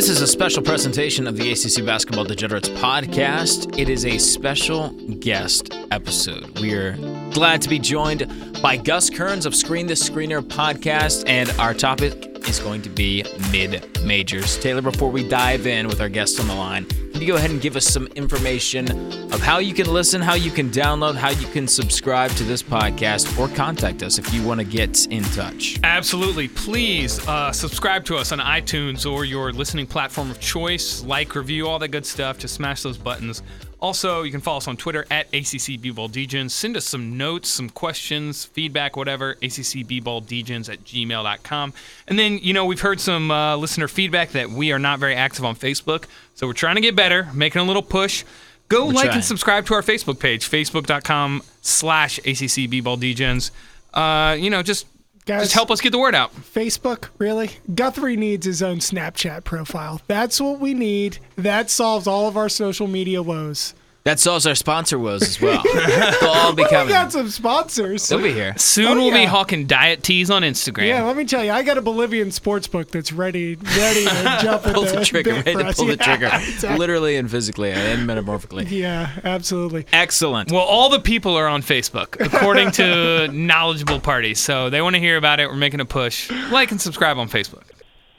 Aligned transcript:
This 0.00 0.08
is 0.08 0.22
a 0.22 0.26
special 0.26 0.62
presentation 0.62 1.26
of 1.26 1.36
the 1.36 1.52
ACC 1.52 1.84
Basketball 1.84 2.24
Degenerates 2.24 2.70
podcast. 2.70 3.78
It 3.78 3.90
is 3.90 4.06
a 4.06 4.16
special 4.16 4.92
guest 5.20 5.74
episode. 5.90 6.58
We 6.58 6.72
are 6.72 6.96
glad 7.32 7.60
to 7.60 7.68
be 7.68 7.78
joined 7.78 8.26
by 8.62 8.78
Gus 8.78 9.10
Kearns 9.10 9.44
of 9.44 9.54
Screen 9.54 9.86
the 9.86 9.92
Screener 9.92 10.40
podcast, 10.40 11.28
and 11.28 11.50
our 11.60 11.74
topic 11.74 12.29
is 12.48 12.58
going 12.58 12.82
to 12.82 12.88
be 12.88 13.24
mid 13.50 14.02
majors. 14.04 14.58
Taylor, 14.58 14.82
before 14.82 15.10
we 15.10 15.26
dive 15.28 15.66
in 15.66 15.86
with 15.86 16.00
our 16.00 16.08
guests 16.08 16.40
on 16.40 16.48
the 16.48 16.54
line, 16.54 16.84
can 16.84 17.20
you 17.20 17.26
go 17.26 17.36
ahead 17.36 17.50
and 17.50 17.60
give 17.60 17.76
us 17.76 17.84
some 17.84 18.06
information 18.08 18.90
of 19.32 19.40
how 19.40 19.58
you 19.58 19.74
can 19.74 19.92
listen, 19.92 20.20
how 20.20 20.34
you 20.34 20.50
can 20.50 20.70
download, 20.70 21.16
how 21.16 21.30
you 21.30 21.46
can 21.48 21.66
subscribe 21.66 22.30
to 22.32 22.44
this 22.44 22.62
podcast, 22.62 23.38
or 23.38 23.54
contact 23.54 24.02
us 24.02 24.18
if 24.18 24.32
you 24.32 24.42
want 24.42 24.60
to 24.60 24.64
get 24.64 25.06
in 25.08 25.22
touch? 25.24 25.78
Absolutely. 25.82 26.48
Please 26.48 27.26
uh, 27.26 27.52
subscribe 27.52 28.04
to 28.06 28.16
us 28.16 28.32
on 28.32 28.38
iTunes 28.38 29.10
or 29.10 29.24
your 29.24 29.52
listening 29.52 29.86
platform 29.86 30.30
of 30.30 30.40
choice. 30.40 31.02
Like, 31.02 31.34
review, 31.34 31.68
all 31.68 31.78
that 31.80 31.88
good 31.88 32.06
stuff. 32.06 32.38
Just 32.38 32.54
smash 32.54 32.82
those 32.82 32.96
buttons. 32.96 33.42
Also, 33.80 34.22
you 34.22 34.30
can 34.30 34.40
follow 34.40 34.58
us 34.58 34.68
on 34.68 34.76
Twitter 34.76 35.06
at 35.10 35.26
ACC 35.28 35.80
Degens. 35.80 36.50
Send 36.50 36.76
us 36.76 36.84
some 36.84 37.16
notes, 37.16 37.48
some 37.48 37.70
questions, 37.70 38.44
feedback, 38.44 38.94
whatever, 38.96 39.36
ACCBballDegens 39.36 40.70
at 40.70 40.84
gmail.com. 40.84 41.72
And 42.06 42.18
then, 42.18 42.38
you 42.38 42.52
know, 42.52 42.66
we've 42.66 42.80
heard 42.80 43.00
some 43.00 43.30
uh, 43.30 43.56
listener 43.56 43.88
feedback 43.88 44.32
that 44.32 44.50
we 44.50 44.70
are 44.72 44.78
not 44.78 44.98
very 44.98 45.14
active 45.14 45.44
on 45.44 45.56
Facebook. 45.56 46.04
So 46.34 46.46
we're 46.46 46.52
trying 46.52 46.74
to 46.74 46.82
get 46.82 46.94
better, 46.94 47.28
making 47.32 47.62
a 47.62 47.64
little 47.64 47.82
push. 47.82 48.24
Go 48.68 48.86
We're 48.86 48.92
like 48.92 49.04
trying. 49.06 49.16
and 49.16 49.24
subscribe 49.24 49.66
to 49.66 49.74
our 49.74 49.82
Facebook 49.82 50.20
page, 50.20 50.48
facebook.com 50.48 51.42
slash 51.62 52.20
ACCBballDegens. 52.20 53.50
Uh, 53.92 54.34
you 54.38 54.50
know, 54.50 54.62
just, 54.62 54.86
Guys, 55.26 55.42
just 55.42 55.54
help 55.54 55.70
us 55.70 55.80
get 55.80 55.90
the 55.90 55.98
word 55.98 56.14
out. 56.14 56.34
Facebook, 56.34 57.08
really? 57.18 57.50
Guthrie 57.74 58.16
needs 58.16 58.46
his 58.46 58.62
own 58.62 58.78
Snapchat 58.78 59.44
profile. 59.44 60.00
That's 60.06 60.40
what 60.40 60.58
we 60.60 60.74
need. 60.74 61.18
That 61.36 61.70
solves 61.70 62.06
all 62.06 62.26
of 62.26 62.36
our 62.36 62.48
social 62.48 62.86
media 62.86 63.22
woes. 63.22 63.74
That 64.04 64.18
solves 64.18 64.46
our 64.46 64.54
sponsor 64.54 64.98
woes 64.98 65.20
as 65.22 65.40
well. 65.42 65.62
They'll 65.62 66.30
all 66.30 66.54
be 66.54 66.62
We 66.70 66.70
got 66.70 67.12
some 67.12 67.28
sponsors. 67.28 68.08
They'll 68.08 68.22
be 68.22 68.32
here. 68.32 68.54
Soon 68.56 68.86
Oh, 68.86 68.94
we'll 68.96 69.12
be 69.12 69.26
hawking 69.26 69.66
diet 69.66 70.02
teas 70.02 70.30
on 70.30 70.40
Instagram. 70.42 70.86
Yeah, 70.88 71.02
let 71.04 71.16
me 71.18 71.26
tell 71.26 71.44
you, 71.44 71.50
I 71.52 71.62
got 71.62 71.76
a 71.76 71.82
Bolivian 71.82 72.30
sports 72.30 72.66
book 72.66 72.90
that's 72.90 73.12
ready, 73.12 73.56
ready 73.56 74.04
to 74.06 74.38
jump 74.42 74.66
at 74.66 74.74
Pull 74.74 74.84
the 74.84 75.04
trigger, 75.04 75.34
bit 75.42 75.44
ready 75.44 75.52
for 75.52 75.62
to 75.64 75.68
us. 75.68 75.76
pull 75.76 75.84
the 75.86 75.96
Yeah, 75.96 76.04
trigger, 76.16 76.26
exactly. 76.32 76.78
literally 76.78 77.16
and 77.16 77.30
physically 77.30 77.72
and 77.72 78.06
metamorphically. 78.06 78.64
Yeah, 78.64 79.10
absolutely. 79.22 79.84
Excellent. 79.92 80.50
Well, 80.50 80.62
all 80.62 80.88
the 80.88 81.00
people 81.00 81.36
are 81.36 81.46
on 81.46 81.60
Facebook, 81.62 82.18
according 82.24 82.70
to 82.72 83.28
knowledgeable 83.32 84.00
parties. 84.00 84.40
So 84.40 84.70
they 84.70 84.80
want 84.80 84.94
to 84.96 85.00
hear 85.00 85.18
about 85.18 85.40
it. 85.40 85.48
We're 85.48 85.56
making 85.56 85.80
a 85.80 85.84
push. 85.84 86.30
Like 86.50 86.70
and 86.70 86.80
subscribe 86.80 87.18
on 87.18 87.28
Facebook. 87.28 87.64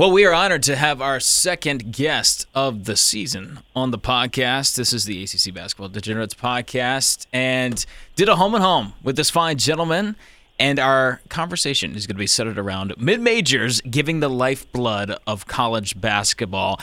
Well, 0.01 0.11
we 0.11 0.25
are 0.25 0.33
honored 0.33 0.63
to 0.63 0.75
have 0.75 0.99
our 0.99 1.19
second 1.19 1.93
guest 1.93 2.47
of 2.55 2.85
the 2.85 2.97
season 2.97 3.59
on 3.75 3.91
the 3.91 3.99
podcast. 3.99 4.75
This 4.75 4.93
is 4.93 5.05
the 5.05 5.23
ACC 5.23 5.53
Basketball 5.53 5.89
Degenerates 5.89 6.33
podcast, 6.33 7.27
and 7.31 7.85
did 8.15 8.27
a 8.27 8.35
home 8.35 8.55
and 8.55 8.63
home 8.63 8.93
with 9.03 9.15
this 9.15 9.29
fine 9.29 9.59
gentleman. 9.59 10.15
And 10.59 10.79
our 10.79 11.21
conversation 11.29 11.95
is 11.95 12.07
going 12.07 12.15
to 12.15 12.19
be 12.19 12.25
centered 12.25 12.57
around 12.57 12.95
mid 12.97 13.21
majors 13.21 13.79
giving 13.81 14.21
the 14.21 14.27
lifeblood 14.27 15.19
of 15.27 15.45
college 15.45 16.01
basketball. 16.01 16.81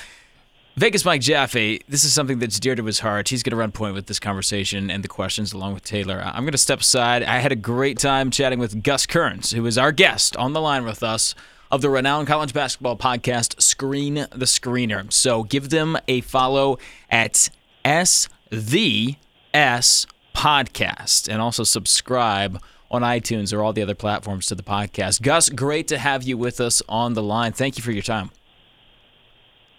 Vegas 0.77 1.05
Mike 1.05 1.23
Jaffe, 1.23 1.81
this 1.89 2.05
is 2.05 2.13
something 2.13 2.39
that's 2.39 2.61
dear 2.61 2.77
to 2.77 2.85
his 2.85 3.01
heart. 3.01 3.31
He's 3.31 3.43
going 3.43 3.51
to 3.51 3.57
run 3.57 3.73
point 3.73 3.95
with 3.95 4.07
this 4.07 4.21
conversation 4.21 4.93
and 4.93 5.03
the 5.03 5.09
questions 5.09 5.53
along 5.53 5.75
with 5.75 5.83
Taylor. 5.83 6.23
I'm 6.25 6.45
going 6.45 6.53
to 6.53 6.59
step 6.59 6.83
aside. 6.83 7.25
I 7.25 7.39
had 7.39 7.51
a 7.51 7.57
great 7.57 7.99
time 7.99 8.31
chatting 8.31 8.61
with 8.61 8.81
Gus 8.85 9.07
Kearns, 9.07 9.51
who 9.51 9.67
is 9.67 9.77
our 9.77 9.91
guest 9.91 10.37
on 10.37 10.53
the 10.53 10.61
line 10.61 10.85
with 10.85 11.03
us 11.03 11.35
of 11.71 11.83
the 11.83 11.91
renowned 11.91 12.27
college 12.27 12.53
basketball 12.53 12.97
podcast 12.97 13.61
Screen 13.61 14.15
the 14.15 14.47
Screener. 14.47 15.13
So 15.13 15.43
give 15.43 15.71
them 15.71 15.99
a 16.09 16.21
follow 16.23 16.79
at 17.11 17.51
S 17.85 18.29
the 18.51 19.17
S 19.53 20.07
podcast 20.35 21.29
and 21.29 21.43
also 21.43 21.65
subscribe 21.65 22.61
on 22.91 23.03
iTunes 23.03 23.53
or 23.53 23.63
all 23.63 23.73
the 23.73 23.83
other 23.83 23.95
platforms 23.95 24.47
to 24.47 24.55
the 24.55 24.63
podcast. 24.63 25.21
Gus, 25.23 25.51
great 25.51 25.89
to 25.89 25.99
have 25.99 26.23
you 26.23 26.39
with 26.39 26.61
us 26.61 26.83
on 26.89 27.15
the 27.15 27.23
line. 27.23 27.53
Thank 27.53 27.77
you 27.77 27.83
for 27.83 27.93
your 27.93 28.03
time. 28.03 28.31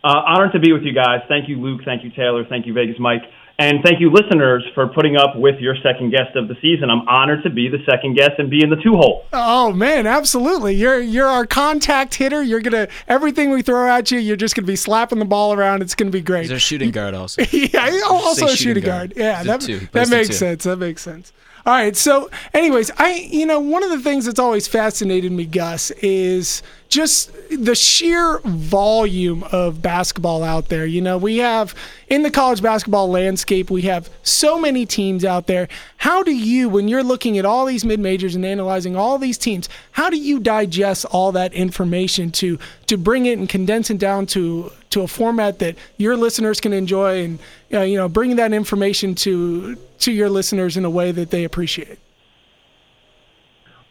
Uh, 0.04 0.22
honored 0.26 0.52
to 0.54 0.60
be 0.60 0.72
with 0.72 0.84
you 0.84 0.94
guys. 0.94 1.22
Thank 1.28 1.50
you, 1.50 1.58
Luke. 1.58 1.82
Thank 1.84 2.04
you, 2.04 2.12
Taylor. 2.12 2.46
Thank 2.46 2.66
you, 2.66 2.74
Vegas 2.74 2.98
Mike. 3.00 3.24
And 3.60 3.84
thank 3.84 4.00
you, 4.00 4.10
listeners, 4.10 4.64
for 4.74 4.88
putting 4.88 5.18
up 5.18 5.36
with 5.36 5.60
your 5.60 5.76
second 5.84 6.12
guest 6.12 6.34
of 6.38 6.48
the 6.48 6.56
season. 6.62 6.90
I'm 6.90 7.06
honored 7.10 7.44
to 7.44 7.50
be 7.50 7.68
the 7.68 7.80
second 7.86 8.16
guest 8.16 8.32
and 8.38 8.50
be 8.50 8.64
in 8.64 8.70
the 8.70 8.78
two 8.78 8.94
hole. 8.94 9.26
Oh 9.34 9.74
man, 9.74 10.08
absolutely. 10.08 10.76
You're 10.76 11.00
you're 11.02 11.28
our 11.28 11.46
contact 11.46 12.16
hitter. 12.16 12.42
You're 12.42 12.62
gonna 12.62 12.88
everything 13.10 13.52
we 13.52 13.62
throw 13.62 13.90
at 13.90 14.12
you, 14.12 14.20
you're 14.20 14.38
just 14.38 14.56
gonna 14.56 14.66
be 14.66 14.78
slapping 14.78 15.20
the 15.20 15.26
ball 15.26 15.52
around. 15.52 15.82
It's 15.82 15.94
gonna 15.94 16.10
be 16.10 16.22
great. 16.22 16.48
There's 16.48 16.52
a 16.58 16.60
shooting 16.60 16.92
guard 16.92 17.14
also. 17.14 17.42
yeah, 17.52 18.00
also 18.08 18.46
a 18.46 18.50
shooting 18.52 18.56
shooting 18.56 18.84
guard. 18.84 19.14
guard. 19.14 19.18
Yeah, 19.18 19.38
He's 19.40 19.48
that, 19.48 19.62
two. 19.62 19.80
That 19.92 20.10
makes 20.10 20.30
two. 20.30 20.34
sense. 20.36 20.64
That 20.64 20.78
makes 20.78 21.02
sense. 21.02 21.34
All 21.66 21.74
right. 21.74 21.98
So, 21.98 22.30
anyways, 22.54 22.92
I 22.98 23.12
you 23.30 23.46
know 23.46 23.60
one 23.60 23.84
of 23.84 23.90
the 23.90 24.00
things 24.00 24.26
that's 24.26 24.40
always 24.40 24.70
fascinated 24.70 25.34
me, 25.34 25.46
Gus, 25.46 25.92
is 26.02 26.64
just 26.90 27.32
the 27.52 27.76
sheer 27.76 28.40
volume 28.40 29.44
of 29.52 29.80
basketball 29.80 30.44
out 30.44 30.70
there. 30.70 30.88
You 30.88 31.02
know, 31.02 31.20
we 31.20 31.38
have 31.38 31.76
in 32.08 32.24
the 32.24 32.32
college 32.32 32.64
basketball 32.64 33.10
landscape, 33.10 33.70
we 33.70 33.84
have 33.84 34.10
so 34.24 34.60
many 34.60 34.88
teams 34.88 35.24
out 35.24 35.46
there. 35.46 35.68
How 35.98 36.24
do 36.24 36.36
you, 36.36 36.68
when 36.68 36.88
you're 36.88 37.04
looking 37.04 37.38
at 37.38 37.46
all 37.46 37.66
these 37.66 37.86
mid 37.86 38.00
majors 38.00 38.36
and 38.36 38.44
analyzing 38.44 38.96
all 38.96 39.20
these 39.20 39.38
teams, 39.38 39.70
how 39.92 40.10
do 40.10 40.18
you 40.18 40.40
digest 40.40 41.06
all 41.06 41.32
that 41.34 41.54
information 41.54 42.32
to 42.32 42.58
to 42.88 42.98
bring 42.98 43.28
it 43.28 43.38
and 43.38 43.48
condense 43.48 43.92
it 43.92 44.00
down 44.00 44.26
to 44.28 44.72
to 44.90 45.02
a 45.02 45.08
format 45.08 45.60
that 45.60 45.76
your 45.98 46.18
listeners 46.18 46.60
can 46.60 46.74
enjoy 46.74 47.24
and 47.24 47.40
uh, 47.72 47.82
you 47.82 47.98
know 47.98 48.10
bring 48.10 48.36
that 48.38 48.52
information 48.52 49.14
to 49.14 49.76
to 50.00 50.12
your 50.12 50.30
listeners 50.30 50.76
in 50.76 50.86
a 50.86 50.90
way 50.90 51.12
that 51.12 51.30
they 51.30 51.44
appreciate. 51.44 52.00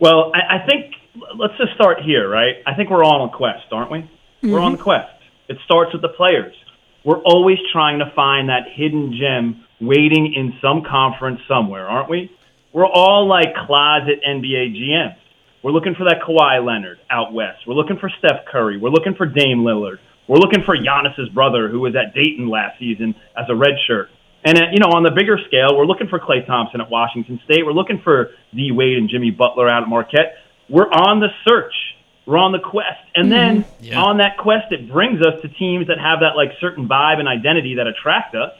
Well, 0.00 0.32
I, 0.34 0.56
I 0.56 0.66
think 0.66 0.94
let's 1.36 1.56
just 1.58 1.74
start 1.74 1.98
here, 2.04 2.28
right? 2.28 2.56
I 2.66 2.74
think 2.74 2.90
we're 2.90 3.04
all 3.04 3.22
on 3.22 3.28
a 3.28 3.36
quest, 3.36 3.66
aren't 3.72 3.90
we? 3.90 4.10
We're 4.42 4.60
on 4.60 4.72
the 4.72 4.82
quest. 4.82 5.12
It 5.48 5.58
starts 5.64 5.92
with 5.92 6.02
the 6.02 6.08
players. 6.10 6.54
We're 7.04 7.22
always 7.22 7.58
trying 7.72 8.00
to 8.00 8.12
find 8.14 8.48
that 8.48 8.64
hidden 8.74 9.16
gem 9.18 9.64
waiting 9.80 10.34
in 10.36 10.54
some 10.60 10.82
conference 10.88 11.40
somewhere, 11.48 11.86
aren't 11.86 12.10
we? 12.10 12.30
We're 12.72 12.86
all 12.86 13.26
like 13.26 13.54
closet 13.66 14.20
NBA 14.26 14.76
GMs. 14.76 15.16
We're 15.62 15.72
looking 15.72 15.94
for 15.96 16.04
that 16.04 16.20
Kawhi 16.26 16.64
Leonard 16.64 16.98
out 17.10 17.32
west. 17.32 17.66
We're 17.66 17.74
looking 17.74 17.98
for 17.98 18.10
Steph 18.18 18.46
Curry. 18.50 18.78
We're 18.78 18.90
looking 18.90 19.14
for 19.14 19.26
Dame 19.26 19.64
Lillard. 19.64 19.98
We're 20.28 20.38
looking 20.38 20.62
for 20.64 20.76
Giannis's 20.76 21.30
brother, 21.30 21.68
who 21.68 21.80
was 21.80 21.96
at 21.96 22.14
Dayton 22.14 22.48
last 22.48 22.78
season 22.78 23.14
as 23.36 23.46
a 23.48 23.56
red 23.56 23.74
shirt. 23.86 24.10
And 24.44 24.56
uh, 24.56 24.66
you 24.70 24.78
know, 24.78 24.92
on 24.94 25.02
the 25.02 25.10
bigger 25.10 25.38
scale, 25.46 25.76
we're 25.76 25.86
looking 25.86 26.06
for 26.08 26.20
Klay 26.20 26.46
Thompson 26.46 26.80
at 26.80 26.90
Washington 26.90 27.40
State. 27.44 27.64
We're 27.64 27.72
looking 27.72 28.00
for 28.04 28.30
D 28.54 28.70
Wade 28.70 28.98
and 28.98 29.08
Jimmy 29.10 29.30
Butler 29.30 29.68
out 29.68 29.82
at 29.82 29.88
Marquette. 29.88 30.36
We're 30.68 30.90
on 30.90 31.20
the 31.20 31.28
search. 31.46 31.74
We're 32.26 32.38
on 32.38 32.52
the 32.52 32.58
quest. 32.58 33.00
And 33.14 33.30
mm-hmm. 33.30 33.30
then 33.30 33.64
Yeah. 33.80 34.02
on 34.02 34.18
that 34.18 34.36
quest, 34.36 34.70
it 34.70 34.90
brings 34.90 35.22
us 35.22 35.40
to 35.42 35.48
teams 35.48 35.86
that 35.86 35.98
have 35.98 36.20
that 36.20 36.36
like 36.36 36.52
certain 36.60 36.88
vibe 36.88 37.18
and 37.18 37.28
identity 37.28 37.76
that 37.76 37.86
attract 37.86 38.34
us, 38.34 38.52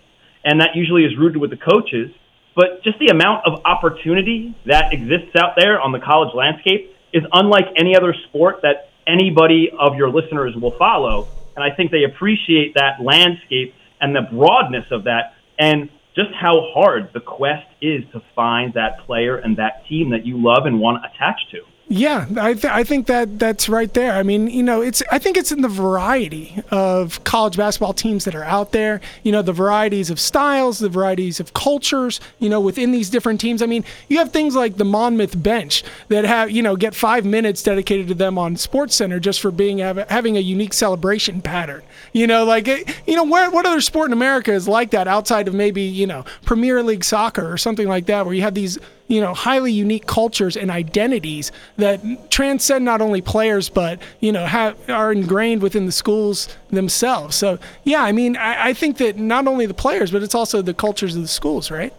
and 0.45 0.61
that 0.61 0.75
usually 0.75 1.05
is 1.05 1.17
rooted 1.17 1.37
with 1.37 1.51
the 1.51 1.59
coaches. 1.59 2.11
But 2.55 2.83
just 2.83 2.99
the 2.99 3.09
amount 3.09 3.47
of 3.47 3.61
opportunity 3.65 4.55
that 4.67 4.93
exists 4.93 5.37
out 5.37 5.55
there 5.57 5.81
on 5.81 5.93
the 5.93 6.01
college 6.01 6.35
landscape 6.35 6.95
is 7.13 7.23
unlike 7.33 7.67
any 7.77 7.97
other 7.97 8.15
sport 8.29 8.61
that 8.63 8.91
anybody 9.07 9.71
of 9.79 9.97
your 9.97 10.11
listeners 10.11 10.55
will 10.57 10.77
follow. 10.79 11.29
And 11.55 11.65
I 11.65 11.75
think 11.75 11.91
they 11.91 12.05
appreciate 12.05 12.75
that 12.75 13.01
landscape 13.03 13.75
and 14.01 14.15
the 14.15 14.23
broadness 14.23 14.87
of 14.91 15.05
that 15.05 15.35
and 15.59 15.89
just 16.15 16.31
how 16.35 16.67
hard 16.75 17.11
the 17.15 17.21
quest 17.21 17.67
is 17.81 18.03
to 18.13 18.23
find 18.35 18.75
that 18.75 19.01
player 19.07 19.37
and 19.37 19.57
that 19.59 19.87
team 19.89 20.11
that 20.11 20.27
you 20.27 20.43
love 20.43 20.67
and 20.67 20.81
want 20.81 21.03
to 21.03 21.09
attach 21.09 21.41
to. 21.53 21.61
Yeah, 21.91 22.27
I, 22.37 22.53
th- 22.53 22.67
I 22.67 22.85
think 22.85 23.07
that 23.07 23.39
that's 23.39 23.67
right 23.67 23.93
there. 23.95 24.13
I 24.13 24.23
mean, 24.23 24.49
you 24.49 24.63
know, 24.63 24.83
it's 24.83 25.03
I 25.11 25.19
think 25.19 25.39
it's 25.39 25.51
in 25.51 25.63
the 25.63 25.69
variety 25.69 26.63
of 26.71 27.25
college 27.25 27.57
basketball 27.57 27.95
teams 27.95 28.27
that 28.27 28.35
are 28.35 28.45
out 28.45 28.73
there. 28.73 29.01
You 29.23 29.33
know, 29.33 29.41
the 29.41 29.55
varieties 29.55 30.11
of 30.11 30.21
styles, 30.21 30.81
the 30.81 30.91
varieties 30.91 31.41
of 31.41 31.55
cultures. 31.55 32.21
You 32.41 32.51
know, 32.51 32.61
within 32.61 32.93
these 32.93 33.09
different 33.09 33.41
teams. 33.41 33.63
I 33.63 33.67
mean, 33.67 33.87
you 34.09 34.19
have 34.19 34.33
things 34.33 34.55
like 34.55 34.77
the 34.77 34.85
Monmouth 34.85 35.43
bench 35.43 35.83
that 36.09 36.27
have 36.27 36.51
you 36.51 36.63
know 36.63 36.77
get 36.77 36.95
five 36.95 37.25
minutes 37.25 37.63
dedicated 37.63 38.09
to 38.09 38.15
them 38.15 38.37
on 38.37 38.57
Sports 38.57 38.95
Center 38.95 39.19
just 39.19 39.41
for 39.41 39.51
being 39.51 39.79
having 39.79 40.37
a 40.37 40.41
unique 40.41 40.75
celebration 40.75 41.41
pattern. 41.41 41.83
You 42.13 42.27
know, 42.27 42.45
like 42.45 42.67
you 43.07 43.17
know, 43.17 43.25
where, 43.25 43.51
what 43.51 43.65
other 43.65 43.81
sport 43.81 44.09
in 44.09 44.13
America 44.13 44.53
is 44.53 44.69
like 44.69 44.91
that 44.91 45.09
outside 45.09 45.49
of 45.49 45.55
maybe 45.55 45.83
you 45.83 46.07
know 46.07 46.27
Premier 46.45 46.83
League 46.83 47.05
soccer 47.05 47.51
or 47.51 47.57
something 47.57 47.89
like 47.89 48.05
that, 48.07 48.27
where 48.27 48.35
you 48.35 48.43
have 48.43 48.55
these 48.55 48.79
you 49.09 49.21
know 49.21 49.35
highly 49.35 49.73
unique 49.73 50.07
cultures 50.07 50.57
and 50.57 50.71
identities 50.71 51.51
that 51.77 52.31
transcend 52.31 52.85
not 52.85 53.01
only 53.01 53.21
players 53.21 53.69
but 53.69 54.01
you 54.21 54.31
know 54.31 54.47
have 54.47 54.77
are 54.89 55.13
ingrained 55.13 55.63
within 55.63 55.87
the 55.87 55.93
schools 55.93 56.49
themselves 56.71 57.35
so 57.35 57.59
yeah 57.85 58.03
i 58.03 58.13
mean 58.13 58.37
I, 58.37 58.69
I 58.69 58.73
think 58.75 58.99
that 58.99 59.17
not 59.17 59.47
only 59.47 59.67
the 59.67 59.75
players 59.75 60.11
but 60.11 60.23
it's 60.23 60.35
also 60.35 60.63
the 60.63 60.75
cultures 60.75 61.17
of 61.17 61.23
the 61.23 61.29
schools 61.29 61.71
right 61.71 61.93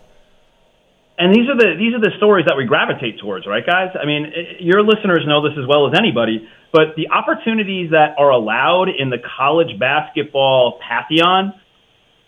and 1.20 1.36
these 1.36 1.50
are 1.50 1.58
the 1.58 1.76
these 1.78 1.94
are 1.94 2.00
the 2.00 2.16
stories 2.16 2.46
that 2.48 2.56
we 2.56 2.64
gravitate 2.64 3.20
towards, 3.20 3.46
right, 3.46 3.66
guys? 3.66 3.90
I 4.02 4.06
mean, 4.06 4.32
eh, 4.34 4.56
your 4.60 4.82
listeners 4.82 5.26
know 5.28 5.44
this 5.44 5.58
as 5.60 5.68
well 5.68 5.86
as 5.86 5.94
anybody, 6.00 6.48
but 6.72 6.96
the 6.96 7.10
opportunities 7.10 7.92
that 7.92 8.16
are 8.18 8.30
allowed 8.30 8.88
in 8.88 9.10
the 9.10 9.18
college 9.38 9.78
basketball 9.78 10.80
pantheon 10.80 11.60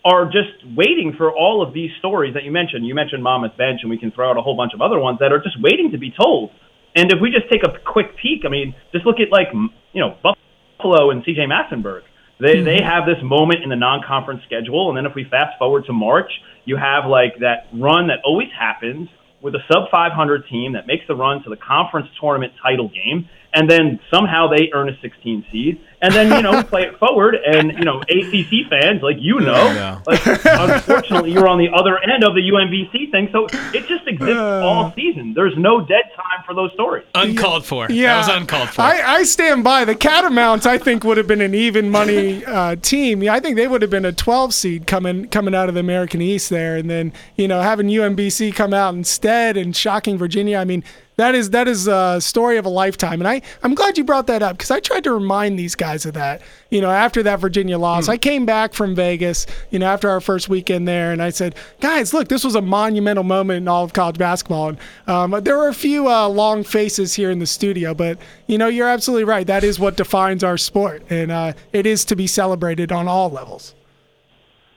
are 0.03 0.25
just 0.25 0.57
waiting 0.75 1.13
for 1.17 1.31
all 1.31 1.61
of 1.61 1.73
these 1.73 1.91
stories 1.99 2.33
that 2.33 2.43
you 2.43 2.51
mentioned. 2.51 2.85
You 2.85 2.95
mentioned 2.95 3.21
Monmouth 3.21 3.57
Bench, 3.57 3.81
and 3.83 3.89
we 3.89 3.97
can 3.97 4.11
throw 4.11 4.29
out 4.29 4.37
a 4.37 4.41
whole 4.41 4.57
bunch 4.57 4.73
of 4.73 4.81
other 4.81 4.99
ones 4.99 5.19
that 5.19 5.31
are 5.31 5.39
just 5.39 5.61
waiting 5.61 5.91
to 5.91 5.97
be 5.97 6.11
told. 6.11 6.51
And 6.95 7.11
if 7.11 7.19
we 7.21 7.29
just 7.29 7.49
take 7.51 7.61
a 7.63 7.77
quick 7.85 8.17
peek, 8.21 8.41
I 8.45 8.49
mean, 8.49 8.75
just 8.91 9.05
look 9.05 9.17
at 9.19 9.31
like 9.31 9.47
you 9.53 10.01
know 10.01 10.17
Buffalo 10.23 11.11
and 11.11 11.23
CJ 11.23 11.47
Massinburg. 11.47 12.01
They 12.39 12.55
mm-hmm. 12.55 12.65
they 12.65 12.79
have 12.81 13.05
this 13.05 13.21
moment 13.23 13.63
in 13.63 13.69
the 13.69 13.75
non-conference 13.75 14.41
schedule, 14.45 14.89
and 14.89 14.97
then 14.97 15.05
if 15.05 15.13
we 15.15 15.23
fast 15.29 15.57
forward 15.59 15.85
to 15.85 15.93
March, 15.93 16.31
you 16.65 16.77
have 16.77 17.05
like 17.05 17.37
that 17.39 17.69
run 17.73 18.07
that 18.07 18.19
always 18.25 18.49
happens 18.57 19.09
with 19.41 19.55
a 19.55 19.61
sub 19.71 19.89
500 19.91 20.43
team 20.49 20.73
that 20.73 20.85
makes 20.85 21.05
the 21.07 21.15
run 21.15 21.43
to 21.43 21.49
the 21.49 21.57
conference 21.57 22.07
tournament 22.19 22.53
title 22.61 22.89
game, 22.89 23.29
and 23.53 23.69
then 23.69 23.99
somehow 24.13 24.47
they 24.49 24.69
earn 24.73 24.89
a 24.89 24.97
16 25.01 25.45
seed, 25.51 25.81
and 26.01 26.13
then 26.13 26.31
you 26.31 26.41
know 26.41 26.63
play 26.63 26.83
it 26.83 26.97
forward, 26.97 27.35
and 27.35 27.71
you 27.73 27.85
know 27.85 28.01
ACC 28.01 28.69
fans 28.69 29.01
like 29.01 29.17
you 29.19 29.39
know, 29.39 29.53
yeah. 29.53 30.01
like 30.05 30.25
unfortunately 30.25 31.31
you're 31.31 31.47
on 31.47 31.59
the 31.59 31.69
other 31.69 31.97
end 31.99 32.23
of 32.23 32.33
the 32.33 32.41
UMBC 32.41 33.11
thing, 33.11 33.29
so 33.31 33.45
it 33.73 33.87
just 33.87 34.07
exists 34.07 34.35
uh, 34.35 34.65
all 34.65 34.91
season. 34.93 35.33
There's 35.33 35.57
no 35.57 35.81
dead 35.81 36.03
time 36.15 36.43
for 36.45 36.53
those 36.53 36.71
stories. 36.73 37.05
Uncalled 37.15 37.65
for. 37.65 37.87
Yeah, 37.89 38.15
that 38.15 38.27
was 38.27 38.41
uncalled 38.41 38.69
for. 38.69 38.81
I, 38.81 39.01
I 39.01 39.23
stand 39.23 39.63
by 39.63 39.85
the 39.85 39.95
Catamounts. 39.95 40.65
I 40.65 40.77
think 40.77 41.03
would 41.03 41.17
have 41.17 41.27
been 41.27 41.41
an 41.41 41.53
even 41.53 41.89
money 41.89 42.43
uh, 42.45 42.75
team. 42.77 43.27
I 43.29 43.39
think 43.39 43.55
they 43.55 43.67
would 43.67 43.81
have 43.81 43.91
been 43.91 44.05
a 44.05 44.11
12 44.11 44.53
seed 44.53 44.87
coming 44.87 45.27
coming 45.27 45.53
out 45.53 45.69
of 45.69 45.75
the 45.75 45.81
American 45.81 46.21
East 46.21 46.49
there, 46.49 46.77
and 46.77 46.89
then 46.89 47.13
you 47.35 47.47
know 47.47 47.61
having 47.61 47.87
UMBC 47.87 48.55
come 48.55 48.73
out 48.73 48.95
instead 48.95 49.57
and 49.57 49.75
shocking 49.75 50.17
Virginia. 50.17 50.57
I 50.57 50.65
mean 50.65 50.83
that 51.17 51.35
is 51.35 51.51
that 51.51 51.67
is 51.67 51.87
a 51.87 52.19
story 52.19 52.57
of 52.57 52.65
a 52.65 52.69
lifetime, 52.69 53.21
and 53.21 53.27
I 53.27 53.41
I'm 53.63 53.75
glad 53.75 53.97
you 53.97 54.03
brought 54.03 54.27
that 54.27 54.41
up 54.41 54.57
because 54.57 54.71
I 54.71 54.79
tried 54.79 55.03
to 55.03 55.13
remind 55.13 55.59
these 55.59 55.75
guys 55.75 55.90
of 56.05 56.13
that. 56.13 56.41
You 56.69 56.81
know, 56.81 56.89
after 56.89 57.23
that 57.23 57.39
Virginia 57.39 57.77
loss, 57.77 58.07
mm. 58.07 58.09
I 58.09 58.17
came 58.17 58.45
back 58.45 58.73
from 58.73 58.95
Vegas. 58.95 59.45
You 59.69 59.79
know, 59.79 59.87
after 59.87 60.09
our 60.09 60.21
first 60.21 60.49
weekend 60.49 60.87
there, 60.87 61.11
and 61.11 61.21
I 61.21 61.29
said, 61.29 61.55
guys, 61.79 62.13
look, 62.13 62.27
this 62.27 62.43
was 62.43 62.55
a 62.55 62.61
monumental 62.61 63.23
moment 63.23 63.57
in 63.57 63.67
all 63.67 63.83
of 63.83 63.93
college 63.93 64.17
basketball. 64.17 64.69
And 64.69 64.79
um, 65.07 65.43
there 65.43 65.57
were 65.57 65.67
a 65.67 65.73
few 65.73 66.07
uh, 66.07 66.27
long 66.27 66.63
faces 66.63 67.13
here 67.13 67.31
in 67.31 67.39
the 67.39 67.45
studio, 67.45 67.93
but 67.93 68.17
you 68.47 68.57
know, 68.57 68.67
you're 68.67 68.89
absolutely 68.89 69.25
right. 69.25 69.45
That 69.45 69.63
is 69.63 69.79
what 69.79 69.97
defines 69.97 70.43
our 70.43 70.57
sport, 70.57 71.03
and 71.09 71.31
uh, 71.31 71.53
it 71.73 71.85
is 71.85 72.05
to 72.05 72.15
be 72.15 72.27
celebrated 72.27 72.91
on 72.91 73.07
all 73.07 73.29
levels. 73.29 73.75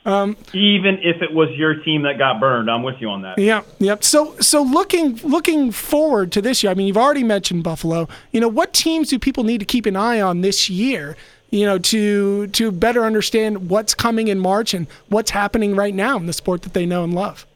Um, 0.06 0.36
Even 0.52 0.98
if 1.02 1.22
it 1.22 1.32
was 1.32 1.48
your 1.56 1.76
team 1.82 2.02
that 2.02 2.18
got 2.18 2.38
burned, 2.38 2.70
I'm 2.70 2.82
with 2.82 2.96
you 3.00 3.08
on 3.08 3.22
that. 3.22 3.38
Yeah, 3.38 3.62
yep. 3.78 4.04
So, 4.04 4.36
so 4.38 4.62
looking 4.62 5.16
looking 5.22 5.70
forward 5.70 6.30
to 6.32 6.42
this 6.42 6.62
year, 6.62 6.70
I 6.70 6.74
mean, 6.74 6.86
you've 6.86 6.98
already 6.98 7.24
mentioned 7.24 7.64
Buffalo. 7.64 8.08
You 8.30 8.40
know, 8.40 8.48
what 8.48 8.74
teams 8.74 9.08
do 9.08 9.18
people 9.18 9.44
need 9.44 9.58
to 9.58 9.64
keep 9.64 9.86
an 9.86 9.96
eye 9.96 10.20
on 10.20 10.42
this 10.42 10.68
year? 10.68 11.16
You 11.48 11.64
know, 11.64 11.78
to 11.78 12.48
to 12.48 12.70
better 12.70 13.04
understand 13.04 13.70
what's 13.70 13.94
coming 13.94 14.28
in 14.28 14.38
March 14.38 14.74
and 14.74 14.86
what's 15.08 15.30
happening 15.30 15.74
right 15.74 15.94
now 15.94 16.18
in 16.18 16.26
the 16.26 16.32
sport 16.34 16.62
that 16.62 16.74
they 16.74 16.84
know 16.84 17.02
and 17.02 17.14
love. 17.14 17.46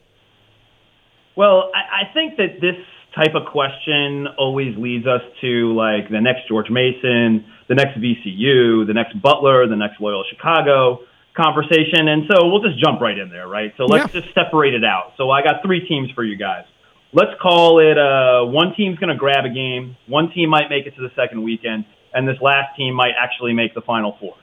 Well, 1.37 1.71
I, 1.75 2.05
I 2.09 2.15
think 2.15 2.39
that 2.39 2.61
this 2.63 2.77
type 3.15 3.35
of 3.35 3.47
question 3.53 4.27
always 4.39 4.77
leads 4.79 5.07
us 5.07 5.21
to 5.43 5.75
like 5.75 6.09
the 6.11 6.21
next 6.21 6.49
George 6.49 6.71
Mason, 6.71 7.45
the 7.69 7.75
next 7.75 7.99
VCU, 7.99 8.87
the 8.87 8.95
next 8.95 9.21
Butler, 9.21 9.67
the 9.69 9.77
next 9.77 10.01
Loyola 10.01 10.25
Chicago 10.31 11.01
conversation. 11.39 12.11
And 12.11 12.27
so 12.27 12.51
we'll 12.51 12.63
just 12.63 12.83
jump 12.83 13.01
right 13.01 13.17
in 13.17 13.31
there, 13.31 13.47
right? 13.47 13.73
So 13.77 13.85
let's 13.85 14.13
yeah. 14.13 14.21
just 14.21 14.35
separate 14.35 14.75
it 14.75 14.85
out. 14.85 15.15
So 15.17 15.31
I 15.31 15.43
got 15.43 15.63
three 15.65 15.87
teams 15.87 16.11
for 16.11 16.25
you 16.25 16.37
guys. 16.37 16.65
Let's 17.13 17.33
call 17.41 17.79
it 17.79 17.97
uh, 17.97 18.45
one 18.51 18.75
team's 18.77 18.99
going 18.99 19.09
to 19.09 19.17
grab 19.17 19.47
a 19.47 19.55
game, 19.55 19.97
one 20.07 20.31
team 20.35 20.51
might 20.51 20.69
make 20.69 20.85
it 20.87 20.95
to 20.97 21.01
the 21.01 21.09
second 21.17 21.43
weekend, 21.43 21.87
and 22.13 22.29
this 22.29 22.37
last 22.43 22.77
team 22.77 22.93
might 22.93 23.17
actually 23.17 23.55
make 23.55 23.73
the 23.73 23.81
final 23.81 24.17
four. 24.21 24.35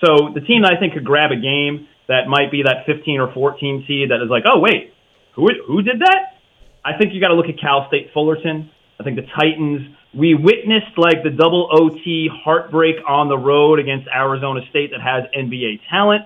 So 0.00 0.32
the 0.32 0.40
team 0.40 0.62
that 0.62 0.72
I 0.72 0.80
think 0.80 0.94
could 0.94 1.04
grab 1.04 1.32
a 1.32 1.36
game 1.36 1.86
that 2.08 2.26
might 2.26 2.50
be 2.50 2.62
that 2.62 2.86
15 2.86 3.20
or 3.20 3.32
14 3.32 3.84
seed 3.86 4.10
that 4.10 4.22
is 4.22 4.30
like, 4.30 4.44
oh, 4.46 4.58
wait, 4.60 4.94
who, 5.34 5.48
who 5.66 5.82
did 5.82 6.00
that? 6.00 6.40
I 6.84 6.96
think 6.96 7.12
you 7.12 7.20
got 7.20 7.28
to 7.28 7.34
look 7.34 7.48
at 7.48 7.60
Cal 7.60 7.88
State 7.88 8.10
Fullerton. 8.14 8.70
I 9.00 9.04
think 9.04 9.16
the 9.16 9.26
Titans, 9.36 9.82
we 10.16 10.34
witnessed 10.34 10.96
like 10.96 11.24
the 11.24 11.30
double 11.30 11.68
OT 11.72 12.28
heartbreak 12.32 12.96
on 13.08 13.28
the 13.28 13.38
road 13.38 13.80
against 13.80 14.06
Arizona 14.08 14.60
State 14.70 14.92
that 14.92 15.00
has 15.00 15.24
NBA 15.36 15.80
talent 15.90 16.24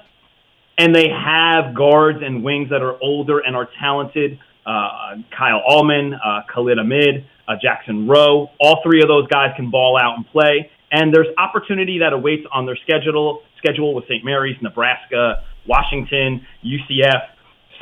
and 0.79 0.95
they 0.95 1.09
have 1.09 1.75
guards 1.75 2.21
and 2.23 2.45
wings 2.45 2.71
that 2.71 2.83
are 2.83 2.97
older 3.03 3.41
and 3.41 3.57
are 3.57 3.69
talented. 3.81 4.39
Uh, 4.65 5.17
Kyle 5.37 5.63
Allman, 5.67 6.15
uh, 6.15 6.43
Khalid 6.53 6.79
Ahmad, 6.79 7.27
uh, 7.49 7.55
Jackson 7.61 8.07
Rowe. 8.07 8.51
All 8.61 8.81
three 8.85 9.03
of 9.03 9.09
those 9.09 9.27
guys 9.27 9.51
can 9.57 9.71
ball 9.71 9.99
out 10.01 10.17
and 10.17 10.27
play. 10.29 10.71
And 10.93 11.13
there's 11.13 11.27
opportunity 11.37 11.99
that 11.99 12.13
awaits 12.13 12.45
on 12.53 12.65
their 12.65 12.77
schedule 12.77 13.43
schedule 13.59 13.95
with 13.95 14.05
St. 14.05 14.25
Mary's, 14.25 14.57
Nebraska, 14.63 15.43
Washington, 15.67 16.47
UCF. 16.65 17.23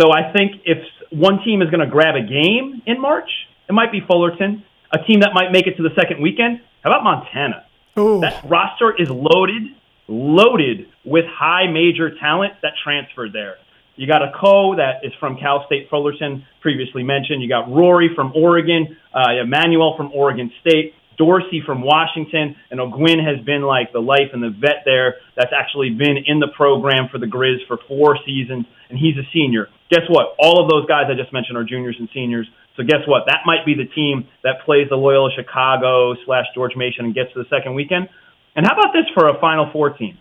So 0.01 0.11
I 0.11 0.33
think 0.33 0.63
if 0.65 0.79
one 1.11 1.41
team 1.45 1.61
is 1.61 1.69
going 1.71 1.85
to 1.85 1.91
grab 1.91 2.15
a 2.17 2.23
game 2.23 2.83
in 2.87 3.01
March, 3.01 3.29
it 3.69 3.73
might 3.73 3.93
be 3.93 4.01
Fullerton. 4.07 4.65
A 4.93 4.99
team 5.05 5.21
that 5.21 5.31
might 5.35 5.53
make 5.53 5.67
it 5.67 5.77
to 5.77 5.83
the 5.83 5.95
second 5.95 6.23
weekend. 6.23 6.61
How 6.83 6.91
about 6.91 7.05
Montana? 7.05 7.67
Ooh. 7.99 8.21
That 8.21 8.43
roster 8.49 8.95
is 8.97 9.11
loaded 9.11 9.63
loaded 10.09 10.87
with 11.05 11.25
high 11.27 11.71
major 11.71 12.11
talent 12.21 12.55
that 12.63 12.73
transferred 12.83 13.33
there. 13.33 13.57
You 13.97 14.07
got 14.07 14.21
Akoh 14.21 14.77
that 14.77 15.07
is 15.07 15.13
from 15.19 15.39
Cal 15.39 15.65
State 15.67 15.89
Fullerton, 15.89 16.45
previously 16.61 17.03
mentioned. 17.03 17.43
You 17.43 17.49
got 17.49 17.69
Rorie 17.69 18.15
from 18.15 18.33
Oregon, 18.37 18.97
uh, 19.15 19.41
Emmanuel 19.43 19.95
from 19.97 20.13
Oregon 20.13 20.53
State, 20.61 20.93
Dorsey 21.17 21.63
from 21.65 21.81
Washington, 21.81 22.57
and 22.71 22.79
Oguine 22.79 23.25
has 23.25 23.43
been 23.45 23.63
like 23.63 23.93
the 23.93 24.01
life 24.01 24.33
and 24.35 24.43
the 24.43 24.51
vet 24.51 24.85
there 24.85 25.17
that's 25.35 25.53
actually 25.57 25.91
been 25.91 26.17
in 26.27 26.41
the 26.41 26.49
program 26.55 27.09
for 27.11 27.19
the 27.19 27.27
Grizz 27.27 27.67
for 27.67 27.79
four 27.89 28.19
seasons, 28.27 28.67
and 28.91 28.99
he's 28.99 29.17
a 29.17 29.25
senior. 29.33 29.69
Guess 29.91 30.05
what? 30.09 30.37
All 30.39 30.63
of 30.63 30.69
those 30.69 30.87
guys 30.87 31.05
I 31.09 31.15
just 31.15 31.33
mentioned 31.33 31.57
are 31.57 31.65
juniors 31.65 31.97
and 31.99 32.09
seniors. 32.13 32.47
So 32.77 32.83
guess 32.83 33.01
what? 33.07 33.25
That 33.27 33.41
might 33.47 33.65
be 33.65 33.73
the 33.73 33.89
team 33.95 34.29
that 34.45 34.61
plays 34.67 34.89
the 34.91 34.97
Loyola 34.97 35.31
Chicago 35.35 36.15
slash 36.27 36.45
George 36.55 36.77
Mason 36.77 37.07
and 37.07 37.15
gets 37.15 37.33
to 37.33 37.43
the 37.43 37.49
second 37.49 37.75
weekend. 37.75 38.09
And 38.57 38.67
how 38.67 38.73
about 38.73 38.93
this 38.93 39.05
for 39.15 39.29
a 39.29 39.39
Final 39.41 39.71
Four 39.73 39.91
team? 39.91 40.19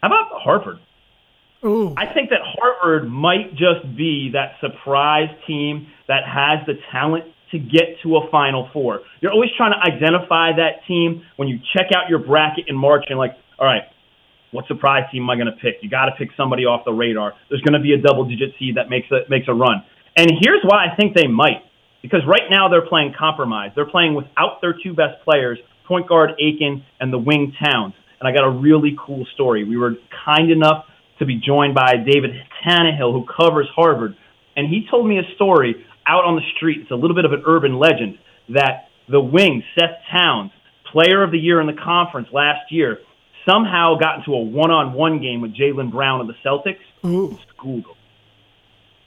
How 0.00 0.08
about 0.08 0.28
Harvard? 0.32 0.78
Ooh. 1.64 1.92
I 1.96 2.06
think 2.06 2.30
that 2.30 2.38
Harvard 2.42 3.10
might 3.10 3.50
just 3.50 3.82
be 3.96 4.30
that 4.32 4.52
surprise 4.60 5.28
team 5.46 5.88
that 6.06 6.22
has 6.24 6.64
the 6.66 6.74
talent 6.92 7.24
to 7.50 7.58
get 7.58 7.98
to 8.04 8.16
a 8.16 8.30
Final 8.30 8.68
Four. 8.72 9.00
You're 9.20 9.32
always 9.32 9.50
trying 9.56 9.72
to 9.72 9.78
identify 9.78 10.52
that 10.56 10.86
team 10.86 11.22
when 11.36 11.48
you 11.48 11.58
check 11.76 11.88
out 11.96 12.08
your 12.08 12.20
bracket 12.20 12.66
in 12.68 12.76
March 12.76 13.06
and 13.08 13.18
like, 13.18 13.32
all 13.58 13.66
right, 13.66 13.82
what 14.52 14.66
surprise 14.68 15.04
team 15.10 15.24
am 15.24 15.30
I 15.30 15.34
going 15.34 15.46
to 15.46 15.58
pick? 15.60 15.82
You 15.82 15.90
got 15.90 16.06
to 16.06 16.12
pick 16.12 16.28
somebody 16.36 16.64
off 16.64 16.84
the 16.84 16.92
radar. 16.92 17.34
There's 17.48 17.62
going 17.62 17.74
to 17.74 17.82
be 17.82 17.92
a 17.92 17.98
double-digit 17.98 18.54
seed 18.58 18.76
that 18.76 18.88
makes 18.88 19.10
a 19.10 19.28
makes 19.28 19.48
a 19.48 19.52
run. 19.52 19.82
And 20.16 20.30
here's 20.40 20.62
why 20.62 20.86
I 20.86 20.96
think 20.96 21.16
they 21.16 21.26
might, 21.26 21.62
because 22.02 22.20
right 22.26 22.48
now 22.50 22.68
they're 22.68 22.86
playing 22.86 23.14
compromise. 23.18 23.72
They're 23.74 23.90
playing 23.90 24.14
without 24.14 24.60
their 24.60 24.74
two 24.80 24.94
best 24.94 25.24
players 25.24 25.58
point 25.88 26.06
guard 26.06 26.30
Aiken, 26.38 26.84
and 27.00 27.12
the 27.12 27.18
wing 27.18 27.54
Towns. 27.58 27.94
And 28.20 28.28
I 28.28 28.32
got 28.32 28.44
a 28.44 28.50
really 28.50 28.96
cool 29.04 29.26
story. 29.34 29.64
We 29.64 29.76
were 29.76 29.94
kind 30.24 30.50
enough 30.50 30.84
to 31.18 31.26
be 31.26 31.36
joined 31.36 31.74
by 31.74 31.96
David 31.96 32.32
Tannehill, 32.64 33.12
who 33.12 33.24
covers 33.24 33.66
Harvard. 33.74 34.16
And 34.56 34.68
he 34.68 34.86
told 34.90 35.06
me 35.08 35.18
a 35.18 35.34
story 35.34 35.84
out 36.06 36.24
on 36.24 36.36
the 36.36 36.42
street. 36.56 36.78
It's 36.82 36.90
a 36.90 36.96
little 36.96 37.14
bit 37.14 37.24
of 37.24 37.32
an 37.32 37.42
urban 37.46 37.78
legend 37.78 38.18
that 38.50 38.88
the 39.08 39.20
wing, 39.20 39.62
Seth 39.78 39.98
Towns, 40.10 40.50
player 40.92 41.22
of 41.22 41.30
the 41.30 41.38
year 41.38 41.60
in 41.60 41.66
the 41.66 41.80
conference 41.80 42.28
last 42.32 42.70
year, 42.70 42.98
somehow 43.48 43.96
got 43.96 44.18
into 44.18 44.34
a 44.34 44.40
one 44.40 44.70
on 44.70 44.92
one 44.92 45.20
game 45.20 45.40
with 45.40 45.54
Jaylen 45.54 45.90
Brown 45.90 46.20
of 46.20 46.26
the 46.26 46.34
Celtics. 46.44 46.78
Ooh. 47.06 47.38
Schooled 47.56 47.84
him. 47.84 47.94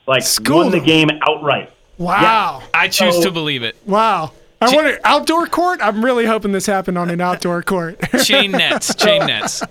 Like, 0.07 0.23
Schooled 0.23 0.65
won 0.65 0.71
the 0.71 0.79
game 0.79 1.09
outright. 1.27 1.71
Wow. 1.97 2.59
Yeah. 2.61 2.67
I 2.73 2.87
choose 2.87 3.17
so, 3.17 3.23
to 3.23 3.31
believe 3.31 3.63
it. 3.63 3.75
Wow. 3.85 4.31
I 4.61 4.75
wonder 4.75 4.99
outdoor 5.03 5.47
court. 5.47 5.79
I'm 5.81 6.05
really 6.05 6.25
hoping 6.25 6.51
this 6.51 6.67
happened 6.67 6.97
on 6.97 7.09
an 7.09 7.19
outdoor 7.19 7.63
court. 7.63 7.99
chain 8.23 8.51
nets, 8.51 8.93
chain 8.95 9.25
nets. 9.25 9.63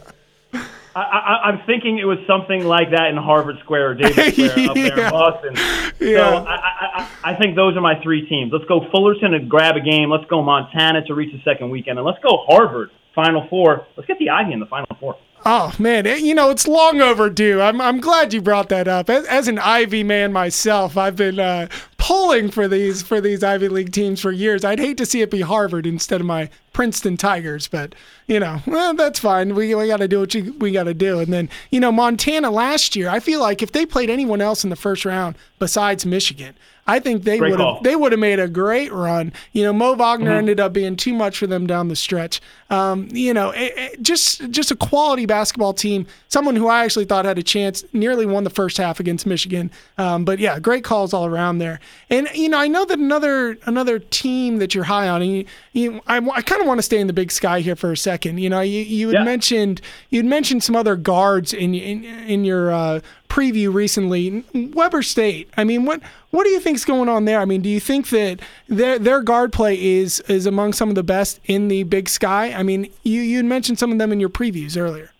I, 0.94 1.52
am 1.52 1.60
thinking 1.66 1.98
it 1.98 2.04
was 2.04 2.18
something 2.26 2.64
like 2.64 2.90
that 2.90 3.06
in 3.10 3.16
Harvard 3.16 3.58
Square 3.60 3.90
or 3.90 3.94
Davis 3.94 4.34
Square 4.34 4.58
yeah. 4.58 4.68
up 4.68 4.74
there 4.74 5.04
in 5.04 5.10
Boston. 5.10 5.54
Yeah. 6.00 6.16
So 6.16 6.44
I, 6.46 6.54
I, 6.54 7.08
I, 7.24 7.34
think 7.36 7.54
those 7.54 7.76
are 7.76 7.80
my 7.80 8.00
three 8.02 8.28
teams. 8.28 8.52
Let's 8.52 8.64
go 8.64 8.90
Fullerton 8.90 9.34
and 9.34 9.48
grab 9.48 9.76
a 9.76 9.80
game. 9.80 10.10
Let's 10.10 10.28
go 10.28 10.42
Montana 10.42 11.04
to 11.06 11.14
reach 11.14 11.32
the 11.32 11.40
second 11.42 11.70
weekend, 11.70 11.98
and 11.98 12.06
let's 12.06 12.18
go 12.22 12.44
Harvard 12.48 12.90
Final 13.14 13.46
Four. 13.48 13.86
Let's 13.96 14.08
get 14.08 14.18
the 14.18 14.30
Ivy 14.30 14.52
in 14.52 14.60
the 14.60 14.66
Final 14.66 14.96
Four. 14.98 15.16
Oh 15.46 15.72
man, 15.78 16.04
it, 16.04 16.20
you 16.20 16.34
know 16.34 16.50
it's 16.50 16.68
long 16.68 17.00
overdue. 17.00 17.60
I'm 17.60 17.80
I'm 17.80 18.00
glad 18.00 18.34
you 18.34 18.42
brought 18.42 18.68
that 18.70 18.88
up. 18.88 19.08
As, 19.08 19.26
as 19.26 19.48
an 19.48 19.58
Ivy 19.58 20.02
man 20.02 20.32
myself, 20.32 20.96
I've 20.96 21.16
been 21.16 21.38
uh, 21.38 21.68
pulling 22.10 22.50
for 22.50 22.66
these 22.66 23.02
for 23.02 23.20
these 23.20 23.44
Ivy 23.44 23.68
League 23.68 23.92
teams 23.92 24.20
for 24.20 24.32
years. 24.32 24.64
I'd 24.64 24.80
hate 24.80 24.96
to 24.96 25.06
see 25.06 25.22
it 25.22 25.30
be 25.30 25.42
Harvard 25.42 25.86
instead 25.86 26.20
of 26.20 26.26
my 26.26 26.50
Princeton 26.72 27.16
Tigers, 27.16 27.68
but 27.68 27.94
you 28.26 28.40
know, 28.40 28.60
well, 28.66 28.94
that's 28.94 29.20
fine. 29.20 29.54
We, 29.54 29.74
we 29.76 29.86
got 29.86 29.98
to 29.98 30.08
do 30.08 30.20
what 30.20 30.34
you, 30.34 30.52
we 30.54 30.72
got 30.72 30.84
to 30.84 30.94
do. 30.94 31.20
And 31.20 31.32
then, 31.32 31.48
you 31.70 31.78
know, 31.78 31.92
Montana 31.92 32.50
last 32.50 32.96
year, 32.96 33.08
I 33.08 33.20
feel 33.20 33.40
like 33.40 33.62
if 33.62 33.72
they 33.72 33.86
played 33.86 34.10
anyone 34.10 34.40
else 34.40 34.64
in 34.64 34.70
the 34.70 34.76
first 34.76 35.04
round 35.04 35.36
besides 35.58 36.04
Michigan, 36.04 36.54
I 36.86 36.98
think 36.98 37.22
they 37.22 37.40
would 37.40 37.60
have 37.60 37.82
they 37.82 37.94
would 37.94 38.10
have 38.10 38.18
made 38.18 38.40
a 38.40 38.48
great 38.48 38.92
run. 38.92 39.32
You 39.52 39.62
know, 39.62 39.72
Mo 39.72 39.94
Wagner 39.94 40.30
mm-hmm. 40.30 40.38
ended 40.38 40.60
up 40.60 40.72
being 40.72 40.96
too 40.96 41.14
much 41.14 41.38
for 41.38 41.46
them 41.46 41.66
down 41.66 41.86
the 41.86 41.94
stretch. 41.94 42.40
Um, 42.68 43.08
you 43.12 43.32
know, 43.32 43.50
it, 43.50 43.72
it, 43.76 44.02
just 44.02 44.50
just 44.50 44.72
a 44.72 44.76
quality 44.76 45.24
basketball 45.26 45.72
team. 45.72 46.06
Someone 46.28 46.56
who 46.56 46.66
I 46.66 46.84
actually 46.84 47.04
thought 47.04 47.24
had 47.24 47.38
a 47.38 47.44
chance. 47.44 47.84
Nearly 47.92 48.26
won 48.26 48.42
the 48.42 48.50
first 48.50 48.76
half 48.76 48.98
against 48.98 49.24
Michigan. 49.24 49.70
Um, 49.98 50.24
but 50.24 50.40
yeah, 50.40 50.58
great 50.58 50.82
calls 50.82 51.12
all 51.12 51.26
around 51.26 51.58
there. 51.58 51.78
And 52.08 52.28
you 52.34 52.48
know, 52.48 52.58
I 52.58 52.68
know 52.68 52.84
that 52.84 52.98
another 52.98 53.58
another 53.66 53.98
team 53.98 54.58
that 54.58 54.74
you're 54.74 54.84
high 54.84 55.08
on. 55.08 55.22
And 55.22 55.32
you, 55.32 55.44
you, 55.72 56.00
I, 56.06 56.16
I 56.16 56.42
kind 56.42 56.60
of 56.60 56.66
want 56.66 56.78
to 56.78 56.82
stay 56.82 56.98
in 56.98 57.06
the 57.06 57.12
Big 57.12 57.30
Sky 57.30 57.60
here 57.60 57.76
for 57.76 57.92
a 57.92 57.96
second. 57.96 58.38
You 58.38 58.48
know, 58.48 58.60
you 58.60 58.80
you 58.80 59.08
had 59.08 59.14
yeah. 59.14 59.24
mentioned 59.24 59.80
you 60.10 60.18
had 60.18 60.26
mentioned 60.26 60.64
some 60.64 60.74
other 60.74 60.96
guards 60.96 61.52
in 61.52 61.74
in, 61.74 62.04
in 62.04 62.44
your 62.44 62.72
uh, 62.72 63.00
preview 63.28 63.72
recently. 63.72 64.44
Weber 64.54 65.02
State. 65.02 65.50
I 65.56 65.64
mean, 65.64 65.84
what 65.84 66.00
what 66.30 66.44
do 66.44 66.50
you 66.50 66.60
think's 66.60 66.84
going 66.84 67.08
on 67.08 67.24
there? 67.26 67.40
I 67.40 67.44
mean, 67.44 67.62
do 67.62 67.68
you 67.68 67.80
think 67.80 68.08
that 68.10 68.40
their 68.68 68.98
their 68.98 69.22
guard 69.22 69.52
play 69.52 69.80
is 69.80 70.20
is 70.20 70.46
among 70.46 70.72
some 70.72 70.88
of 70.88 70.94
the 70.94 71.02
best 71.02 71.40
in 71.44 71.68
the 71.68 71.84
Big 71.84 72.08
Sky? 72.08 72.52
I 72.52 72.62
mean, 72.62 72.90
you 73.02 73.20
you 73.20 73.42
mentioned 73.44 73.78
some 73.78 73.92
of 73.92 73.98
them 73.98 74.12
in 74.12 74.20
your 74.20 74.30
previews 74.30 74.80
earlier. 74.80 75.10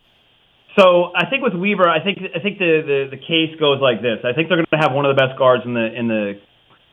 So 0.78 1.12
I 1.16 1.28
think 1.28 1.42
with 1.42 1.54
Weber, 1.54 1.88
I 1.88 2.02
think 2.02 2.18
I 2.34 2.38
think 2.38 2.58
the, 2.58 2.82
the, 2.86 3.16
the 3.16 3.16
case 3.16 3.58
goes 3.58 3.80
like 3.80 4.02
this. 4.02 4.18
I 4.24 4.32
think 4.32 4.48
they're 4.48 4.58
going 4.58 4.66
to 4.72 4.78
have 4.78 4.92
one 4.92 5.04
of 5.04 5.14
the 5.14 5.20
best 5.20 5.38
guards 5.38 5.64
in 5.64 5.74
the 5.74 5.92
in 5.92 6.08
the 6.08 6.40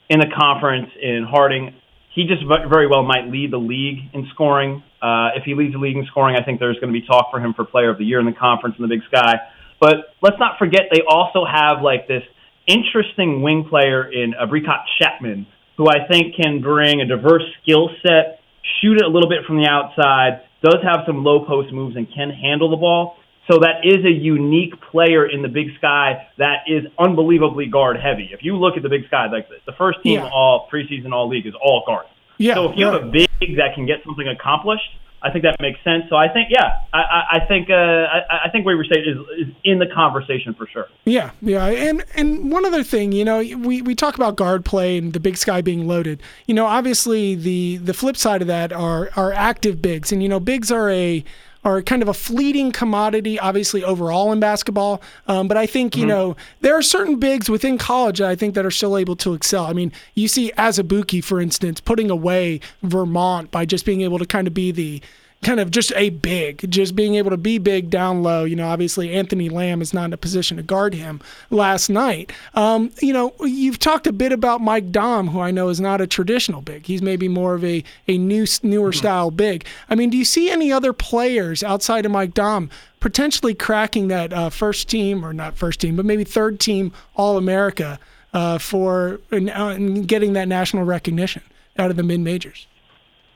in 0.09 0.19
the 0.19 0.27
conference 0.37 0.89
in 1.01 1.25
Harding. 1.29 1.75
He 2.13 2.25
just 2.25 2.41
very 2.47 2.87
well 2.87 3.03
might 3.03 3.29
lead 3.29 3.51
the 3.51 3.59
league 3.59 3.99
in 4.13 4.27
scoring. 4.33 4.83
Uh, 5.01 5.37
if 5.37 5.43
he 5.45 5.53
leads 5.53 5.73
the 5.73 5.79
league 5.79 5.97
in 5.97 6.05
scoring, 6.09 6.35
I 6.35 6.43
think 6.43 6.59
there's 6.59 6.79
going 6.79 6.91
to 6.91 6.99
be 6.99 7.05
talk 7.05 7.29
for 7.31 7.39
him 7.39 7.53
for 7.53 7.63
Player 7.65 7.91
of 7.91 7.99
the 7.99 8.05
Year 8.05 8.19
in 8.19 8.25
the 8.25 8.31
conference 8.31 8.75
in 8.79 8.81
the 8.81 8.89
Big 8.89 9.05
Sky. 9.07 9.35
But 9.79 10.15
let's 10.21 10.39
not 10.39 10.57
forget 10.57 10.89
they 10.91 11.03
also 11.07 11.45
have 11.45 11.83
like 11.83 12.07
this 12.07 12.23
interesting 12.65 13.41
wing 13.43 13.65
player 13.69 14.11
in 14.11 14.33
Brekkott 14.33 14.85
Chapman, 14.99 15.45
who 15.77 15.87
I 15.87 16.07
think 16.09 16.35
can 16.35 16.61
bring 16.61 17.01
a 17.01 17.05
diverse 17.05 17.43
skill 17.61 17.89
set, 18.01 18.39
shoot 18.81 18.97
it 18.97 19.05
a 19.05 19.09
little 19.09 19.29
bit 19.29 19.45
from 19.45 19.57
the 19.57 19.67
outside, 19.69 20.41
does 20.63 20.81
have 20.83 21.01
some 21.05 21.23
low 21.23 21.45
post 21.45 21.71
moves, 21.71 21.95
and 21.95 22.07
can 22.13 22.31
handle 22.31 22.69
the 22.71 22.77
ball. 22.77 23.17
So 23.49 23.59
that 23.59 23.85
is 23.85 24.03
a 24.05 24.11
unique 24.11 24.73
player 24.91 25.25
in 25.25 25.41
the 25.41 25.47
Big 25.47 25.67
Sky 25.77 26.27
that 26.37 26.63
is 26.67 26.83
unbelievably 26.99 27.67
guard 27.67 27.97
heavy. 27.97 28.29
If 28.33 28.43
you 28.43 28.57
look 28.57 28.75
at 28.75 28.83
the 28.83 28.89
Big 28.89 29.07
Sky, 29.07 29.27
like 29.31 29.47
the 29.65 29.71
first 29.73 30.03
team 30.03 30.19
yeah. 30.19 30.29
all 30.29 30.67
preseason 30.71 31.13
all 31.13 31.29
league 31.29 31.47
is 31.47 31.53
all 31.61 31.83
guards. 31.87 32.09
Yeah, 32.37 32.55
so 32.55 32.71
if 32.71 32.77
you 32.77 32.85
have 32.85 33.01
a 33.01 33.05
big 33.05 33.27
that 33.57 33.73
can 33.73 33.85
get 33.85 34.03
something 34.05 34.27
accomplished, 34.27 34.89
I 35.21 35.31
think 35.31 35.43
that 35.45 35.55
makes 35.59 35.83
sense. 35.83 36.03
So 36.09 36.15
I 36.15 36.27
think, 36.27 36.49
yeah, 36.51 36.83
I, 36.93 37.23
I 37.31 37.45
think 37.47 37.69
uh, 37.71 37.73
I, 37.73 38.45
I 38.45 38.49
think 38.51 38.65
Weber 38.65 38.83
State 38.83 39.07
is, 39.07 39.17
is 39.39 39.53
in 39.63 39.79
the 39.79 39.87
conversation 39.87 40.53
for 40.53 40.67
sure. 40.67 40.87
Yeah, 41.05 41.31
yeah, 41.41 41.65
and 41.65 42.05
and 42.15 42.51
one 42.51 42.65
other 42.65 42.83
thing, 42.83 43.11
you 43.11 43.25
know, 43.25 43.39
we, 43.39 43.81
we 43.81 43.95
talk 43.95 44.15
about 44.15 44.35
guard 44.35 44.63
play 44.63 44.99
and 44.99 45.13
the 45.13 45.19
Big 45.19 45.37
Sky 45.37 45.61
being 45.61 45.87
loaded. 45.87 46.21
You 46.45 46.53
know, 46.53 46.67
obviously 46.67 47.33
the 47.33 47.77
the 47.77 47.93
flip 47.93 48.15
side 48.15 48.41
of 48.41 48.47
that 48.47 48.71
are 48.71 49.09
are 49.15 49.33
active 49.33 49.81
bigs, 49.81 50.11
and 50.11 50.21
you 50.21 50.29
know, 50.29 50.39
bigs 50.39 50.71
are 50.71 50.89
a 50.91 51.23
are 51.63 51.81
kind 51.81 52.01
of 52.01 52.07
a 52.07 52.13
fleeting 52.13 52.71
commodity, 52.71 53.39
obviously 53.39 53.83
overall 53.83 54.31
in 54.31 54.39
basketball. 54.39 55.01
Um, 55.27 55.47
but 55.47 55.57
I 55.57 55.65
think 55.65 55.95
you 55.95 56.03
mm-hmm. 56.03 56.09
know 56.09 56.37
there 56.61 56.75
are 56.75 56.81
certain 56.81 57.19
bigs 57.19 57.49
within 57.49 57.77
college 57.77 58.21
I 58.21 58.35
think 58.35 58.55
that 58.55 58.65
are 58.65 58.71
still 58.71 58.97
able 58.97 59.15
to 59.17 59.33
excel. 59.33 59.65
I 59.65 59.73
mean, 59.73 59.91
you 60.15 60.27
see 60.27 60.51
Azubuike, 60.57 61.23
for 61.23 61.39
instance, 61.41 61.81
putting 61.81 62.09
away 62.09 62.59
Vermont 62.83 63.51
by 63.51 63.65
just 63.65 63.85
being 63.85 64.01
able 64.01 64.19
to 64.19 64.25
kind 64.25 64.47
of 64.47 64.53
be 64.53 64.71
the 64.71 65.01
kind 65.43 65.59
of 65.59 65.71
just 65.71 65.93
a 65.95 66.09
big, 66.09 66.69
just 66.69 66.95
being 66.95 67.15
able 67.15 67.29
to 67.29 67.37
be 67.37 67.57
big 67.57 67.89
down 67.89 68.23
low. 68.23 68.43
You 68.43 68.55
know, 68.55 68.67
obviously 68.67 69.13
Anthony 69.13 69.49
Lamb 69.49 69.81
is 69.81 69.93
not 69.93 70.05
in 70.05 70.13
a 70.13 70.17
position 70.17 70.57
to 70.57 70.63
guard 70.63 70.93
him 70.93 71.21
last 71.49 71.89
night. 71.89 72.31
Um, 72.55 72.91
you 73.01 73.13
know, 73.13 73.33
you've 73.41 73.79
talked 73.79 74.07
a 74.07 74.13
bit 74.13 74.31
about 74.31 74.61
Mike 74.61 74.91
Daum, 74.91 75.29
who 75.29 75.39
I 75.39 75.51
know 75.51 75.69
is 75.69 75.79
not 75.79 76.01
a 76.01 76.07
traditional 76.07 76.61
big. 76.61 76.85
He's 76.85 77.01
maybe 77.01 77.27
more 77.27 77.53
of 77.53 77.63
a, 77.63 77.83
a 78.07 78.17
new 78.17 78.45
newer 78.63 78.89
mm-hmm. 78.89 78.97
style 78.97 79.31
big. 79.31 79.65
I 79.89 79.95
mean, 79.95 80.09
do 80.09 80.17
you 80.17 80.25
see 80.25 80.49
any 80.49 80.71
other 80.71 80.91
players 80.91 81.63
outside 81.63 82.05
of 82.05 82.11
Mike 82.11 82.33
Daum 82.33 82.69
potentially 82.99 83.53
cracking 83.53 84.07
that 84.07 84.33
uh, 84.33 84.49
first 84.49 84.89
team 84.89 85.23
or 85.23 85.33
not 85.33 85.55
first 85.55 85.79
team, 85.79 85.95
but 85.95 86.05
maybe 86.05 86.23
third 86.23 86.59
team 86.59 86.91
All 87.15 87.37
America 87.37 87.99
uh, 88.33 88.57
for 88.57 89.19
and, 89.31 89.49
uh, 89.49 89.67
and 89.67 90.07
getting 90.07 90.33
that 90.33 90.47
national 90.47 90.83
recognition 90.83 91.43
out 91.77 91.91
of 91.91 91.95
the 91.95 92.03
mid 92.03 92.19
majors? 92.19 92.67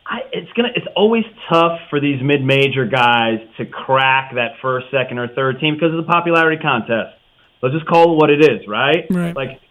I, 0.07 0.23
it's 0.51 0.57
gonna. 0.57 0.73
It's 0.75 0.87
always 0.95 1.23
tough 1.49 1.79
for 1.89 1.99
these 1.99 2.21
mid-major 2.21 2.85
guys 2.85 3.39
to 3.57 3.65
crack 3.65 4.35
that 4.35 4.59
first, 4.61 4.87
second, 4.91 5.17
or 5.17 5.29
third 5.29 5.59
team 5.59 5.75
because 5.75 5.91
of 5.91 6.05
the 6.05 6.11
popularity 6.11 6.61
contest. 6.61 7.15
Let's 7.63 7.73
just 7.73 7.87
call 7.87 8.13
it 8.13 8.15
what 8.17 8.29
it 8.29 8.43
is, 8.43 8.67
right? 8.67 9.05
right. 9.09 9.35
Like 9.35 9.61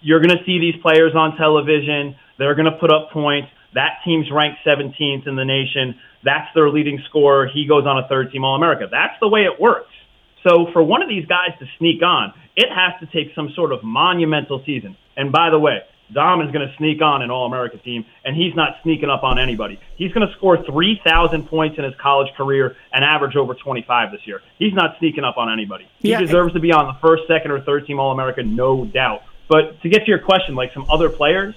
you're 0.00 0.20
gonna 0.20 0.42
see 0.46 0.58
these 0.58 0.80
players 0.80 1.12
on 1.14 1.36
television. 1.36 2.16
They're 2.38 2.54
gonna 2.54 2.78
put 2.80 2.90
up 2.90 3.10
points. 3.12 3.48
That 3.74 4.00
team's 4.04 4.26
ranked 4.32 4.60
17th 4.66 5.28
in 5.28 5.36
the 5.36 5.44
nation. 5.44 6.00
That's 6.24 6.48
their 6.54 6.70
leading 6.70 7.00
scorer. 7.08 7.48
He 7.52 7.66
goes 7.68 7.84
on 7.86 8.02
a 8.02 8.08
third 8.08 8.32
team 8.32 8.44
All 8.44 8.56
America. 8.56 8.88
That's 8.90 9.14
the 9.20 9.28
way 9.28 9.40
it 9.40 9.60
works. 9.60 9.92
So 10.48 10.72
for 10.72 10.82
one 10.82 11.02
of 11.02 11.08
these 11.08 11.26
guys 11.26 11.52
to 11.58 11.66
sneak 11.78 12.02
on, 12.02 12.32
it 12.56 12.68
has 12.72 12.98
to 13.00 13.06
take 13.12 13.34
some 13.34 13.50
sort 13.54 13.72
of 13.72 13.84
monumental 13.84 14.62
season. 14.64 14.96
And 15.16 15.30
by 15.30 15.50
the 15.50 15.58
way, 15.58 15.80
Daum 16.12 16.44
is 16.46 16.52
going 16.52 16.66
to 16.66 16.74
sneak 16.76 17.02
on 17.02 17.22
an 17.22 17.30
All 17.30 17.46
America 17.46 17.78
team, 17.78 18.04
and 18.24 18.36
he's 18.36 18.54
not 18.54 18.76
sneaking 18.82 19.10
up 19.10 19.22
on 19.22 19.38
anybody. 19.38 19.78
He's 19.96 20.12
going 20.12 20.26
to 20.26 20.32
score 20.34 20.62
3,000 20.64 21.46
points 21.46 21.78
in 21.78 21.84
his 21.84 21.94
college 22.00 22.32
career 22.36 22.76
and 22.92 23.04
average 23.04 23.36
over 23.36 23.54
25 23.54 24.12
this 24.12 24.26
year. 24.26 24.40
He's 24.58 24.74
not 24.74 24.98
sneaking 24.98 25.24
up 25.24 25.36
on 25.36 25.52
anybody. 25.52 25.88
He 25.98 26.10
yeah. 26.10 26.20
deserves 26.20 26.52
to 26.54 26.60
be 26.60 26.72
on 26.72 26.86
the 26.86 26.98
first, 27.00 27.24
second, 27.26 27.50
or 27.50 27.60
third 27.60 27.86
team 27.86 27.98
All 27.98 28.12
America, 28.12 28.42
no 28.42 28.84
doubt. 28.84 29.22
But 29.48 29.80
to 29.82 29.88
get 29.88 30.04
to 30.04 30.08
your 30.08 30.20
question, 30.20 30.54
like 30.54 30.72
some 30.72 30.86
other 30.88 31.08
players, 31.08 31.54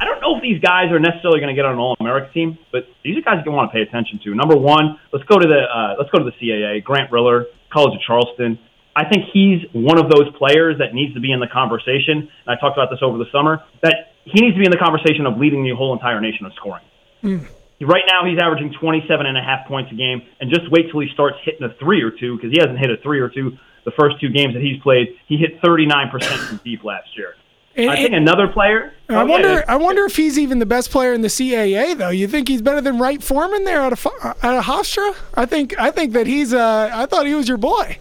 I 0.00 0.06
don't 0.06 0.20
know 0.20 0.36
if 0.36 0.42
these 0.42 0.60
guys 0.60 0.90
are 0.90 0.98
necessarily 0.98 1.40
going 1.40 1.54
to 1.54 1.54
get 1.54 1.64
on 1.64 1.72
an 1.72 1.78
All 1.78 1.96
America 2.00 2.32
team, 2.32 2.58
but 2.72 2.88
these 3.02 3.16
are 3.16 3.20
guys 3.20 3.42
you 3.44 3.52
want 3.52 3.70
to 3.70 3.74
pay 3.74 3.82
attention 3.82 4.18
to. 4.24 4.34
Number 4.34 4.56
one, 4.56 4.98
let's 5.12 5.24
go 5.26 5.38
to 5.38 5.46
the 5.46 5.62
uh, 5.62 5.94
let's 5.98 6.10
go 6.10 6.18
to 6.18 6.24
the 6.24 6.32
CAA. 6.32 6.82
Grant 6.82 7.12
Riller, 7.12 7.46
College 7.70 7.94
of 7.94 8.00
Charleston. 8.00 8.58
I 8.96 9.04
think 9.04 9.24
he's 9.32 9.62
one 9.72 9.98
of 9.98 10.08
those 10.08 10.30
players 10.38 10.78
that 10.78 10.94
needs 10.94 11.14
to 11.14 11.20
be 11.20 11.32
in 11.32 11.40
the 11.40 11.48
conversation. 11.48 12.30
And 12.46 12.48
I 12.48 12.54
talked 12.60 12.78
about 12.78 12.90
this 12.90 13.00
over 13.02 13.18
the 13.18 13.26
summer 13.32 13.62
that 13.82 14.14
he 14.24 14.40
needs 14.40 14.54
to 14.54 14.60
be 14.60 14.66
in 14.66 14.70
the 14.70 14.78
conversation 14.78 15.26
of 15.26 15.36
leading 15.36 15.64
the 15.64 15.74
whole 15.74 15.92
entire 15.92 16.20
nation 16.20 16.46
of 16.46 16.52
scoring. 16.54 16.84
Mm. 17.22 17.48
Right 17.80 18.04
now, 18.06 18.24
he's 18.24 18.38
averaging 18.40 18.72
27 18.80 19.26
and 19.26 19.36
a 19.36 19.42
half 19.42 19.66
points 19.66 19.90
a 19.92 19.94
game, 19.94 20.22
and 20.40 20.48
just 20.48 20.70
wait 20.70 20.90
till 20.90 21.00
he 21.00 21.08
starts 21.12 21.36
hitting 21.44 21.64
a 21.64 21.74
three 21.74 22.02
or 22.02 22.10
two 22.10 22.36
because 22.36 22.50
he 22.52 22.58
hasn't 22.60 22.78
hit 22.78 22.90
a 22.90 22.96
three 23.02 23.20
or 23.20 23.28
two 23.28 23.58
the 23.84 23.90
first 23.98 24.20
two 24.20 24.30
games 24.30 24.54
that 24.54 24.62
he's 24.62 24.80
played. 24.82 25.08
He 25.26 25.36
hit 25.36 25.60
39% 25.60 26.48
from 26.48 26.60
deep 26.64 26.84
last 26.84 27.08
year. 27.16 27.34
And, 27.76 27.90
I 27.90 27.96
think 27.96 28.12
another 28.12 28.46
player. 28.46 28.94
I 29.08 29.22
oh, 29.22 29.26
wonder. 29.26 29.64
I 29.66 29.76
wonder 29.76 30.04
if 30.04 30.14
he's 30.14 30.38
even 30.38 30.60
the 30.60 30.66
best 30.66 30.92
player 30.92 31.12
in 31.12 31.22
the 31.22 31.28
CAA, 31.28 31.98
though. 31.98 32.10
You 32.10 32.28
think 32.28 32.46
he's 32.46 32.62
better 32.62 32.80
than 32.80 32.98
Wright 32.98 33.20
Foreman 33.20 33.64
there 33.64 33.80
out 33.80 33.92
of 33.92 34.06
out 34.22 34.36
of 34.42 34.64
Hofstra? 34.64 35.16
I 35.34 35.44
think. 35.44 35.76
I 35.76 35.90
think 35.90 36.12
that 36.12 36.28
he's. 36.28 36.54
Uh, 36.54 36.90
I 36.92 37.06
thought 37.06 37.26
he 37.26 37.34
was 37.34 37.48
your 37.48 37.58
boy. 37.58 37.98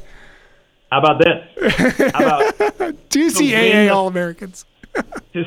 How 0.93 0.99
about 0.99 1.17
this? 1.17 2.11
How 2.13 2.21
about 2.21 3.09
two 3.09 3.29
CAA 3.29 3.91
All 3.91 4.07
Americans? 4.07 4.65
to, 4.93 5.43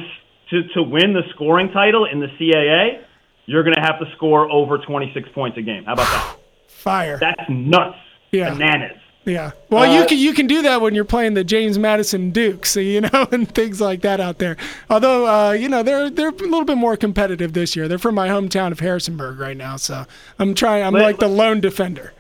to 0.51 0.63
to 0.75 0.83
win 0.83 1.13
the 1.13 1.23
scoring 1.35 1.71
title 1.71 2.05
in 2.05 2.19
the 2.19 2.27
CAA, 2.27 3.05
you're 3.45 3.63
going 3.63 3.77
to 3.77 3.81
have 3.81 4.01
to 4.01 4.07
score 4.17 4.51
over 4.51 4.79
26 4.79 5.29
points 5.33 5.57
a 5.57 5.63
game. 5.63 5.85
How 5.85 5.93
about 5.93 6.09
that? 6.09 6.37
Fire. 6.67 7.19
That's 7.21 7.49
nuts. 7.49 7.97
Yeah. 8.33 8.55
Bananas. 8.55 8.99
Yeah. 9.25 9.53
Well, 9.71 9.89
uh, 9.89 10.01
you 10.01 10.07
can 10.07 10.19
you 10.19 10.35
can 10.35 10.49
do 10.49 10.63
that 10.63 10.81
when 10.81 10.97
you're 10.97 11.05
playing 11.05 11.35
the 11.35 11.45
James 11.45 11.79
Madison 11.79 12.33
Dukes, 12.33 12.75
you 12.75 13.03
know, 13.03 13.29
and 13.31 13.49
things 13.49 13.81
like 13.81 14.01
that 14.01 14.19
out 14.19 14.39
there. 14.39 14.57
Although, 14.91 15.29
uh, 15.29 15.53
you 15.53 15.69
know, 15.69 15.85
they're 15.85 16.11
they're 16.11 16.31
a 16.31 16.33
little 16.33 16.65
bit 16.65 16.77
more 16.77 16.97
competitive 16.97 17.53
this 17.53 17.77
year. 17.77 17.87
They're 17.87 17.99
from 17.99 18.17
my 18.17 18.27
hometown 18.27 18.73
of 18.73 18.81
Harrisonburg 18.81 19.39
right 19.39 19.57
now, 19.57 19.77
so 19.77 20.07
I'm 20.41 20.57
trying. 20.57 20.83
I'm 20.83 20.93
like 20.93 21.19
the 21.19 21.29
lone 21.29 21.61
defender. 21.61 22.13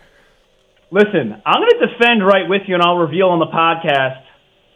Listen, 0.91 1.43
I'm 1.45 1.61
going 1.61 1.81
to 1.81 1.87
defend 1.89 2.25
right 2.25 2.49
with 2.49 2.63
you, 2.69 2.75
and 2.75 2.83
I'll 2.83 2.99
reveal 2.99 3.29
on 3.29 3.41
the 3.41 3.47
podcast. 3.47 4.23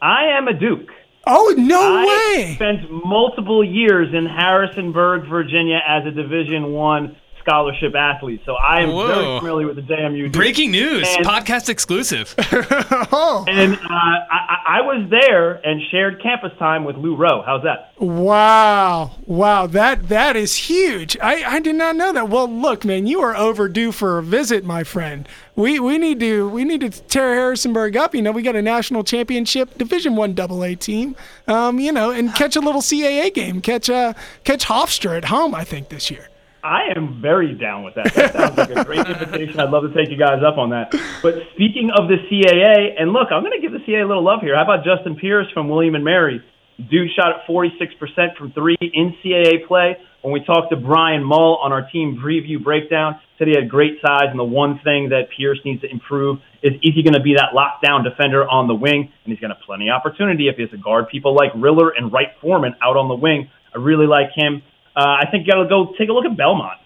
I 0.01 0.37
am 0.37 0.47
a 0.47 0.53
Duke. 0.53 0.89
Oh 1.27 1.53
no 1.55 1.79
I 1.79 2.05
way! 2.35 2.55
Spent 2.55 2.89
multiple 2.89 3.63
years 3.63 4.07
in 4.11 4.25
Harrisonburg, 4.25 5.29
Virginia, 5.29 5.79
as 5.87 6.05
a 6.05 6.11
Division 6.11 6.73
One 6.73 7.15
scholarship 7.41 7.95
athlete, 7.95 8.41
so 8.45 8.55
I 8.55 8.81
am 8.81 8.89
Whoa. 8.89 9.07
very 9.07 9.39
familiar 9.39 9.67
with 9.67 9.75
the 9.75 9.81
JMU. 9.81 10.31
Breaking 10.31 10.71
news, 10.71 11.07
and, 11.17 11.25
podcast 11.25 11.69
exclusive. 11.69 12.33
oh. 12.39 13.45
And 13.47 13.73
uh, 13.73 13.79
I, 13.89 14.57
I, 14.67 14.81
was 14.81 15.09
there 15.09 15.53
and 15.53 15.81
shared 15.91 16.21
campus 16.21 16.51
time 16.57 16.85
with 16.85 16.95
Lou 16.95 17.15
Rowe. 17.15 17.41
How's 17.45 17.63
that? 17.63 17.93
Wow, 17.99 19.11
wow, 19.25 19.67
that 19.67 20.09
that 20.09 20.35
is 20.35 20.55
huge. 20.55 21.17
I, 21.21 21.43
I 21.43 21.59
did 21.59 21.75
not 21.75 21.95
know 21.95 22.13
that. 22.13 22.29
Well, 22.29 22.47
look, 22.47 22.85
man, 22.85 23.07
you 23.07 23.21
are 23.21 23.35
overdue 23.35 23.91
for 23.91 24.17
a 24.17 24.23
visit, 24.23 24.63
my 24.63 24.83
friend. 24.83 25.27
We 25.55 25.79
we 25.79 25.97
need 25.97 26.19
to 26.21 26.49
we 26.49 26.63
need 26.63 26.81
to 26.81 26.89
tear 26.89 27.33
Harrisonburg 27.35 27.97
up. 27.97 28.15
You 28.15 28.21
know, 28.21 28.31
we 28.31 28.41
got 28.41 28.55
a 28.55 28.61
national 28.61 29.03
championship 29.03 29.77
Division 29.77 30.15
One 30.15 30.39
AA 30.39 30.75
team. 30.75 31.15
Um, 31.47 31.79
you 31.79 31.91
know, 31.91 32.11
and 32.11 32.33
catch 32.33 32.55
a 32.55 32.61
little 32.61 32.81
CAA 32.81 33.33
game. 33.33 33.61
Catch 33.61 33.89
uh 33.89 34.13
catch 34.43 34.65
Hofstra 34.65 35.17
at 35.17 35.25
home. 35.25 35.53
I 35.53 35.63
think 35.63 35.89
this 35.89 36.09
year. 36.09 36.30
I 36.63 36.93
am 36.95 37.21
very 37.21 37.53
down 37.53 37.83
with 37.83 37.95
that. 37.95 38.13
That 38.13 38.33
sounds 38.33 38.57
like 38.57 38.69
a 38.69 38.85
great 38.85 39.07
invitation. 39.07 39.59
I'd 39.59 39.69
love 39.69 39.83
to 39.83 39.93
take 39.93 40.09
you 40.09 40.17
guys 40.17 40.43
up 40.45 40.57
on 40.57 40.69
that. 40.71 40.91
But 41.23 41.35
speaking 41.53 41.91
of 41.95 42.07
the 42.07 42.17
CAA, 42.29 43.01
and 43.01 43.11
look, 43.13 43.29
I'm 43.31 43.43
going 43.43 43.59
to 43.59 43.61
give 43.61 43.71
the 43.71 43.79
CAA 43.79 44.03
a 44.03 44.07
little 44.07 44.23
love 44.23 44.41
here. 44.41 44.55
How 44.55 44.63
about 44.63 44.85
Justin 44.85 45.15
Pierce 45.15 45.47
from 45.53 45.69
William 45.69 45.95
and 45.95 46.03
Mary? 46.03 46.43
Dude 46.77 47.09
shot 47.15 47.29
at 47.29 47.47
46% 47.47 48.37
from 48.37 48.51
three 48.53 48.77
in 48.81 49.15
CAA 49.23 49.67
play. 49.67 49.97
When 50.21 50.33
we 50.33 50.43
talked 50.43 50.69
to 50.69 50.77
Brian 50.77 51.23
Mull 51.23 51.57
on 51.63 51.71
our 51.71 51.89
team 51.89 52.21
preview 52.23 52.63
breakdown, 52.63 53.19
said 53.37 53.47
he 53.47 53.55
had 53.55 53.69
great 53.69 53.97
size, 54.05 54.29
and 54.29 54.37
the 54.37 54.43
one 54.43 54.79
thing 54.83 55.09
that 55.09 55.29
Pierce 55.35 55.59
needs 55.65 55.81
to 55.81 55.89
improve 55.89 56.37
is 56.61 56.73
is 56.83 56.93
he 56.93 57.01
going 57.01 57.15
to 57.15 57.21
be 57.21 57.33
that 57.33 57.57
lockdown 57.57 58.03
defender 58.03 58.47
on 58.47 58.67
the 58.67 58.75
wing, 58.75 59.09
and 59.23 59.33
he's 59.33 59.39
going 59.39 59.49
to 59.49 59.55
have 59.55 59.65
plenty 59.65 59.89
of 59.89 59.95
opportunity 59.95 60.47
if 60.47 60.57
he 60.57 60.61
has 60.61 60.71
to 60.71 60.77
guard 60.77 61.09
people 61.09 61.33
like 61.33 61.49
Riller 61.55 61.89
and 61.89 62.13
Wright 62.13 62.29
Foreman 62.39 62.75
out 62.83 62.97
on 62.97 63.07
the 63.07 63.15
wing. 63.15 63.49
I 63.73 63.79
really 63.79 64.05
like 64.05 64.29
him. 64.35 64.61
Uh, 64.95 64.99
I 64.99 65.25
think 65.31 65.45
you 65.45 65.53
got 65.53 65.63
to 65.63 65.69
go 65.69 65.93
take 65.97 66.09
a 66.09 66.13
look 66.13 66.25
at 66.25 66.35
Belmont. 66.35 66.79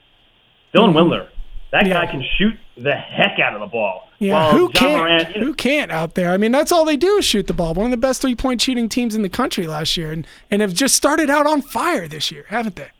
Dylan 0.74 0.90
mm-hmm. 0.90 0.98
Windler. 0.98 1.30
That 1.72 1.88
yeah. 1.88 2.06
guy 2.06 2.12
can 2.12 2.24
shoot 2.38 2.54
the 2.78 2.94
heck 2.94 3.40
out 3.40 3.54
of 3.54 3.62
the 3.62 3.68
ball. 3.68 4.04
Yeah, 4.20 4.52
who 4.52 4.70
can't? 4.70 4.98
Morant, 4.98 5.36
you 5.36 5.42
know, 5.42 5.48
who 5.48 5.54
can't 5.54 5.92
out 5.92 6.16
there? 6.16 6.32
I 6.32 6.38
mean, 6.38 6.52
that's 6.52 6.72
all 6.72 6.86
they 6.86 6.96
do 6.96 7.18
is 7.18 7.26
shoot 7.26 7.48
the 7.48 7.54
ball. 7.54 7.74
One 7.74 7.86
of 7.86 7.92
the 7.92 7.98
best 7.98 8.22
three 8.22 8.36
point 8.36 8.62
shooting 8.62 8.88
teams 8.88 9.14
in 9.14 9.24
the 9.24 9.30
country 9.30 9.68
last 9.68 9.98
year, 9.98 10.12
and 10.12 10.26
and 10.50 10.62
have 10.62 10.74
just 10.74 10.96
started 10.96 11.30
out 11.30 11.46
on 11.46 11.62
fire 11.62 12.08
this 12.08 12.32
year, 12.32 12.46
haven't 12.48 12.78
they? 12.78 12.92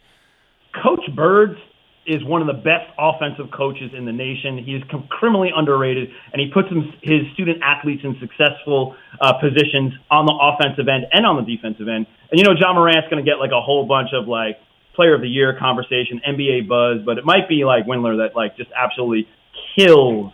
Coach 0.84 1.04
Birds 1.16 1.58
is 2.06 2.24
one 2.24 2.42
of 2.42 2.48
the 2.48 2.62
best 2.62 2.86
offensive 3.00 3.50
coaches 3.52 3.92
in 3.98 4.06
the 4.06 4.12
nation. 4.12 4.58
He 4.58 4.76
is 4.76 4.84
criminally 5.10 5.52
underrated, 5.56 6.10
and 6.34 6.42
he 6.42 6.52
puts 6.54 6.68
his 7.02 7.22
student 7.34 7.64
athletes 7.64 8.04
in 8.04 8.18
successful 8.20 8.96
uh, 9.22 9.34
positions 9.40 9.94
on 10.12 10.26
the 10.26 10.36
offensive 10.36 10.88
end 10.88 11.06
and 11.12 11.26
on 11.26 11.38
the 11.38 11.56
defensive 11.56 11.88
end. 11.88 12.06
And 12.30 12.40
you 12.40 12.44
know, 12.44 12.54
Ja 12.60 12.74
Morant's 12.74 13.10
going 13.10 13.24
to 13.24 13.30
get 13.30 13.40
like 13.40 13.52
a 13.52 13.62
whole 13.62 13.88
bunch 13.88 14.10
of 14.14 14.28
like 14.28 14.60
player 14.96 15.14
of 15.14 15.22
the 15.22 15.30
year 15.30 15.58
conversation, 15.60 16.22
NBA 16.28 16.68
buzz, 16.68 17.06
but 17.06 17.18
it 17.18 17.26
might 17.26 17.48
be 17.50 17.66
like 17.66 17.86
Windler 17.86 18.26
that 18.26 18.36
like 18.36 18.58
just 18.58 18.70
absolutely 18.76 19.28
kills 19.78 20.32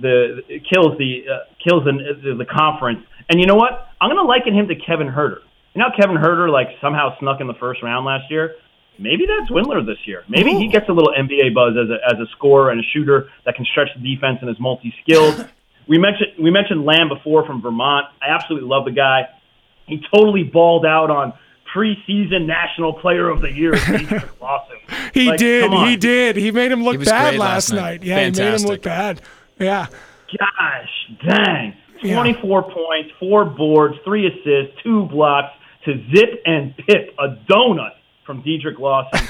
the 0.00 0.42
kills 0.72 0.98
the 0.98 1.24
uh, 1.26 1.52
kills 1.62 1.84
the, 1.84 2.34
the 2.38 2.46
conference. 2.46 3.00
And 3.28 3.40
you 3.40 3.46
know 3.46 3.56
what? 3.56 3.88
I'm 4.00 4.08
going 4.08 4.22
to 4.22 4.28
liken 4.28 4.54
him 4.54 4.68
to 4.68 4.74
Kevin 4.76 5.08
Huerter. 5.08 5.42
You 5.74 5.80
know, 5.80 5.90
Kevin 5.98 6.16
Huerter 6.16 6.50
like 6.50 6.68
somehow 6.80 7.18
snuck 7.18 7.40
in 7.40 7.46
the 7.46 7.58
first 7.58 7.82
round 7.82 8.06
last 8.06 8.30
year 8.30 8.54
maybe 8.98 9.24
that's 9.26 9.50
Windler 9.50 9.84
this 9.84 9.98
year. 10.06 10.24
Maybe 10.28 10.52
Ooh. 10.52 10.58
he 10.58 10.68
gets 10.68 10.88
a 10.88 10.92
little 10.92 11.12
NBA 11.12 11.54
buzz 11.54 11.74
as 11.76 11.90
a, 11.90 11.98
as 12.14 12.20
a 12.20 12.30
scorer 12.36 12.70
and 12.70 12.80
a 12.80 12.84
shooter 12.92 13.28
that 13.44 13.54
can 13.54 13.64
stretch 13.64 13.88
the 13.96 14.02
defense 14.02 14.38
and 14.40 14.50
is 14.50 14.56
multi-skilled. 14.60 15.48
we 15.88 15.98
mentioned 15.98 16.32
we 16.42 16.50
mentioned 16.50 16.84
Lamb 16.84 17.08
before 17.08 17.46
from 17.46 17.62
Vermont. 17.62 18.06
I 18.20 18.30
absolutely 18.34 18.68
love 18.68 18.84
the 18.84 18.92
guy. 18.92 19.28
He 19.86 20.02
totally 20.14 20.42
balled 20.42 20.84
out 20.84 21.10
on 21.10 21.32
preseason 21.74 22.46
National 22.46 22.92
Player 22.92 23.28
of 23.28 23.40
the 23.40 23.52
Year. 23.52 23.72
Lawson. 24.40 24.76
he 25.12 25.28
like, 25.28 25.38
did. 25.38 25.72
He 25.72 25.96
did. 25.96 26.36
He 26.36 26.50
made 26.50 26.72
him 26.72 26.82
look 26.84 27.04
bad 27.04 27.36
last 27.36 27.72
night. 27.72 27.80
night. 27.80 28.02
Yeah, 28.02 28.16
Fantastic. 28.16 28.44
he 28.44 28.50
made 28.50 28.60
him 28.60 28.68
look 28.68 28.82
bad. 28.82 29.22
Yeah. 29.58 29.86
Gosh, 30.38 31.18
dang. 31.26 31.74
24 32.02 32.64
yeah. 32.68 32.74
points, 32.74 33.10
four 33.18 33.44
boards, 33.44 33.96
three 34.04 34.26
assists, 34.26 34.80
two 34.82 35.06
blocks 35.06 35.52
to 35.84 35.92
zip 36.14 36.42
and 36.44 36.76
pip 36.76 37.14
a 37.18 37.28
donut 37.50 37.92
from 38.24 38.42
Dedric 38.42 38.78
Lawson. 38.78 39.20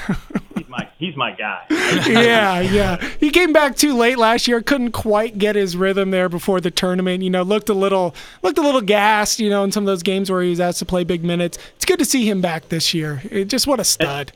he's 0.55 0.67
my 0.67 0.86
he's 0.97 1.15
my 1.15 1.31
guy. 1.31 1.65
yeah, 1.69 2.59
yeah. 2.59 3.09
He 3.19 3.29
came 3.29 3.53
back 3.53 3.75
too 3.75 3.95
late 3.95 4.17
last 4.17 4.47
year. 4.47 4.61
Couldn't 4.61 4.91
quite 4.91 5.37
get 5.37 5.55
his 5.55 5.75
rhythm 5.77 6.11
there 6.11 6.29
before 6.29 6.61
the 6.61 6.71
tournament. 6.71 7.23
You 7.23 7.29
know, 7.29 7.43
looked 7.43 7.69
a 7.69 7.73
little 7.73 8.15
looked 8.43 8.57
a 8.57 8.61
little 8.61 8.81
gassed. 8.81 9.39
You 9.39 9.49
know, 9.49 9.63
in 9.63 9.71
some 9.71 9.83
of 9.83 9.87
those 9.87 10.03
games 10.03 10.29
where 10.29 10.41
he 10.41 10.49
was 10.49 10.59
asked 10.59 10.79
to 10.79 10.85
play 10.85 11.03
big 11.03 11.23
minutes. 11.23 11.57
It's 11.75 11.85
good 11.85 11.99
to 11.99 12.05
see 12.05 12.29
him 12.29 12.41
back 12.41 12.69
this 12.69 12.93
year. 12.93 13.21
It, 13.29 13.45
just 13.45 13.67
what 13.67 13.79
a 13.79 13.83
stud. 13.83 14.31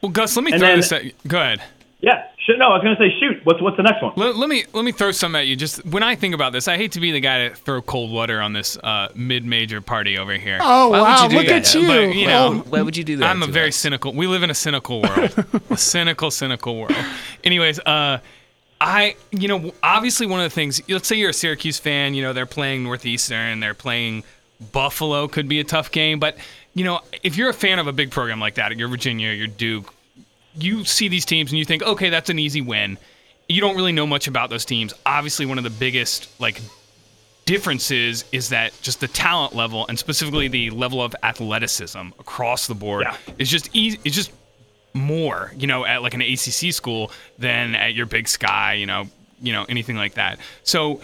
well, 0.00 0.12
Gus, 0.12 0.36
let 0.36 0.44
me 0.44 0.50
throw 0.52 0.60
then, 0.60 0.78
this. 0.78 0.92
At, 0.92 1.04
go 1.26 1.40
ahead. 1.40 1.62
Yeah, 2.00 2.26
no, 2.48 2.66
I 2.66 2.74
was 2.74 2.82
going 2.82 2.96
to 2.96 3.02
say 3.02 3.14
shoot. 3.18 3.44
What's 3.44 3.60
what's 3.62 3.76
the 3.76 3.82
next 3.82 4.02
one? 4.02 4.12
Let, 4.16 4.36
let, 4.36 4.48
me 4.48 4.64
let 4.72 4.84
me 4.84 4.92
throw 4.92 5.12
some 5.12 5.34
at 5.34 5.46
you. 5.46 5.56
Just 5.56 5.84
when 5.86 6.02
I 6.02 6.14
think 6.14 6.34
about 6.34 6.52
this, 6.52 6.68
I 6.68 6.76
hate 6.76 6.92
to 6.92 7.00
be 7.00 7.10
the 7.10 7.20
guy 7.20 7.48
to 7.48 7.54
throw 7.54 7.80
cold 7.80 8.10
water 8.10 8.40
on 8.40 8.52
this 8.52 8.76
uh, 8.76 9.08
mid-major 9.14 9.80
party 9.80 10.18
over 10.18 10.34
here. 10.34 10.58
Oh 10.60 10.90
Why 10.90 11.00
wow! 11.00 11.28
Look 11.28 11.46
that? 11.46 11.66
at 11.66 11.74
you. 11.74 11.86
But, 11.86 12.14
you 12.14 12.26
know, 12.26 12.58
why 12.68 12.82
would 12.82 12.96
you 12.96 13.04
do 13.04 13.16
that? 13.16 13.30
I'm 13.30 13.42
a 13.42 13.46
very 13.46 13.68
us? 13.68 13.76
cynical. 13.76 14.12
We 14.12 14.26
live 14.26 14.42
in 14.42 14.50
a 14.50 14.54
cynical 14.54 15.00
world. 15.02 15.44
a 15.70 15.76
cynical, 15.76 16.30
cynical 16.30 16.76
world. 16.76 16.94
Anyways, 17.42 17.78
uh, 17.80 18.18
I 18.80 19.16
you 19.30 19.48
know 19.48 19.72
obviously 19.82 20.26
one 20.26 20.40
of 20.40 20.44
the 20.44 20.54
things. 20.54 20.82
Let's 20.88 21.08
say 21.08 21.16
you're 21.16 21.30
a 21.30 21.34
Syracuse 21.34 21.78
fan. 21.78 22.12
You 22.14 22.22
know 22.22 22.32
they're 22.34 22.44
playing 22.44 22.82
Northeastern. 22.82 23.60
They're 23.60 23.72
playing 23.72 24.22
Buffalo. 24.72 25.28
Could 25.28 25.48
be 25.48 25.60
a 25.60 25.64
tough 25.64 25.90
game, 25.90 26.18
but 26.18 26.36
you 26.74 26.84
know 26.84 27.00
if 27.22 27.38
you're 27.38 27.48
a 27.48 27.54
fan 27.54 27.78
of 27.78 27.86
a 27.86 27.92
big 27.92 28.10
program 28.10 28.38
like 28.38 28.56
that, 28.56 28.76
you're 28.76 28.88
Virginia, 28.88 29.32
you're 29.32 29.46
Duke 29.46 29.93
you 30.56 30.84
see 30.84 31.08
these 31.08 31.24
teams 31.24 31.50
and 31.50 31.58
you 31.58 31.64
think, 31.64 31.82
okay, 31.82 32.10
that's 32.10 32.30
an 32.30 32.38
easy 32.38 32.60
win. 32.60 32.98
You 33.48 33.60
don't 33.60 33.76
really 33.76 33.92
know 33.92 34.06
much 34.06 34.26
about 34.26 34.50
those 34.50 34.64
teams. 34.64 34.94
Obviously, 35.04 35.46
one 35.46 35.58
of 35.58 35.64
the 35.64 35.70
biggest 35.70 36.28
like 36.40 36.60
differences 37.44 38.24
is 38.32 38.48
that 38.48 38.72
just 38.80 39.00
the 39.00 39.08
talent 39.08 39.54
level 39.54 39.86
and 39.88 39.98
specifically 39.98 40.48
the 40.48 40.70
level 40.70 41.02
of 41.02 41.14
athleticism 41.22 42.08
across 42.18 42.66
the 42.66 42.74
board 42.74 43.04
yeah. 43.04 43.16
is 43.38 43.50
just 43.50 43.68
easy. 43.74 43.98
It's 44.04 44.16
just 44.16 44.32
more, 44.94 45.52
you 45.56 45.66
know, 45.66 45.84
at 45.84 46.02
like 46.02 46.14
an 46.14 46.22
ACC 46.22 46.72
school 46.72 47.10
than 47.38 47.74
at 47.74 47.94
your 47.94 48.06
Big 48.06 48.28
Sky, 48.28 48.74
you 48.74 48.86
know, 48.86 49.08
you 49.42 49.52
know 49.52 49.64
anything 49.68 49.96
like 49.96 50.14
that. 50.14 50.38
So 50.62 51.00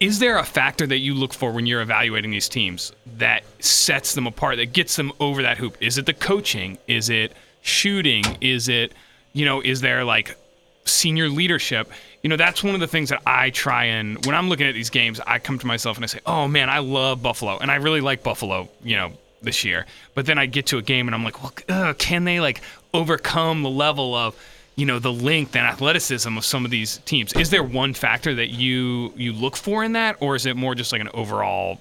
is 0.00 0.18
there 0.18 0.38
a 0.38 0.44
factor 0.44 0.84
that 0.84 0.98
you 0.98 1.14
look 1.14 1.32
for 1.32 1.52
when 1.52 1.64
you're 1.64 1.80
evaluating 1.80 2.32
these 2.32 2.48
teams 2.48 2.92
that 3.18 3.44
sets 3.60 4.14
them 4.14 4.26
apart 4.26 4.56
that 4.56 4.72
gets 4.72 4.96
them 4.96 5.12
over 5.20 5.42
that 5.42 5.58
hoop 5.58 5.76
is 5.80 5.96
it 5.96 6.06
the 6.06 6.12
coaching 6.12 6.76
is 6.88 7.08
it 7.08 7.32
shooting? 7.62 8.24
Is 8.40 8.68
it, 8.68 8.92
you 9.32 9.44
know, 9.44 9.60
is 9.60 9.80
there 9.80 10.04
like 10.04 10.36
senior 10.84 11.28
leadership? 11.28 11.90
You 12.22 12.28
know, 12.28 12.36
that's 12.36 12.62
one 12.62 12.74
of 12.74 12.80
the 12.80 12.86
things 12.86 13.08
that 13.08 13.22
I 13.26 13.50
try 13.50 13.84
and 13.86 14.24
when 14.26 14.34
I'm 14.34 14.48
looking 14.48 14.66
at 14.66 14.74
these 14.74 14.90
games, 14.90 15.20
I 15.26 15.38
come 15.38 15.58
to 15.58 15.66
myself 15.66 15.96
and 15.96 16.04
I 16.04 16.06
say, 16.06 16.20
"Oh 16.24 16.46
man, 16.46 16.70
I 16.70 16.78
love 16.78 17.22
Buffalo, 17.22 17.58
and 17.58 17.70
I 17.70 17.76
really 17.76 18.00
like 18.00 18.22
Buffalo." 18.22 18.68
You 18.84 18.96
know, 18.96 19.12
this 19.42 19.64
year. 19.64 19.86
But 20.14 20.26
then 20.26 20.38
I 20.38 20.46
get 20.46 20.66
to 20.66 20.78
a 20.78 20.82
game 20.82 21.08
and 21.08 21.14
I'm 21.14 21.24
like, 21.24 21.42
well, 21.42 21.94
can 21.94 22.24
they 22.24 22.40
like 22.40 22.62
overcome 22.94 23.62
the 23.62 23.70
level 23.70 24.14
of, 24.14 24.36
you 24.76 24.86
know, 24.86 24.98
the 24.98 25.12
length 25.12 25.54
and 25.54 25.66
athleticism 25.66 26.36
of 26.36 26.44
some 26.44 26.64
of 26.64 26.70
these 26.70 26.98
teams? 26.98 27.32
Is 27.34 27.50
there 27.50 27.62
one 27.62 27.94
factor 27.94 28.34
that 28.34 28.48
you 28.50 29.12
you 29.16 29.32
look 29.32 29.56
for 29.56 29.84
in 29.84 29.92
that, 29.92 30.16
or 30.20 30.34
is 30.34 30.46
it 30.46 30.56
more 30.56 30.74
just 30.74 30.92
like 30.92 31.00
an 31.00 31.10
overall 31.12 31.80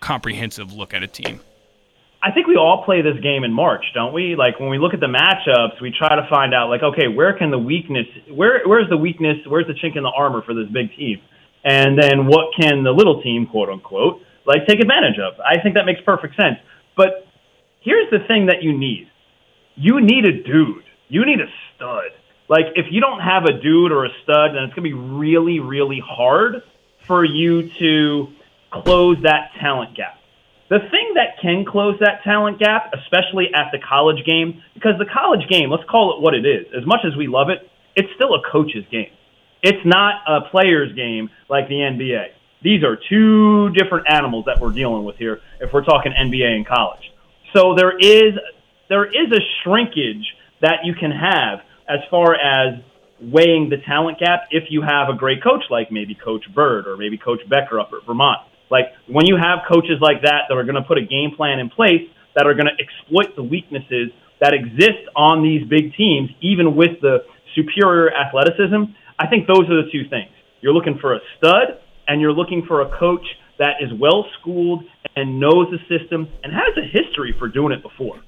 comprehensive 0.00 0.72
look 0.72 0.94
at 0.94 1.02
a 1.02 1.06
team? 1.06 1.40
I 2.22 2.30
think 2.30 2.46
we 2.46 2.54
all 2.54 2.84
play 2.84 3.02
this 3.02 3.18
game 3.20 3.42
in 3.42 3.52
March, 3.52 3.84
don't 3.94 4.12
we? 4.12 4.36
Like 4.36 4.60
when 4.60 4.70
we 4.70 4.78
look 4.78 4.94
at 4.94 5.00
the 5.00 5.10
matchups, 5.10 5.82
we 5.82 5.90
try 5.90 6.14
to 6.14 6.24
find 6.30 6.54
out 6.54 6.70
like, 6.70 6.82
okay, 6.82 7.08
where 7.08 7.36
can 7.36 7.50
the 7.50 7.58
weakness, 7.58 8.06
where 8.30 8.62
where's 8.64 8.88
the 8.88 8.96
weakness, 8.96 9.38
where's 9.48 9.66
the 9.66 9.74
chink 9.74 9.96
in 9.96 10.04
the 10.04 10.12
armor 10.16 10.40
for 10.42 10.54
this 10.54 10.68
big 10.72 10.94
team, 10.96 11.20
and 11.64 11.98
then 12.00 12.26
what 12.26 12.54
can 12.58 12.84
the 12.84 12.92
little 12.92 13.20
team, 13.22 13.46
quote 13.46 13.68
unquote, 13.68 14.22
like 14.46 14.68
take 14.68 14.78
advantage 14.78 15.18
of? 15.18 15.40
I 15.40 15.60
think 15.60 15.74
that 15.74 15.84
makes 15.84 16.00
perfect 16.02 16.36
sense. 16.36 16.58
But 16.96 17.26
here's 17.80 18.08
the 18.10 18.20
thing 18.28 18.46
that 18.46 18.62
you 18.62 18.78
need: 18.78 19.10
you 19.74 20.00
need 20.00 20.24
a 20.24 20.44
dude, 20.44 20.84
you 21.08 21.26
need 21.26 21.40
a 21.40 21.50
stud. 21.74 22.14
Like 22.48 22.66
if 22.76 22.86
you 22.92 23.00
don't 23.00 23.20
have 23.20 23.46
a 23.46 23.60
dude 23.60 23.90
or 23.90 24.04
a 24.04 24.10
stud, 24.22 24.54
then 24.54 24.62
it's 24.62 24.74
gonna 24.74 24.82
be 24.82 24.92
really, 24.92 25.58
really 25.58 26.00
hard 26.04 26.62
for 27.08 27.24
you 27.24 27.68
to 27.80 28.28
close 28.70 29.16
that 29.24 29.50
talent 29.60 29.96
gap. 29.96 30.21
The 30.72 30.78
thing 30.90 31.12
that 31.16 31.36
can 31.42 31.66
close 31.66 31.98
that 32.00 32.24
talent 32.24 32.58
gap, 32.58 32.94
especially 32.94 33.52
at 33.52 33.72
the 33.72 33.78
college 33.78 34.24
game, 34.24 34.62
because 34.72 34.92
the 34.98 35.04
college 35.04 35.46
game, 35.50 35.68
let's 35.68 35.84
call 35.84 36.16
it 36.16 36.22
what 36.22 36.32
it 36.32 36.46
is, 36.46 36.64
as 36.74 36.86
much 36.86 37.00
as 37.04 37.14
we 37.14 37.26
love 37.26 37.50
it, 37.50 37.68
it's 37.94 38.08
still 38.16 38.32
a 38.32 38.40
coach's 38.50 38.86
game. 38.90 39.12
It's 39.62 39.84
not 39.84 40.22
a 40.26 40.48
player's 40.48 40.96
game 40.96 41.28
like 41.50 41.68
the 41.68 41.74
NBA. 41.74 42.28
These 42.62 42.84
are 42.84 42.96
two 42.96 43.68
different 43.76 44.06
animals 44.08 44.46
that 44.46 44.60
we're 44.62 44.72
dealing 44.72 45.04
with 45.04 45.16
here 45.16 45.42
if 45.60 45.74
we're 45.74 45.84
talking 45.84 46.10
NBA 46.10 46.56
and 46.56 46.66
college. 46.66 47.04
So 47.54 47.74
there 47.76 47.92
is 47.98 48.32
there 48.88 49.04
is 49.04 49.30
a 49.30 49.40
shrinkage 49.62 50.24
that 50.62 50.86
you 50.86 50.94
can 50.94 51.10
have 51.10 51.60
as 51.86 52.00
far 52.10 52.34
as 52.34 52.80
weighing 53.20 53.68
the 53.68 53.76
talent 53.84 54.20
gap 54.20 54.48
if 54.50 54.70
you 54.70 54.80
have 54.80 55.10
a 55.10 55.18
great 55.18 55.42
coach 55.42 55.64
like 55.68 55.92
maybe 55.92 56.14
Coach 56.14 56.46
Byrd 56.54 56.86
or 56.86 56.96
maybe 56.96 57.18
Coach 57.18 57.40
Becker 57.46 57.78
up 57.78 57.90
at 57.92 58.06
Vermont. 58.06 58.40
Like 58.72 58.88
when 59.06 59.26
you 59.26 59.36
have 59.36 59.68
coaches 59.68 60.00
like 60.00 60.24
that 60.24 60.48
that 60.48 60.56
are 60.56 60.64
going 60.64 60.80
to 60.80 60.88
put 60.88 60.96
a 60.96 61.04
game 61.04 61.36
plan 61.36 61.60
in 61.60 61.68
place 61.68 62.08
that 62.34 62.46
are 62.46 62.54
going 62.54 62.72
to 62.72 62.76
exploit 62.80 63.36
the 63.36 63.44
weaknesses 63.44 64.08
that 64.40 64.54
exist 64.56 65.04
on 65.14 65.44
these 65.44 65.68
big 65.68 65.92
teams, 65.94 66.30
even 66.40 66.74
with 66.74 66.96
the 67.02 67.18
superior 67.54 68.08
athleticism, 68.08 68.96
I 69.18 69.28
think 69.28 69.46
those 69.46 69.68
are 69.68 69.84
the 69.84 69.92
two 69.92 70.08
things. 70.08 70.32
You're 70.62 70.72
looking 70.72 70.96
for 70.98 71.12
a 71.12 71.20
stud 71.36 71.84
and 72.08 72.22
you're 72.22 72.32
looking 72.32 72.64
for 72.66 72.80
a 72.80 72.98
coach 72.98 73.24
that 73.58 73.76
is 73.84 73.92
well 74.00 74.24
schooled 74.40 74.84
and 75.16 75.38
knows 75.38 75.68
the 75.70 75.78
system 75.86 76.26
and 76.42 76.50
has 76.50 76.72
a 76.80 76.86
history 76.88 77.36
for 77.38 77.48
doing 77.48 77.72
it 77.72 77.82
before. 77.82 78.24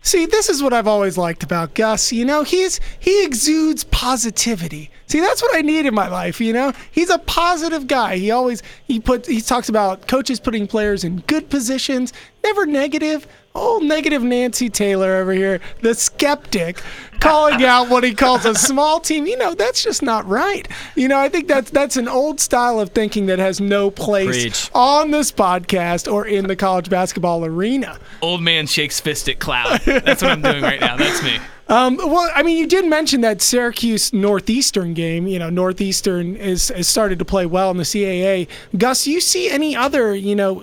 See, 0.00 0.26
this 0.26 0.48
is 0.48 0.62
what 0.62 0.72
I've 0.72 0.86
always 0.86 1.18
liked 1.18 1.42
about 1.42 1.74
Gus. 1.74 2.12
You 2.12 2.24
know, 2.24 2.42
he's 2.42 2.80
he 2.98 3.24
exudes 3.24 3.84
positivity. 3.84 4.90
See, 5.06 5.20
that's 5.20 5.42
what 5.42 5.56
I 5.56 5.60
need 5.60 5.86
in 5.86 5.94
my 5.94 6.08
life. 6.08 6.40
You 6.40 6.52
know, 6.52 6.72
he's 6.90 7.10
a 7.10 7.18
positive 7.18 7.86
guy. 7.86 8.16
He 8.16 8.30
always 8.30 8.62
he 8.84 9.00
put 9.00 9.26
he 9.26 9.40
talks 9.40 9.68
about 9.68 10.06
coaches 10.06 10.40
putting 10.40 10.66
players 10.66 11.04
in 11.04 11.18
good 11.26 11.50
positions. 11.50 12.12
Ever 12.48 12.66
negative? 12.66 13.26
Oh, 13.54 13.80
negative 13.82 14.22
Nancy 14.22 14.68
Taylor 14.68 15.16
over 15.16 15.32
here, 15.32 15.60
the 15.82 15.94
skeptic, 15.94 16.80
calling 17.18 17.64
out 17.64 17.88
what 17.88 18.04
he 18.04 18.14
calls 18.14 18.44
a 18.44 18.54
small 18.54 19.00
team. 19.00 19.26
You 19.26 19.36
know, 19.36 19.54
that's 19.54 19.82
just 19.82 20.02
not 20.02 20.26
right. 20.28 20.68
You 20.94 21.08
know, 21.08 21.18
I 21.18 21.28
think 21.28 21.48
that's 21.48 21.70
that's 21.70 21.96
an 21.96 22.06
old 22.08 22.40
style 22.40 22.78
of 22.78 22.90
thinking 22.90 23.26
that 23.26 23.38
has 23.38 23.60
no 23.60 23.90
place 23.90 24.42
Preach. 24.42 24.70
on 24.74 25.10
this 25.10 25.32
podcast 25.32 26.12
or 26.12 26.26
in 26.26 26.46
the 26.46 26.56
college 26.56 26.88
basketball 26.88 27.44
arena. 27.44 27.98
Old 28.22 28.42
man 28.42 28.66
shakes 28.66 29.00
fist 29.00 29.28
at 29.28 29.40
cloud. 29.40 29.80
That's 29.80 30.22
what 30.22 30.30
I'm 30.30 30.42
doing 30.42 30.62
right 30.62 30.80
now. 30.80 30.96
That's 30.96 31.22
me. 31.22 31.38
Um, 31.68 31.98
well, 31.98 32.30
I 32.34 32.42
mean, 32.42 32.56
you 32.56 32.66
did 32.66 32.86
mention 32.86 33.20
that 33.20 33.42
Syracuse 33.42 34.12
Northeastern 34.12 34.94
game. 34.94 35.26
You 35.26 35.38
know, 35.38 35.50
Northeastern 35.50 36.34
is 36.36 36.68
has 36.68 36.88
started 36.88 37.18
to 37.18 37.26
play 37.26 37.44
well 37.44 37.70
in 37.70 37.76
the 37.76 37.82
CAA. 37.82 38.48
Gus, 38.76 39.04
do 39.04 39.10
you 39.10 39.20
see 39.20 39.50
any 39.50 39.76
other? 39.76 40.14
You 40.14 40.34
know, 40.34 40.54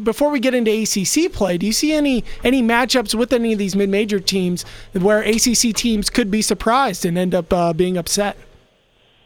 before 0.00 0.30
we 0.30 0.40
get 0.40 0.54
into 0.54 0.70
ACC 0.70 1.30
play, 1.32 1.58
do 1.58 1.66
you 1.66 1.72
see 1.72 1.92
any 1.92 2.24
any 2.42 2.62
matchups 2.62 3.14
with 3.14 3.32
any 3.32 3.52
of 3.52 3.58
these 3.58 3.76
mid-major 3.76 4.20
teams 4.20 4.64
where 4.92 5.20
ACC 5.20 5.74
teams 5.74 6.08
could 6.08 6.30
be 6.30 6.40
surprised 6.40 7.04
and 7.04 7.18
end 7.18 7.34
up 7.34 7.52
uh, 7.52 7.74
being 7.74 7.98
upset? 7.98 8.38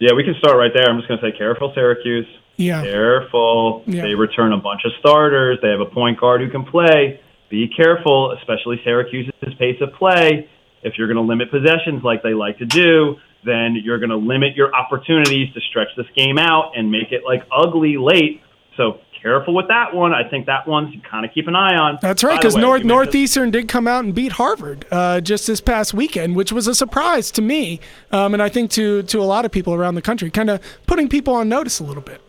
Yeah, 0.01 0.15
we 0.15 0.25
can 0.25 0.35
start 0.39 0.57
right 0.57 0.73
there. 0.75 0.89
I'm 0.89 0.99
just 0.99 1.09
going 1.09 1.21
to 1.21 1.31
say 1.31 1.37
careful, 1.37 1.73
Syracuse. 1.75 2.27
Yeah. 2.57 2.83
Careful. 2.83 3.85
Yeah. 3.87 4.03
They 4.03 4.15
return 4.15 4.53
a 4.53 4.59
bunch 4.59 4.83
of 4.85 4.93
starters. 4.99 5.59
They 5.63 5.71
have 5.71 5.81
a 5.81 5.87
point 5.87 6.19
guard 6.19 6.41
who 6.41 6.51
can 6.51 6.65
play. 6.65 7.21
Be 7.49 7.69
careful, 7.69 8.33
especially 8.33 8.81
Syracuse's 8.85 9.55
pace 9.59 9.81
of 9.81 9.93
play. 9.95 10.49
If 10.83 10.95
you're 10.97 11.09
going 11.09 11.17
to 11.17 11.23
limit 11.23 11.51
possessions 11.51 12.03
like 12.05 12.23
they 12.23 12.35
like 12.35 12.59
to 12.59 12.67
do, 12.67 13.17
then 13.45 13.77
you're 13.83 13.99
going 13.99 14.11
to 14.11 14.17
limit 14.17 14.57
your 14.57 14.75
opportunities 14.75 15.53
to 15.55 15.61
stretch 15.61 15.89
this 15.97 16.07
game 16.17 16.39
out 16.39 16.73
and 16.77 16.91
make 16.91 17.13
it 17.13 17.23
like 17.25 17.43
ugly 17.53 17.97
late. 17.97 18.43
So 18.77 19.01
careful 19.21 19.55
with 19.55 19.69
that 19.69 19.95
one. 19.95 20.13
I 20.13 20.29
think 20.29 20.47
that 20.47 20.67
one's 20.67 20.95
kind 21.09 21.25
of 21.25 21.33
keep 21.33 21.49
an 21.49 21.57
eye 21.57 21.77
on. 21.77 21.99
That's 22.01 22.23
right, 22.23 22.41
because 22.41 22.57
North 22.57 22.85
Northeastern 22.85 23.51
did 23.51 23.69
come 23.69 23.89
out 23.89 24.05
and 24.05 24.15
beat 24.15 24.33
Harvard 24.33 24.87
uh, 24.91 25.21
just 25.21 25.47
this 25.47 25.61
past 25.61 25.95
weekend, 25.95 26.37
which 26.37 26.53
was 26.53 26.67
a 26.67 26.75
surprise 26.75 27.31
to 27.33 27.43
me, 27.43 27.81
um, 28.13 28.35
and 28.35 28.43
I 28.43 28.49
think 28.49 28.71
to 28.73 29.03
to 29.05 29.21
a 29.21 29.25
lot 29.25 29.45
of 29.45 29.51
people 29.51 29.75
around 29.75 29.95
the 29.97 30.03
country, 30.03 30.31
kind 30.31 30.51
of 30.51 30.61
putting 30.87 31.09
people 31.09 31.35
on 31.35 31.49
notice 31.49 31.81
a 31.81 31.85
little 31.85 32.03
bit. 32.03 32.21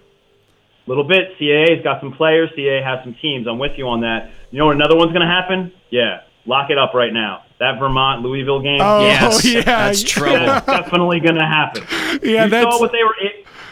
A 0.87 0.89
little 0.89 1.07
bit. 1.07 1.37
CAA's 1.39 1.83
got 1.83 2.01
some 2.01 2.13
players. 2.13 2.49
CAA 2.57 2.83
has 2.83 3.03
some 3.03 3.15
teams. 3.21 3.47
I'm 3.47 3.59
with 3.59 3.73
you 3.77 3.87
on 3.87 4.01
that. 4.01 4.31
You 4.49 4.57
know 4.57 4.65
what 4.65 4.75
another 4.75 4.95
one's 4.95 5.13
going 5.13 5.21
to 5.21 5.31
happen? 5.31 5.71
Yeah, 5.91 6.21
lock 6.49 6.69
it 6.71 6.77
up 6.77 6.93
right 6.93 7.13
now. 7.13 7.43
That 7.59 7.79
Vermont 7.79 8.21
Louisville 8.23 8.61
game. 8.61 8.79
Oh, 8.81 9.01
Yes, 9.05 9.45
yeah, 9.45 9.61
that's 9.61 10.03
trouble. 10.03 10.45
That's 10.45 10.65
definitely 10.65 11.19
going 11.21 11.35
to 11.35 11.45
happen. 11.45 11.83
Yeah, 12.23 12.45
you 12.45 12.49
that's- 12.49 12.73
saw 12.73 12.79
what 12.79 12.91
they 12.91 13.03
were. 13.03 13.15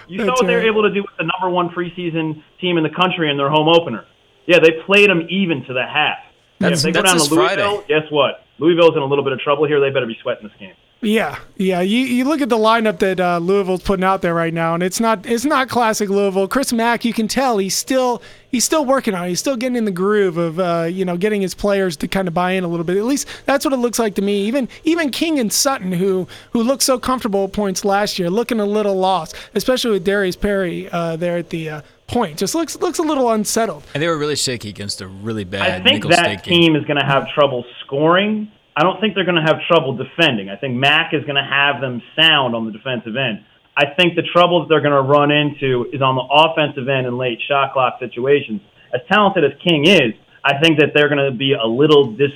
You 0.07 0.19
saw 0.19 0.25
that's 0.27 0.41
what 0.41 0.47
they 0.47 0.53
were 0.55 0.59
right. 0.61 0.67
able 0.67 0.83
to 0.83 0.93
do 0.93 1.01
with 1.01 1.11
the 1.17 1.25
number 1.25 1.49
one 1.53 1.69
preseason 1.69 2.41
team 2.61 2.77
in 2.77 2.83
the 2.83 2.89
country 2.89 3.29
in 3.29 3.35
their 3.37 3.49
home 3.49 3.67
opener. 3.67 4.05
Yeah, 4.45 4.59
they 4.59 4.71
played 4.85 5.09
them 5.09 5.27
even 5.29 5.65
to 5.65 5.73
the 5.73 5.83
half. 5.83 6.19
Yeah, 6.59 6.69
That's- 6.69 6.79
if 6.79 6.83
they 6.85 6.91
go 6.93 7.01
down 7.01 7.17
this 7.17 7.27
to 7.27 7.35
Louisville, 7.35 7.81
Friday. 7.81 7.87
guess 7.87 8.09
what? 8.11 8.45
Louisville's 8.59 8.95
in 8.95 9.01
a 9.01 9.05
little 9.05 9.23
bit 9.23 9.33
of 9.33 9.39
trouble 9.39 9.65
here. 9.67 9.79
They 9.81 9.89
better 9.89 10.05
be 10.05 10.17
sweating 10.21 10.47
this 10.47 10.55
game. 10.59 10.73
Yeah, 11.01 11.37
yeah. 11.57 11.81
You, 11.81 11.99
you 11.99 12.25
look 12.25 12.41
at 12.41 12.49
the 12.49 12.57
lineup 12.57 12.97
that 12.99 13.19
uh, 13.19 13.37
Louisville's 13.37 13.83
putting 13.83 14.03
out 14.03 14.23
there 14.23 14.33
right 14.33 14.53
now, 14.53 14.73
and 14.73 14.81
it's 14.81 14.99
not 14.99 15.27
it's 15.27 15.45
not 15.45 15.69
classic 15.69 16.09
Louisville. 16.09 16.47
Chris 16.47 16.73
Mack, 16.73 17.05
you 17.05 17.13
can 17.13 17.27
tell 17.27 17.59
he's 17.59 17.77
still 17.77 18.21
he's 18.49 18.65
still 18.65 18.83
working 18.83 19.13
on 19.13 19.25
it. 19.25 19.29
He's 19.29 19.39
still 19.39 19.55
getting 19.55 19.75
in 19.75 19.85
the 19.85 19.91
groove 19.91 20.37
of 20.37 20.59
uh, 20.59 20.87
you 20.89 21.05
know 21.05 21.15
getting 21.15 21.41
his 21.41 21.53
players 21.53 21.97
to 21.97 22.07
kind 22.07 22.27
of 22.27 22.33
buy 22.33 22.51
in 22.53 22.63
a 22.63 22.67
little 22.67 22.83
bit. 22.83 22.97
At 22.97 23.05
least 23.05 23.27
that's 23.45 23.63
what 23.63 23.75
it 23.75 23.77
looks 23.77 23.99
like 23.99 24.15
to 24.15 24.23
me. 24.23 24.45
Even 24.45 24.67
even 24.85 25.11
King 25.11 25.37
and 25.37 25.53
Sutton, 25.53 25.91
who 25.91 26.27
who 26.51 26.63
looked 26.63 26.83
so 26.83 26.97
comfortable 26.97 27.43
at 27.43 27.53
points 27.53 27.85
last 27.85 28.17
year, 28.17 28.31
looking 28.31 28.59
a 28.59 28.65
little 28.65 28.95
lost, 28.95 29.35
especially 29.53 29.91
with 29.91 30.03
Darius 30.03 30.35
Perry 30.35 30.89
uh, 30.89 31.15
there 31.15 31.37
at 31.37 31.51
the 31.51 31.69
uh, 31.69 31.81
point. 32.07 32.39
Just 32.39 32.55
looks 32.55 32.75
looks 32.77 32.97
a 32.97 33.03
little 33.03 33.29
unsettled. 33.29 33.83
And 33.93 34.01
they 34.01 34.07
were 34.07 34.17
really 34.17 34.35
shaky 34.35 34.69
against 34.69 35.01
a 35.01 35.07
really 35.07 35.43
bad. 35.43 35.61
I 35.61 35.67
bad 35.67 35.83
think 35.83 36.03
Nicholls 36.03 36.15
that 36.15 36.25
State 36.25 36.43
game. 36.43 36.61
team 36.61 36.75
is 36.75 36.85
going 36.85 36.99
to 36.99 37.05
have 37.05 37.29
trouble 37.29 37.63
scoring. 37.85 38.51
I 38.77 38.83
don't 38.83 39.01
think 39.01 39.15
they're 39.15 39.25
going 39.25 39.43
to 39.43 39.53
have 39.53 39.57
trouble 39.67 39.97
defending. 39.97 40.49
I 40.49 40.55
think 40.55 40.75
Mack 40.75 41.11
is 41.11 41.23
going 41.23 41.35
to 41.35 41.49
have 41.49 41.81
them 41.81 41.99
sound 42.15 42.53
on 42.53 42.65
the 42.65 42.71
defensive 42.71 43.15
end. 43.15 43.43
I 43.75 43.87
think 43.97 44.15
the 44.15 44.21
trouble 44.21 44.59
that 44.61 44.69
they're 44.69 44.81
going 44.81 44.93
to 44.93 45.01
run 45.01 45.31
into 45.31 45.89
is 45.91 46.03
on 46.03 46.13
the 46.13 46.21
offensive 46.21 46.87
end 46.87 47.07
in 47.07 47.17
late 47.17 47.39
shot 47.47 47.73
clock 47.73 47.97
situations. 47.99 48.61
As 48.93 49.01
talented 49.11 49.43
as 49.43 49.57
King 49.67 49.87
is, 49.87 50.13
I 50.43 50.59
think 50.61 50.79
that 50.79 50.91
they're 50.93 51.09
going 51.09 51.25
to 51.25 51.35
be 51.35 51.53
a 51.53 51.65
little 51.65 52.11
dis. 52.11 52.29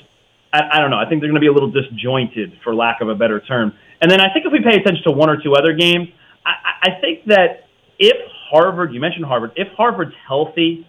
I, 0.51 0.61
I 0.73 0.79
don't 0.79 0.89
know. 0.89 0.97
I 0.97 1.07
think 1.07 1.21
they're 1.21 1.29
going 1.29 1.39
to 1.39 1.45
be 1.45 1.47
a 1.47 1.53
little 1.53 1.69
disjointed, 1.69 2.59
for 2.63 2.73
lack 2.73 3.01
of 3.01 3.09
a 3.09 3.15
better 3.15 3.39
term. 3.39 3.73
And 4.01 4.09
then 4.09 4.19
I 4.19 4.33
think 4.33 4.47
if 4.47 4.51
we 4.51 4.61
pay 4.61 4.77
attention 4.77 5.03
to 5.03 5.11
one 5.11 5.29
or 5.29 5.37
two 5.37 5.53
other 5.53 5.73
games, 5.73 6.09
I 6.43 6.53
I 6.81 6.99
think 6.99 7.25
that 7.25 7.67
if 7.99 8.17
Harvard, 8.49 8.95
you 8.95 8.99
mentioned 8.99 9.25
Harvard, 9.25 9.51
if 9.55 9.67
Harvard's 9.77 10.15
healthy, 10.27 10.87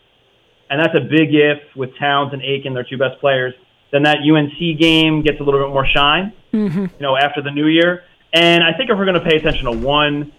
and 0.70 0.80
that's 0.80 0.96
a 0.96 1.00
big 1.00 1.34
if 1.34 1.76
with 1.76 1.94
Towns 1.98 2.32
and 2.32 2.40
Aiken, 2.40 2.72
their 2.72 2.84
two 2.84 2.96
best 2.96 3.20
players. 3.20 3.52
Then 3.92 4.05
that 4.05 4.18
UNC 4.24 4.81
game 4.81 5.22
gets 5.22 5.38
a 5.38 5.44
little 5.44 5.61
bit 5.61 5.68
more 5.68 5.87
shine, 5.87 6.33
mm-hmm. 6.52 6.81
you 6.81 7.00
know, 7.00 7.16
after 7.16 7.42
the 7.42 7.50
new 7.50 7.66
year. 7.66 8.02
And 8.33 8.64
I 8.64 8.76
think 8.76 8.88
if 8.88 8.96
we're 8.96 9.05
going 9.05 9.20
to 9.22 9.24
pay 9.24 9.37
attention 9.37 9.66
to 9.66 9.72
one, 9.72 10.33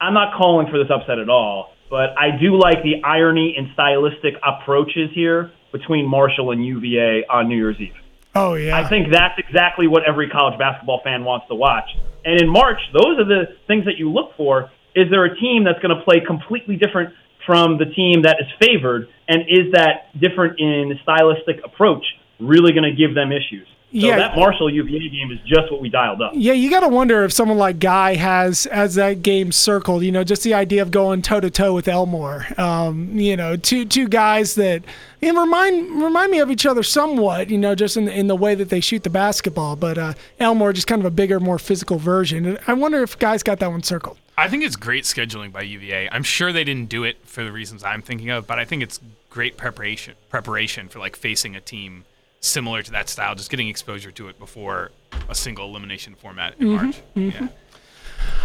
I'm 0.00 0.14
not 0.14 0.36
calling 0.36 0.68
for 0.70 0.78
this 0.78 0.90
upset 0.90 1.18
at 1.18 1.30
all, 1.30 1.72
but 1.88 2.10
I 2.18 2.36
do 2.38 2.58
like 2.58 2.82
the 2.82 3.02
irony 3.02 3.54
and 3.56 3.68
stylistic 3.72 4.34
approaches 4.46 5.10
here 5.14 5.50
between 5.72 6.06
Marshall 6.06 6.50
and 6.50 6.64
UVA 6.64 7.24
on 7.30 7.48
New 7.48 7.56
Year's 7.56 7.80
Eve. 7.80 7.94
Oh 8.34 8.54
yeah. 8.54 8.76
I 8.76 8.88
think 8.88 9.10
that's 9.10 9.38
exactly 9.38 9.88
what 9.88 10.04
every 10.06 10.28
college 10.28 10.58
basketball 10.58 11.00
fan 11.02 11.24
wants 11.24 11.48
to 11.48 11.54
watch. 11.54 11.88
And 12.24 12.40
in 12.40 12.48
March, 12.48 12.78
those 12.92 13.18
are 13.18 13.24
the 13.24 13.56
things 13.66 13.86
that 13.86 13.96
you 13.98 14.10
look 14.10 14.36
for. 14.36 14.70
Is 14.94 15.10
there 15.10 15.24
a 15.24 15.34
team 15.38 15.64
that's 15.64 15.80
going 15.80 15.96
to 15.96 16.02
play 16.04 16.20
completely 16.24 16.76
different 16.76 17.14
from 17.46 17.78
the 17.78 17.86
team 17.86 18.22
that 18.22 18.36
is 18.40 18.46
favored? 18.60 19.08
And 19.28 19.42
is 19.48 19.72
that 19.72 20.12
different 20.18 20.60
in 20.60 20.98
stylistic 21.02 21.64
approach 21.64 22.04
really 22.40 22.72
going 22.72 22.84
to 22.84 22.92
give 22.96 23.14
them 23.14 23.32
issues? 23.32 23.66
So 23.92 24.06
Yeah. 24.06 24.18
that 24.18 24.36
Marshall 24.36 24.70
UVA 24.70 25.08
game 25.08 25.32
is 25.32 25.40
just 25.44 25.72
what 25.72 25.80
we 25.80 25.88
dialed 25.88 26.22
up. 26.22 26.30
Yeah, 26.36 26.52
you 26.52 26.70
got 26.70 26.80
to 26.80 26.88
wonder 26.88 27.24
if 27.24 27.32
someone 27.32 27.58
like 27.58 27.80
Guy 27.80 28.14
has 28.14 28.66
as 28.66 28.94
that 28.94 29.22
game 29.22 29.50
circled. 29.50 30.04
You 30.04 30.12
know, 30.12 30.22
just 30.22 30.44
the 30.44 30.54
idea 30.54 30.80
of 30.82 30.92
going 30.92 31.22
toe 31.22 31.40
to 31.40 31.50
toe 31.50 31.74
with 31.74 31.88
Elmore. 31.88 32.46
Um, 32.56 33.18
you 33.18 33.36
know, 33.36 33.56
two 33.56 33.84
two 33.84 34.06
guys 34.06 34.54
that 34.54 34.84
and 35.20 35.36
remind 35.36 36.00
remind 36.00 36.30
me 36.30 36.38
of 36.38 36.52
each 36.52 36.66
other 36.66 36.84
somewhat. 36.84 37.50
You 37.50 37.58
know, 37.58 37.74
just 37.74 37.96
in 37.96 38.06
in 38.06 38.28
the 38.28 38.36
way 38.36 38.54
that 38.54 38.68
they 38.68 38.78
shoot 38.78 39.02
the 39.02 39.10
basketball. 39.10 39.74
But 39.74 39.98
uh, 39.98 40.12
Elmore 40.38 40.72
just 40.72 40.86
kind 40.86 41.00
of 41.02 41.06
a 41.06 41.10
bigger, 41.10 41.40
more 41.40 41.58
physical 41.58 41.98
version. 41.98 42.46
And 42.46 42.58
I 42.68 42.74
wonder 42.74 43.02
if 43.02 43.18
Guy's 43.18 43.42
got 43.42 43.58
that 43.58 43.72
one 43.72 43.82
circled. 43.82 44.18
I 44.38 44.46
think 44.48 44.62
it's 44.62 44.76
great 44.76 45.02
scheduling 45.02 45.50
by 45.50 45.62
UVA. 45.62 46.08
I'm 46.12 46.22
sure 46.22 46.52
they 46.52 46.62
didn't 46.64 46.88
do 46.90 47.02
it 47.02 47.16
for 47.24 47.42
the 47.42 47.50
reasons 47.50 47.82
I'm 47.82 48.02
thinking 48.02 48.30
of, 48.30 48.46
but 48.46 48.60
I 48.60 48.64
think 48.64 48.84
it's 48.84 49.00
great 49.30 49.56
preparation 49.56 50.14
preparation 50.28 50.88
for 50.88 51.00
like 51.00 51.16
facing 51.16 51.56
a 51.56 51.60
team 51.60 52.04
similar 52.40 52.82
to 52.82 52.90
that 52.92 53.08
style, 53.08 53.34
just 53.34 53.50
getting 53.50 53.68
exposure 53.68 54.10
to 54.12 54.28
it 54.28 54.38
before 54.38 54.90
a 55.28 55.34
single 55.34 55.66
elimination 55.68 56.14
format 56.14 56.54
in 56.58 56.68
March. 56.70 57.00
Yeah. 57.14 57.48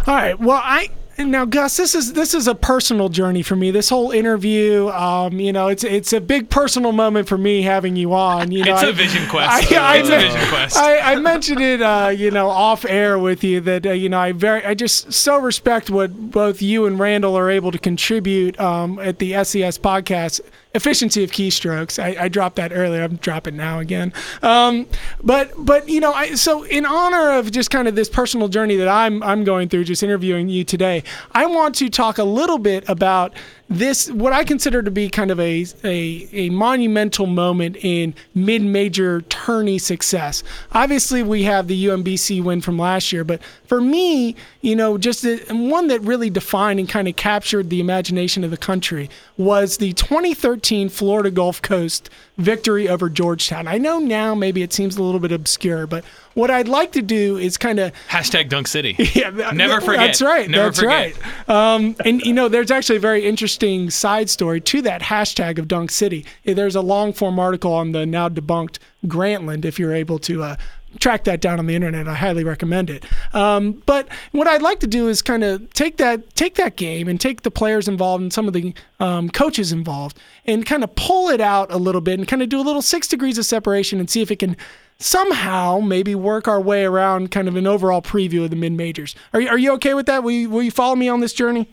All 0.06 0.14
right. 0.14 0.38
Well, 0.38 0.60
I 0.62 0.88
now 1.18 1.44
Gus, 1.46 1.76
this 1.76 1.94
is 1.94 2.12
this 2.14 2.32
is 2.34 2.46
a 2.48 2.54
personal 2.54 3.08
journey 3.08 3.42
for 3.42 3.56
me. 3.56 3.70
This 3.70 3.88
whole 3.88 4.10
interview, 4.10 4.88
um, 4.88 5.38
you 5.40 5.52
know, 5.52 5.68
it's 5.68 5.84
it's 5.84 6.12
a 6.12 6.20
big 6.20 6.48
personal 6.48 6.92
moment 6.92 7.28
for 7.28 7.36
me 7.36 7.62
having 7.62 7.94
you 7.96 8.14
on. 8.14 8.52
You 8.52 8.64
know, 8.66 8.74
It's 8.74 8.82
a 8.82 8.88
I- 8.88 8.92
vision 8.92 9.28
quest. 9.28 9.72
I, 9.72 9.76
I, 9.76 9.96
It's 9.98 10.08
a 10.08 10.16
vision 10.18 10.48
quest. 10.48 10.76
I, 10.76 10.98
I 11.12 11.16
mentioned 11.16 11.60
it, 11.60 11.82
uh, 11.82 12.12
you 12.16 12.30
know, 12.30 12.48
off 12.48 12.84
air 12.86 13.18
with 13.18 13.42
you 13.44 13.60
that 13.62 13.86
uh, 13.86 13.90
you 13.92 14.08
know 14.08 14.18
I 14.18 14.32
very 14.32 14.64
I 14.64 14.74
just 14.74 15.12
so 15.12 15.38
respect 15.38 15.90
what 15.90 16.30
both 16.30 16.62
you 16.62 16.86
and 16.86 16.98
Randall 16.98 17.36
are 17.36 17.50
able 17.50 17.72
to 17.72 17.78
contribute 17.78 18.58
um, 18.60 18.98
at 18.98 19.18
the 19.18 19.32
SES 19.44 19.78
podcast. 19.78 20.40
Efficiency 20.76 21.24
of 21.24 21.30
keystrokes. 21.30 22.00
I, 22.02 22.24
I 22.24 22.28
dropped 22.28 22.56
that 22.56 22.72
earlier. 22.72 23.02
I'm 23.02 23.16
dropping 23.16 23.56
now 23.56 23.78
again. 23.80 24.12
Um, 24.42 24.86
but 25.22 25.52
but 25.56 25.88
you 25.88 26.00
know, 26.00 26.12
I 26.12 26.34
so 26.34 26.64
in 26.64 26.84
honor 26.84 27.32
of 27.32 27.50
just 27.50 27.70
kind 27.70 27.88
of 27.88 27.94
this 27.94 28.08
personal 28.08 28.48
journey 28.48 28.76
that 28.76 28.88
I'm 28.88 29.22
I'm 29.22 29.42
going 29.42 29.68
through, 29.68 29.84
just 29.84 30.02
interviewing 30.02 30.48
you 30.48 30.64
today, 30.64 31.02
I 31.32 31.46
want 31.46 31.74
to 31.76 31.88
talk 31.88 32.18
a 32.18 32.24
little 32.24 32.58
bit 32.58 32.88
about 32.88 33.34
this 33.68 34.10
what 34.12 34.32
I 34.32 34.44
consider 34.44 34.82
to 34.82 34.90
be 34.90 35.08
kind 35.08 35.30
of 35.30 35.40
a 35.40 35.66
a, 35.82 36.28
a 36.32 36.50
monumental 36.50 37.26
moment 37.26 37.76
in 37.80 38.14
mid-major 38.34 39.22
tourney 39.22 39.78
success. 39.78 40.42
Obviously, 40.72 41.22
we 41.22 41.42
have 41.44 41.66
the 41.66 41.86
UMBC 41.86 42.42
win 42.42 42.60
from 42.60 42.78
last 42.78 43.12
year, 43.12 43.24
but 43.24 43.42
for 43.64 43.80
me, 43.80 44.36
you 44.66 44.74
know, 44.74 44.98
just 44.98 45.24
a, 45.24 45.38
one 45.52 45.86
that 45.86 46.00
really 46.00 46.28
defined 46.28 46.80
and 46.80 46.88
kind 46.88 47.06
of 47.06 47.14
captured 47.14 47.70
the 47.70 47.78
imagination 47.78 48.42
of 48.42 48.50
the 48.50 48.56
country 48.56 49.08
was 49.36 49.76
the 49.76 49.92
2013 49.92 50.88
Florida 50.88 51.30
Gulf 51.30 51.62
Coast 51.62 52.10
victory 52.36 52.88
over 52.88 53.08
Georgetown. 53.08 53.68
I 53.68 53.78
know 53.78 54.00
now 54.00 54.34
maybe 54.34 54.64
it 54.64 54.72
seems 54.72 54.96
a 54.96 55.02
little 55.04 55.20
bit 55.20 55.30
obscure, 55.30 55.86
but 55.86 56.04
what 56.34 56.50
I'd 56.50 56.66
like 56.66 56.90
to 56.92 57.00
do 57.00 57.36
is 57.36 57.56
kind 57.56 57.78
of 57.78 57.92
Hashtag 58.08 58.48
Dunk 58.48 58.66
City. 58.66 58.96
yeah, 59.14 59.30
Never 59.52 59.80
forget. 59.80 60.06
That's 60.06 60.20
right. 60.20 60.50
Never 60.50 60.64
that's 60.64 60.80
forget. 60.80 61.16
right. 61.16 61.48
Um, 61.48 61.94
and 62.04 62.20
you 62.22 62.32
know, 62.32 62.48
there's 62.48 62.72
actually 62.72 62.96
a 62.96 63.00
very 63.00 63.24
interesting 63.24 63.88
side 63.90 64.28
story 64.28 64.60
to 64.62 64.82
that 64.82 65.00
hashtag 65.00 65.60
of 65.60 65.68
Dunk 65.68 65.92
City. 65.92 66.26
There's 66.44 66.74
a 66.74 66.80
long 66.80 67.12
form 67.12 67.38
article 67.38 67.72
on 67.72 67.92
the 67.92 68.04
now 68.04 68.28
debunked 68.28 68.80
Grantland. 69.06 69.64
If 69.64 69.78
you're 69.78 69.94
able 69.94 70.18
to 70.20 70.42
uh, 70.42 70.56
track 70.96 71.24
that 71.24 71.40
down 71.40 71.58
on 71.58 71.66
the 71.66 71.74
internet. 71.74 72.08
I 72.08 72.14
highly 72.14 72.44
recommend 72.44 72.90
it. 72.90 73.04
Um, 73.34 73.82
but 73.86 74.08
what 74.32 74.46
I'd 74.46 74.62
like 74.62 74.80
to 74.80 74.86
do 74.86 75.08
is 75.08 75.22
kind 75.22 75.44
of 75.44 75.72
take 75.72 75.96
that 75.98 76.34
take 76.34 76.54
that 76.56 76.76
game 76.76 77.08
and 77.08 77.20
take 77.20 77.42
the 77.42 77.50
players 77.50 77.88
involved 77.88 78.22
and 78.22 78.32
some 78.32 78.46
of 78.46 78.52
the 78.52 78.74
um, 79.00 79.30
coaches 79.30 79.72
involved 79.72 80.18
and 80.44 80.64
kind 80.64 80.84
of 80.84 80.94
pull 80.94 81.28
it 81.28 81.40
out 81.40 81.70
a 81.72 81.76
little 81.76 82.00
bit 82.00 82.18
and 82.18 82.28
kind 82.28 82.42
of 82.42 82.48
do 82.48 82.60
a 82.60 82.62
little 82.62 82.82
six 82.82 83.08
degrees 83.08 83.38
of 83.38 83.46
separation 83.46 84.00
and 84.00 84.10
see 84.10 84.22
if 84.22 84.30
it 84.30 84.38
can 84.38 84.56
somehow 84.98 85.78
maybe 85.80 86.14
work 86.14 86.48
our 86.48 86.60
way 86.60 86.84
around 86.84 87.30
kind 87.30 87.48
of 87.48 87.56
an 87.56 87.66
overall 87.66 88.02
preview 88.02 88.44
of 88.44 88.50
the 88.50 88.56
mid 88.56 88.72
majors. 88.72 89.14
Are 89.32 89.40
you, 89.40 89.48
are 89.48 89.58
you 89.58 89.72
okay 89.72 89.94
with 89.94 90.06
that? 90.06 90.22
Will 90.22 90.32
you, 90.32 90.50
will 90.50 90.62
you 90.62 90.70
follow 90.70 90.96
me 90.96 91.08
on 91.08 91.20
this 91.20 91.32
journey? 91.32 91.68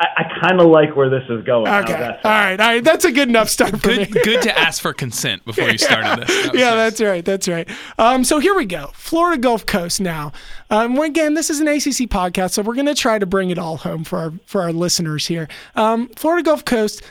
I, 0.00 0.06
I 0.16 0.40
kind 0.40 0.60
of 0.60 0.68
like 0.68 0.94
where 0.94 1.10
this 1.10 1.24
is 1.28 1.44
going. 1.44 1.66
Okay. 1.66 1.94
All 1.94 2.00
right. 2.00 2.60
All 2.60 2.66
right. 2.68 2.84
That's 2.84 3.04
a 3.04 3.10
good 3.10 3.28
enough 3.28 3.48
start 3.48 3.72
for 3.80 3.88
good, 3.88 4.14
me. 4.14 4.20
good 4.22 4.42
to 4.42 4.56
ask 4.56 4.80
for 4.80 4.92
consent 4.92 5.44
before 5.44 5.68
you 5.68 5.78
started 5.78 6.24
this. 6.24 6.46
That 6.46 6.54
yeah, 6.54 6.70
nice. 6.70 6.76
that's 6.76 7.00
right. 7.00 7.24
That's 7.24 7.48
right. 7.48 7.68
Um, 7.98 8.22
so 8.22 8.38
here 8.38 8.54
we 8.54 8.64
go. 8.64 8.90
Florida 8.94 9.40
Gulf 9.40 9.66
Coast 9.66 10.00
now. 10.00 10.32
Um, 10.70 10.96
again, 10.98 11.34
this 11.34 11.50
is 11.50 11.60
an 11.60 11.66
ACC 11.66 12.08
podcast, 12.08 12.52
so 12.52 12.62
we're 12.62 12.74
going 12.74 12.86
to 12.86 12.94
try 12.94 13.18
to 13.18 13.26
bring 13.26 13.50
it 13.50 13.58
all 13.58 13.78
home 13.78 14.04
for 14.04 14.18
our 14.18 14.32
for 14.46 14.62
our 14.62 14.72
listeners 14.72 15.26
here. 15.26 15.48
Um, 15.74 16.08
Florida 16.10 16.44
Gulf 16.44 16.64
Coast 16.64 17.02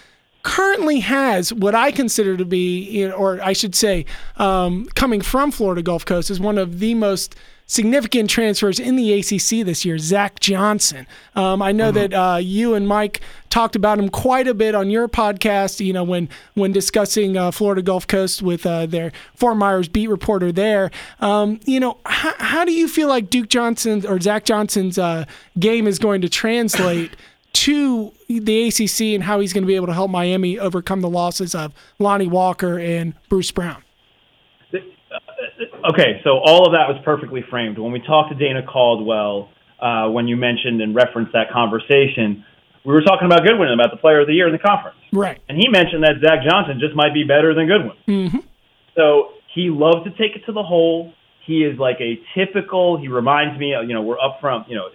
currently 0.43 1.01
has 1.01 1.51
what 1.51 1.75
I 1.75 1.91
consider 1.91 2.37
to 2.37 2.45
be, 2.45 3.05
or 3.11 3.41
I 3.41 3.51
should 3.51 3.75
say, 3.75 4.05
um, 4.37 4.85
coming 4.95 5.19
from 5.19 5.51
Florida 5.51 5.81
Gulf 5.81 6.05
Coast, 6.05 6.29
is 6.29 6.39
one 6.39 6.57
of 6.57 6.79
the 6.79 6.93
most 6.93 7.35
significant 7.67 8.29
transfers 8.29 8.79
in 8.79 8.95
the 8.95 9.13
ACC 9.13 9.65
this 9.65 9.85
year, 9.85 9.97
Zach 9.99 10.39
Johnson. 10.39 11.05
Um, 11.35 11.61
I 11.61 11.71
know 11.71 11.91
mm-hmm. 11.91 12.11
that 12.11 12.13
uh, 12.13 12.37
you 12.37 12.73
and 12.73 12.87
Mike 12.87 13.21
talked 13.49 13.75
about 13.75 13.99
him 13.99 14.09
quite 14.09 14.47
a 14.47 14.53
bit 14.53 14.73
on 14.73 14.89
your 14.89 15.07
podcast. 15.07 15.85
You 15.85 15.93
know, 15.93 16.03
when 16.03 16.29
when 16.55 16.71
discussing 16.71 17.37
uh, 17.37 17.51
Florida 17.51 17.81
Gulf 17.81 18.07
Coast 18.07 18.41
with 18.41 18.65
uh, 18.65 18.85
their 18.85 19.11
Fort 19.35 19.57
Myers 19.57 19.87
beat 19.87 20.09
reporter 20.09 20.51
there. 20.51 20.89
Um, 21.19 21.59
you 21.65 21.79
know, 21.79 21.97
how, 22.05 22.33
how 22.39 22.65
do 22.65 22.71
you 22.71 22.87
feel 22.87 23.09
like 23.09 23.29
Duke 23.29 23.49
Johnson 23.49 24.05
or 24.07 24.19
Zach 24.19 24.45
Johnson's 24.45 24.97
uh, 24.97 25.25
game 25.59 25.85
is 25.85 25.99
going 25.99 26.21
to 26.21 26.29
translate? 26.29 27.15
to 27.53 28.13
the 28.27 28.67
ACC 28.67 29.15
and 29.15 29.23
how 29.23 29.39
he's 29.39 29.51
going 29.51 29.63
to 29.63 29.67
be 29.67 29.75
able 29.75 29.87
to 29.87 29.93
help 29.93 30.11
Miami 30.11 30.59
overcome 30.59 31.01
the 31.01 31.09
losses 31.09 31.55
of 31.55 31.73
Lonnie 31.97 32.27
Walker 32.27 32.77
and 32.77 33.15
Bruce 33.29 33.49
Brown. 33.49 33.81
Okay, 35.89 36.19
so 36.23 36.39
all 36.43 36.67
of 36.67 36.73
that 36.73 36.87
was 36.89 36.97
perfectly 37.05 37.41
framed. 37.49 37.77
When 37.77 37.91
we 37.91 38.01
talked 38.01 38.29
to 38.31 38.35
Dana 38.35 38.61
Caldwell, 38.61 39.49
uh, 39.79 40.09
when 40.09 40.27
you 40.27 40.35
mentioned 40.35 40.81
and 40.81 40.93
referenced 40.93 41.31
that 41.33 41.49
conversation, 41.51 42.43
we 42.83 42.93
were 42.93 43.01
talking 43.01 43.25
about 43.25 43.45
Goodwin, 43.45 43.71
about 43.71 43.91
the 43.91 43.97
player 43.97 44.21
of 44.21 44.27
the 44.27 44.33
year 44.33 44.47
in 44.47 44.53
the 44.53 44.59
conference. 44.59 44.97
Right. 45.13 45.39
And 45.47 45.57
he 45.57 45.69
mentioned 45.69 46.03
that 46.03 46.15
Zach 46.21 46.39
Johnson 46.43 46.79
just 46.79 46.95
might 46.95 47.13
be 47.13 47.23
better 47.23 47.53
than 47.53 47.67
Goodwin. 47.67 47.97
Mm-hmm. 48.07 48.37
So 48.95 49.29
he 49.53 49.69
loves 49.69 50.03
to 50.03 50.11
take 50.11 50.35
it 50.35 50.45
to 50.45 50.51
the 50.51 50.63
hole. 50.63 51.13
He 51.45 51.63
is 51.63 51.79
like 51.79 52.01
a 52.01 52.19
typical, 52.35 52.99
he 52.99 53.07
reminds 53.07 53.57
me, 53.57 53.73
of, 53.73 53.87
you 53.87 53.93
know, 53.93 54.01
we're 54.01 54.19
up 54.19 54.39
front, 54.41 54.67
you 54.67 54.75
know, 54.75 54.89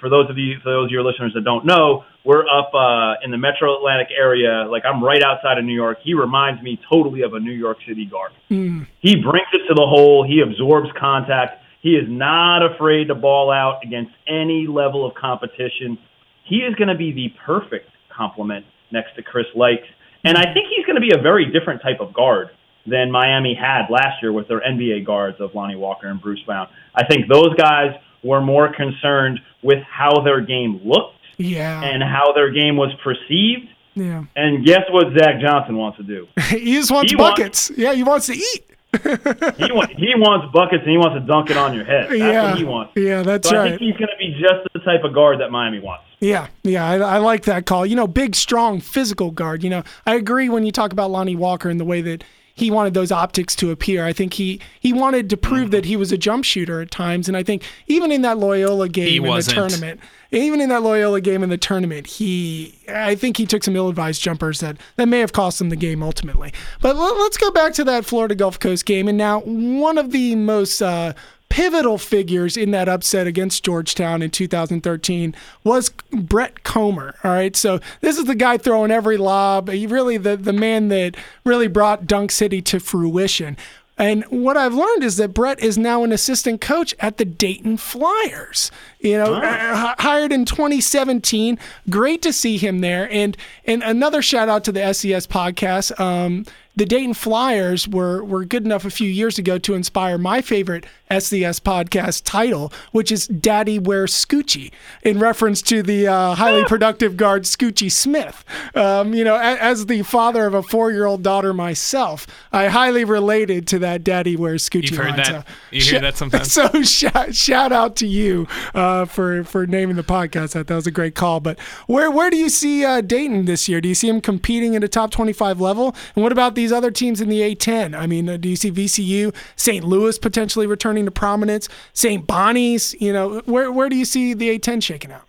for 0.00 0.08
those 0.08 0.28
of 0.30 0.38
you, 0.38 0.58
for 0.62 0.70
those 0.70 0.86
of 0.86 0.90
your 0.90 1.02
listeners 1.02 1.32
that 1.34 1.44
don't 1.44 1.64
know, 1.64 2.04
we're 2.24 2.44
up 2.46 2.74
uh, 2.74 3.24
in 3.24 3.30
the 3.30 3.38
Metro 3.38 3.76
Atlantic 3.76 4.08
area. 4.16 4.66
Like 4.68 4.84
I'm 4.84 5.02
right 5.02 5.22
outside 5.22 5.58
of 5.58 5.64
New 5.64 5.74
York. 5.74 5.98
He 6.02 6.14
reminds 6.14 6.62
me 6.62 6.78
totally 6.90 7.22
of 7.22 7.34
a 7.34 7.40
New 7.40 7.52
York 7.52 7.78
City 7.86 8.06
guard. 8.06 8.32
Mm. 8.50 8.86
He 9.00 9.16
brings 9.16 9.48
it 9.52 9.66
to 9.68 9.74
the 9.74 9.86
hole. 9.86 10.26
He 10.26 10.40
absorbs 10.40 10.90
contact. 10.98 11.62
He 11.82 11.90
is 11.90 12.04
not 12.08 12.66
afraid 12.66 13.08
to 13.08 13.14
ball 13.14 13.50
out 13.50 13.80
against 13.84 14.10
any 14.26 14.66
level 14.68 15.06
of 15.06 15.14
competition. 15.14 15.98
He 16.44 16.56
is 16.56 16.74
going 16.74 16.88
to 16.88 16.96
be 16.96 17.12
the 17.12 17.28
perfect 17.44 17.90
complement 18.14 18.66
next 18.90 19.14
to 19.16 19.22
Chris 19.22 19.46
Lykes. 19.56 19.86
And 20.24 20.36
I 20.36 20.52
think 20.52 20.66
he's 20.74 20.84
going 20.84 20.96
to 20.96 21.00
be 21.00 21.12
a 21.16 21.22
very 21.22 21.46
different 21.52 21.82
type 21.82 22.00
of 22.00 22.12
guard 22.12 22.48
than 22.86 23.10
Miami 23.10 23.54
had 23.54 23.90
last 23.90 24.22
year 24.22 24.32
with 24.32 24.48
their 24.48 24.60
NBA 24.60 25.06
guards 25.06 25.38
of 25.40 25.54
Lonnie 25.54 25.76
Walker 25.76 26.08
and 26.08 26.20
Bruce 26.20 26.42
Brown. 26.46 26.68
I 26.94 27.04
think 27.04 27.28
those 27.30 27.54
guys 27.54 27.90
were 28.22 28.40
more 28.40 28.72
concerned 28.74 29.40
with 29.62 29.82
how 29.82 30.20
their 30.22 30.40
game 30.40 30.80
looked 30.84 31.16
yeah. 31.36 31.82
and 31.82 32.02
how 32.02 32.32
their 32.32 32.50
game 32.50 32.76
was 32.76 32.92
perceived. 33.02 33.68
Yeah. 33.94 34.24
And 34.36 34.64
guess 34.64 34.82
what 34.90 35.06
Zach 35.18 35.40
Johnson 35.40 35.76
wants 35.76 35.98
to 35.98 36.04
do? 36.04 36.28
he 36.48 36.74
just 36.74 36.90
wants 36.90 37.10
he 37.10 37.16
buckets. 37.16 37.70
Wants, 37.70 37.80
yeah, 37.80 37.94
he 37.94 38.02
wants 38.02 38.26
to 38.26 38.34
eat. 38.34 38.70
he, 39.02 39.72
want, 39.72 39.90
he 39.90 40.14
wants 40.16 40.52
buckets 40.52 40.82
and 40.82 40.90
he 40.90 40.96
wants 40.96 41.20
to 41.20 41.26
dunk 41.26 41.50
it 41.50 41.56
on 41.56 41.74
your 41.74 41.84
head. 41.84 42.08
That's 42.08 42.18
yeah. 42.18 42.50
what 42.50 42.58
he 42.58 42.64
wants. 42.64 42.92
Yeah, 42.96 43.22
that's 43.22 43.48
so 43.48 43.56
right. 43.56 43.66
I 43.66 43.68
think 43.70 43.82
he's 43.82 43.96
going 43.96 44.08
to 44.08 44.18
be 44.18 44.32
just 44.40 44.68
the 44.72 44.80
type 44.80 45.04
of 45.04 45.12
guard 45.12 45.40
that 45.40 45.50
Miami 45.50 45.80
wants. 45.80 46.04
Yeah, 46.20 46.48
yeah, 46.62 46.88
I, 46.88 46.96
I, 46.96 47.18
like 47.18 47.42
that 47.44 47.66
call. 47.66 47.84
You 47.84 47.94
know, 47.94 48.06
big, 48.06 48.34
strong, 48.34 48.80
physical 48.80 49.30
guard. 49.30 49.62
You 49.62 49.68
know, 49.68 49.82
I 50.06 50.14
agree 50.14 50.48
when 50.48 50.64
you 50.64 50.72
talk 50.72 50.92
about 50.92 51.10
Lonnie 51.10 51.36
Walker 51.36 51.68
and 51.68 51.78
the 51.78 51.84
way 51.84 52.00
that 52.00 52.24
he 52.56 52.70
wanted 52.70 52.94
those 52.94 53.12
optics 53.12 53.54
to 53.56 53.70
appear. 53.70 54.04
I 54.04 54.14
think 54.14 54.32
he 54.32 54.60
he 54.80 54.92
wanted 54.92 55.28
to 55.30 55.36
prove 55.36 55.70
that 55.72 55.84
he 55.84 55.94
was 55.94 56.10
a 56.10 56.16
jump 56.16 56.42
shooter 56.44 56.80
at 56.80 56.90
times, 56.90 57.28
and 57.28 57.36
I 57.36 57.42
think 57.42 57.62
even 57.86 58.10
in 58.10 58.22
that 58.22 58.38
Loyola 58.38 58.88
game 58.88 59.24
in 59.24 59.28
wasn't. 59.28 59.54
the 59.54 59.68
tournament, 59.68 60.00
even 60.30 60.62
in 60.62 60.70
that 60.70 60.82
Loyola 60.82 61.20
game 61.20 61.42
in 61.42 61.50
the 61.50 61.58
tournament, 61.58 62.06
he 62.06 62.74
I 62.88 63.14
think 63.14 63.36
he 63.36 63.44
took 63.44 63.62
some 63.62 63.76
ill-advised 63.76 64.22
jumpers 64.22 64.60
that 64.60 64.78
that 64.96 65.06
may 65.06 65.20
have 65.20 65.34
cost 65.34 65.60
him 65.60 65.68
the 65.68 65.76
game 65.76 66.02
ultimately. 66.02 66.52
But 66.80 66.96
let's 66.96 67.36
go 67.36 67.50
back 67.50 67.74
to 67.74 67.84
that 67.84 68.06
Florida 68.06 68.34
Gulf 68.34 68.58
Coast 68.58 68.86
game, 68.86 69.06
and 69.06 69.18
now 69.18 69.40
one 69.40 69.98
of 69.98 70.10
the 70.10 70.34
most 70.34 70.80
uh, 70.80 71.12
pivotal 71.48 71.98
figures 71.98 72.56
in 72.56 72.70
that 72.72 72.88
upset 72.88 73.26
against 73.26 73.64
Georgetown 73.64 74.22
in 74.22 74.30
2013 74.30 75.34
was 75.64 75.90
Brett 76.10 76.62
Comer. 76.64 77.14
All 77.24 77.32
right, 77.32 77.56
so 77.56 77.80
this 78.00 78.18
is 78.18 78.24
the 78.24 78.34
guy 78.34 78.58
throwing 78.58 78.90
every 78.90 79.16
lob. 79.16 79.70
He 79.70 79.86
really 79.86 80.16
the 80.16 80.36
the 80.36 80.52
man 80.52 80.88
that 80.88 81.16
really 81.44 81.68
brought 81.68 82.06
Dunk 82.06 82.30
City 82.30 82.60
to 82.62 82.80
fruition. 82.80 83.56
And 83.98 84.24
what 84.24 84.58
I've 84.58 84.74
learned 84.74 85.02
is 85.02 85.16
that 85.16 85.32
Brett 85.32 85.58
is 85.60 85.78
now 85.78 86.04
an 86.04 86.12
assistant 86.12 86.60
coach 86.60 86.94
at 87.00 87.16
the 87.16 87.24
Dayton 87.24 87.78
Flyers. 87.78 88.70
You 89.00 89.16
know, 89.16 89.40
oh. 89.42 89.94
hired 89.98 90.32
in 90.32 90.44
2017. 90.44 91.58
Great 91.88 92.20
to 92.22 92.32
see 92.32 92.58
him 92.58 92.80
there. 92.80 93.10
And 93.10 93.36
and 93.64 93.82
another 93.82 94.20
shout 94.20 94.48
out 94.48 94.64
to 94.64 94.72
the 94.72 94.92
SES 94.92 95.26
podcast. 95.26 95.98
Um, 95.98 96.44
the 96.76 96.84
Dayton 96.84 97.14
Flyers 97.14 97.88
were 97.88 98.22
were 98.22 98.44
good 98.44 98.66
enough 98.66 98.84
a 98.84 98.90
few 98.90 99.08
years 99.08 99.38
ago 99.38 99.56
to 99.58 99.72
inspire 99.72 100.18
my 100.18 100.42
favorite 100.42 100.84
SES 101.10 101.60
podcast 101.60 102.22
title, 102.24 102.72
which 102.92 103.12
is 103.12 103.28
Daddy 103.28 103.78
Wears 103.78 104.12
Scoochie, 104.12 104.72
in 105.02 105.18
reference 105.18 105.62
to 105.62 105.82
the 105.82 106.08
uh, 106.08 106.34
highly 106.34 106.64
productive 106.64 107.16
guard 107.16 107.44
Scoochie 107.44 107.90
Smith. 107.90 108.44
Um, 108.74 109.14
you 109.14 109.22
know, 109.22 109.36
as, 109.36 109.58
as, 109.58 109.86
the 109.86 110.02
father 110.02 110.46
of 110.46 110.54
a 110.54 110.62
four 110.62 110.90
year 110.90 111.06
old 111.06 111.22
daughter 111.22 111.54
myself, 111.54 112.26
I 112.52 112.66
highly 112.68 113.04
related 113.04 113.68
to 113.68 113.78
that 113.80 114.02
Daddy 114.02 114.36
Wears 114.36 114.68
Scoochie. 114.68 114.90
You've 114.90 114.98
heard 114.98 115.08
line. 115.10 115.16
that. 115.18 115.26
So, 115.26 115.44
you 115.70 115.82
hear 115.82 116.00
that 116.00 116.16
sometimes. 116.16 116.56
So 116.56 116.82
shout, 116.82 117.34
shout 117.34 117.70
out 117.70 117.96
to 117.96 118.06
you 118.06 118.46
uh, 118.74 119.04
for 119.04 119.44
for 119.44 119.66
naming 119.66 119.96
the 119.96 120.02
podcast. 120.02 120.54
That 120.54 120.66
that 120.66 120.74
was 120.74 120.86
a 120.86 120.90
great 120.90 121.14
call. 121.14 121.40
But 121.40 121.58
where 121.86 122.10
where 122.10 122.30
do 122.30 122.36
you 122.36 122.48
see 122.48 122.84
uh, 122.84 123.00
Dayton 123.00 123.44
this 123.44 123.68
year? 123.68 123.80
Do 123.80 123.88
you 123.88 123.94
see 123.94 124.08
him 124.08 124.20
competing 124.20 124.74
at 124.74 124.82
a 124.82 124.88
top 124.88 125.10
twenty 125.10 125.32
five 125.32 125.60
level? 125.60 125.94
And 126.14 126.22
what 126.22 126.32
about 126.32 126.54
these 126.54 126.72
other 126.72 126.90
teams 126.90 127.20
in 127.20 127.28
the 127.28 127.40
A10? 127.40 127.96
I 127.96 128.06
mean, 128.06 128.28
uh, 128.28 128.38
do 128.38 128.48
you 128.48 128.56
see 128.56 128.72
VCU, 128.72 129.34
St. 129.54 129.84
Louis 129.84 130.18
potentially 130.18 130.66
returning? 130.66 130.95
Returning 130.96 131.04
to 131.06 131.10
prominence. 131.10 131.68
St. 131.92 132.26
Bonnie's, 132.26 132.94
you 133.00 133.12
know, 133.12 133.40
where 133.44 133.70
where 133.70 133.88
do 133.88 133.96
you 133.96 134.04
see 134.04 134.34
the 134.34 134.58
A10 134.58 134.82
shaking 134.82 135.12
out? 135.12 135.22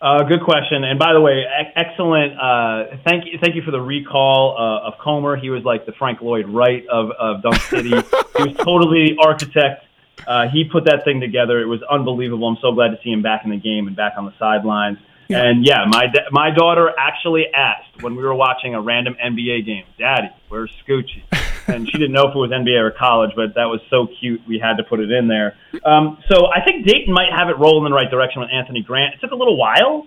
Uh, 0.00 0.22
good 0.24 0.42
question. 0.42 0.84
And 0.84 0.98
by 0.98 1.14
the 1.14 1.20
way, 1.20 1.44
excellent. 1.74 2.38
Uh, 2.38 2.96
thank 3.06 3.24
you, 3.24 3.38
thank 3.40 3.54
you 3.54 3.62
for 3.62 3.70
the 3.70 3.80
recall 3.80 4.56
uh, 4.58 4.88
of 4.88 4.98
Comer. 5.02 5.36
He 5.36 5.48
was 5.48 5.64
like 5.64 5.86
the 5.86 5.92
Frank 5.92 6.20
Lloyd 6.20 6.46
Wright 6.48 6.86
of, 6.88 7.10
of 7.12 7.42
Dunk 7.42 7.56
City. 7.62 7.88
he 7.88 7.94
was 7.94 8.56
totally 8.58 9.14
the 9.14 9.22
architect. 9.24 9.84
Uh, 10.26 10.48
he 10.48 10.64
put 10.64 10.84
that 10.84 11.04
thing 11.04 11.20
together. 11.20 11.60
It 11.60 11.66
was 11.66 11.82
unbelievable. 11.90 12.46
I'm 12.46 12.58
so 12.60 12.72
glad 12.72 12.88
to 12.88 12.98
see 13.02 13.10
him 13.10 13.22
back 13.22 13.42
in 13.44 13.50
the 13.50 13.56
game 13.56 13.86
and 13.86 13.96
back 13.96 14.14
on 14.18 14.26
the 14.26 14.34
sidelines. 14.38 14.98
Yeah. 15.28 15.42
And 15.42 15.66
yeah, 15.66 15.84
my 15.88 16.06
my 16.30 16.50
daughter 16.50 16.92
actually 16.96 17.46
asked 17.52 18.02
when 18.02 18.14
we 18.14 18.22
were 18.22 18.34
watching 18.34 18.74
a 18.74 18.80
random 18.80 19.16
NBA 19.22 19.66
game, 19.66 19.84
"Daddy, 19.98 20.28
where's 20.48 20.70
Scoochie?" 20.86 21.24
And 21.68 21.86
she 21.86 21.98
didn't 21.98 22.12
know 22.12 22.28
if 22.28 22.34
it 22.34 22.38
was 22.38 22.50
NBA 22.50 22.80
or 22.80 22.90
college, 22.90 23.30
but 23.36 23.54
that 23.54 23.66
was 23.66 23.80
so 23.90 24.06
cute 24.20 24.42
we 24.46 24.58
had 24.58 24.76
to 24.76 24.84
put 24.84 25.00
it 25.00 25.10
in 25.10 25.28
there. 25.28 25.56
Um, 25.84 26.18
so 26.30 26.46
I 26.46 26.64
think 26.64 26.86
Dayton 26.86 27.12
might 27.12 27.32
have 27.34 27.48
it 27.48 27.58
roll 27.58 27.84
in 27.84 27.90
the 27.90 27.94
right 27.94 28.10
direction 28.10 28.40
with 28.40 28.50
Anthony 28.52 28.82
Grant. 28.82 29.14
It 29.14 29.20
took 29.20 29.32
a 29.32 29.36
little 29.36 29.56
while, 29.56 30.06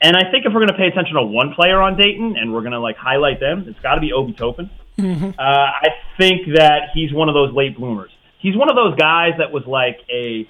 and 0.00 0.16
I 0.16 0.30
think 0.30 0.44
if 0.44 0.52
we're 0.52 0.64
going 0.64 0.74
to 0.74 0.78
pay 0.78 0.88
attention 0.88 1.16
to 1.16 1.22
one 1.22 1.54
player 1.54 1.80
on 1.80 1.96
Dayton 1.96 2.36
and 2.36 2.52
we're 2.52 2.60
going 2.60 2.72
to 2.72 2.80
like 2.80 2.96
highlight 2.96 3.40
them, 3.40 3.64
it's 3.68 3.80
got 3.80 3.94
to 3.94 4.00
be 4.00 4.12
Obi 4.12 4.32
Toppin. 4.32 4.70
Mm-hmm. 4.98 5.38
Uh, 5.38 5.42
I 5.42 5.88
think 6.18 6.54
that 6.54 6.90
he's 6.94 7.12
one 7.12 7.28
of 7.28 7.34
those 7.34 7.54
late 7.54 7.76
bloomers. 7.76 8.10
He's 8.38 8.56
one 8.56 8.70
of 8.70 8.76
those 8.76 8.94
guys 8.96 9.32
that 9.38 9.52
was 9.52 9.64
like 9.66 9.98
a 10.10 10.48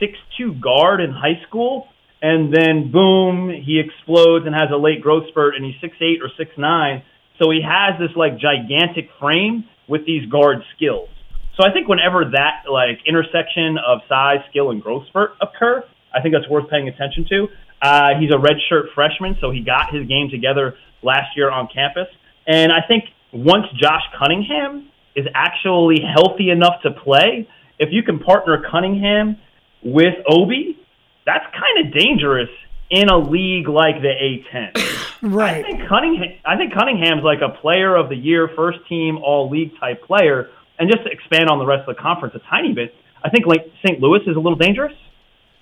six-two 0.00 0.54
guard 0.54 1.00
in 1.00 1.10
high 1.10 1.42
school, 1.46 1.88
and 2.22 2.52
then 2.52 2.90
boom, 2.90 3.50
he 3.50 3.78
explodes 3.78 4.46
and 4.46 4.54
has 4.54 4.70
a 4.72 4.76
late 4.76 5.02
growth 5.02 5.28
spurt, 5.28 5.54
and 5.54 5.64
he's 5.64 5.74
six-eight 5.80 6.22
or 6.22 6.30
six-nine. 6.36 7.02
So 7.38 7.50
he 7.50 7.60
has 7.62 7.98
this 7.98 8.16
like 8.16 8.38
gigantic 8.38 9.10
frame 9.20 9.64
with 9.88 10.06
these 10.06 10.28
guard 10.30 10.58
skills. 10.76 11.08
So 11.56 11.64
I 11.64 11.72
think 11.72 11.88
whenever 11.88 12.24
that 12.32 12.64
like 12.70 12.98
intersection 13.06 13.78
of 13.78 14.00
size, 14.08 14.38
skill, 14.50 14.70
and 14.70 14.82
growth 14.82 15.06
spurt 15.08 15.32
occur, 15.40 15.84
I 16.12 16.20
think 16.20 16.34
that's 16.34 16.48
worth 16.48 16.68
paying 16.70 16.88
attention 16.88 17.26
to. 17.30 17.46
Uh, 17.80 18.18
he's 18.18 18.30
a 18.30 18.38
redshirt 18.38 18.94
freshman, 18.94 19.36
so 19.40 19.50
he 19.50 19.60
got 19.60 19.94
his 19.94 20.06
game 20.08 20.28
together 20.30 20.74
last 21.02 21.36
year 21.36 21.50
on 21.50 21.68
campus. 21.72 22.08
And 22.46 22.72
I 22.72 22.86
think 22.86 23.04
once 23.32 23.66
Josh 23.80 24.02
Cunningham 24.18 24.88
is 25.14 25.26
actually 25.34 26.00
healthy 26.02 26.50
enough 26.50 26.82
to 26.82 26.90
play, 26.90 27.48
if 27.78 27.90
you 27.92 28.02
can 28.02 28.18
partner 28.18 28.62
Cunningham 28.70 29.36
with 29.82 30.14
Obi, 30.28 30.78
that's 31.26 31.44
kind 31.52 31.86
of 31.86 31.92
dangerous 31.92 32.48
in 32.94 33.08
a 33.08 33.18
league 33.18 33.68
like 33.68 34.00
the 34.00 34.12
A10. 34.12 34.90
Right. 35.24 35.64
I 35.64 35.66
think 35.66 35.88
Cunningham. 35.88 36.36
I 36.44 36.58
think 36.58 36.74
Cunningham's 36.74 37.24
like 37.24 37.40
a 37.40 37.48
player 37.48 37.96
of 37.96 38.10
the 38.10 38.14
year, 38.14 38.50
first 38.54 38.80
team, 38.90 39.16
all 39.16 39.48
league 39.48 39.72
type 39.80 40.02
player. 40.04 40.50
And 40.78 40.90
just 40.92 41.02
to 41.06 41.10
expand 41.10 41.48
on 41.48 41.58
the 41.58 41.64
rest 41.64 41.88
of 41.88 41.96
the 41.96 42.02
conference 42.02 42.34
a 42.34 42.40
tiny 42.50 42.74
bit, 42.74 42.94
I 43.24 43.30
think 43.30 43.46
like 43.46 43.64
St. 43.80 43.98
Louis 44.00 44.20
is 44.26 44.36
a 44.36 44.38
little 44.38 44.58
dangerous. 44.58 44.92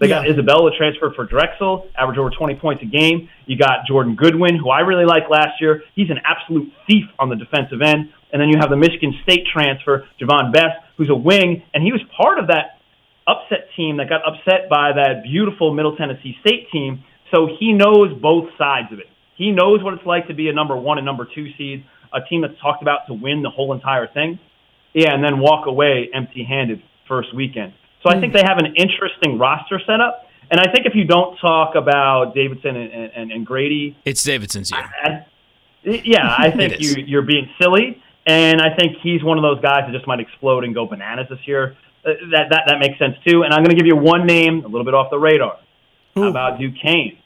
They 0.00 0.08
got 0.08 0.26
Isabell 0.26 0.68
transferred 0.76 1.14
for 1.14 1.24
Drexel, 1.24 1.86
average 1.96 2.18
over 2.18 2.30
20 2.30 2.56
points 2.56 2.82
a 2.82 2.86
game. 2.86 3.28
You 3.46 3.56
got 3.56 3.86
Jordan 3.86 4.16
Goodwin, 4.16 4.56
who 4.58 4.68
I 4.68 4.80
really 4.80 5.04
liked 5.04 5.30
last 5.30 5.60
year. 5.60 5.84
He's 5.94 6.10
an 6.10 6.18
absolute 6.24 6.72
thief 6.88 7.04
on 7.20 7.28
the 7.28 7.36
defensive 7.36 7.80
end. 7.82 8.10
And 8.32 8.42
then 8.42 8.48
you 8.48 8.58
have 8.58 8.68
the 8.68 8.76
Michigan 8.76 9.14
State 9.22 9.46
transfer, 9.46 10.08
Javon 10.20 10.52
Bess, 10.52 10.74
who's 10.96 11.08
a 11.08 11.14
wing, 11.14 11.62
and 11.72 11.84
he 11.84 11.92
was 11.92 12.00
part 12.16 12.40
of 12.40 12.48
that 12.48 12.82
upset 13.28 13.68
team 13.76 13.98
that 13.98 14.08
got 14.08 14.22
upset 14.26 14.68
by 14.68 14.90
that 14.92 15.22
beautiful 15.22 15.72
Middle 15.72 15.94
Tennessee 15.94 16.34
State 16.40 16.66
team. 16.72 17.04
So 17.32 17.48
he 17.58 17.72
knows 17.72 18.12
both 18.20 18.50
sides 18.58 18.92
of 18.92 18.98
it. 18.98 19.06
He 19.36 19.50
knows 19.50 19.82
what 19.82 19.94
it's 19.94 20.06
like 20.06 20.28
to 20.28 20.34
be 20.34 20.48
a 20.48 20.52
number 20.52 20.76
one 20.76 20.98
and 20.98 21.04
number 21.04 21.26
two 21.34 21.48
seed, 21.56 21.84
a 22.12 22.20
team 22.28 22.42
that's 22.42 22.60
talked 22.60 22.82
about 22.82 23.06
to 23.08 23.14
win 23.14 23.42
the 23.42 23.50
whole 23.50 23.72
entire 23.72 24.06
thing. 24.06 24.38
Yeah, 24.92 25.14
and 25.14 25.24
then 25.24 25.38
walk 25.38 25.66
away 25.66 26.10
empty 26.12 26.44
handed 26.44 26.82
first 27.08 27.34
weekend. 27.34 27.72
So 28.02 28.10
I 28.10 28.20
think 28.20 28.34
they 28.34 28.42
have 28.42 28.58
an 28.58 28.74
interesting 28.76 29.38
roster 29.38 29.80
setup. 29.86 30.26
And 30.50 30.60
I 30.60 30.70
think 30.70 30.86
if 30.86 30.94
you 30.94 31.04
don't 31.04 31.38
talk 31.38 31.74
about 31.76 32.34
Davidson 32.34 32.76
and, 32.76 33.12
and, 33.14 33.32
and 33.32 33.46
Grady, 33.46 33.96
It's 34.04 34.22
Davidson's 34.22 34.70
year. 34.70 34.90
I, 35.02 35.26
yeah, 35.82 36.34
I 36.36 36.50
think 36.56 36.80
you, 36.80 37.02
you're 37.06 37.22
being 37.22 37.48
silly, 37.60 38.02
and 38.26 38.60
I 38.60 38.74
think 38.76 38.98
he's 39.02 39.24
one 39.24 39.38
of 39.38 39.42
those 39.42 39.62
guys 39.62 39.84
that 39.86 39.92
just 39.92 40.06
might 40.06 40.20
explode 40.20 40.64
and 40.64 40.74
go 40.74 40.86
bananas 40.86 41.26
this 41.30 41.38
year. 41.46 41.76
Uh, 42.04 42.10
that 42.32 42.48
that 42.50 42.64
that 42.66 42.78
makes 42.80 42.98
sense 42.98 43.14
too. 43.26 43.44
And 43.44 43.54
I'm 43.54 43.64
going 43.64 43.74
to 43.74 43.76
give 43.76 43.86
you 43.86 43.96
one 43.96 44.26
name, 44.26 44.64
a 44.64 44.68
little 44.68 44.84
bit 44.84 44.92
off 44.92 45.10
the 45.10 45.18
radar. 45.18 45.58
How 46.14 46.24
about 46.24 46.58
Duquesne? 46.58 47.16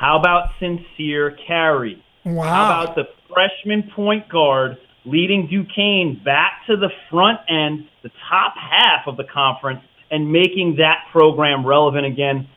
How 0.00 0.18
about 0.18 0.52
Sincere 0.58 1.36
Carey? 1.46 2.02
Wow. 2.24 2.44
How 2.44 2.64
about 2.64 2.94
the 2.94 3.04
freshman 3.28 3.90
point 3.94 4.30
guard 4.30 4.78
leading 5.04 5.46
Duquesne 5.46 6.22
back 6.24 6.62
to 6.68 6.76
the 6.78 6.88
front 7.10 7.40
end, 7.50 7.86
the 8.02 8.08
top 8.30 8.54
half 8.56 9.06
of 9.06 9.18
the 9.18 9.24
conference, 9.24 9.80
and 10.10 10.32
making 10.32 10.76
that 10.78 11.04
program 11.12 11.66
relevant 11.66 12.06
again? 12.06 12.48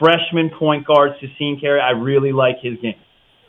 Freshman 0.00 0.50
point 0.58 0.88
guard 0.88 1.12
Sincere 1.20 1.60
Carey. 1.60 1.80
I 1.80 1.90
really 1.90 2.32
like 2.32 2.56
his 2.60 2.74
game. 2.82 2.96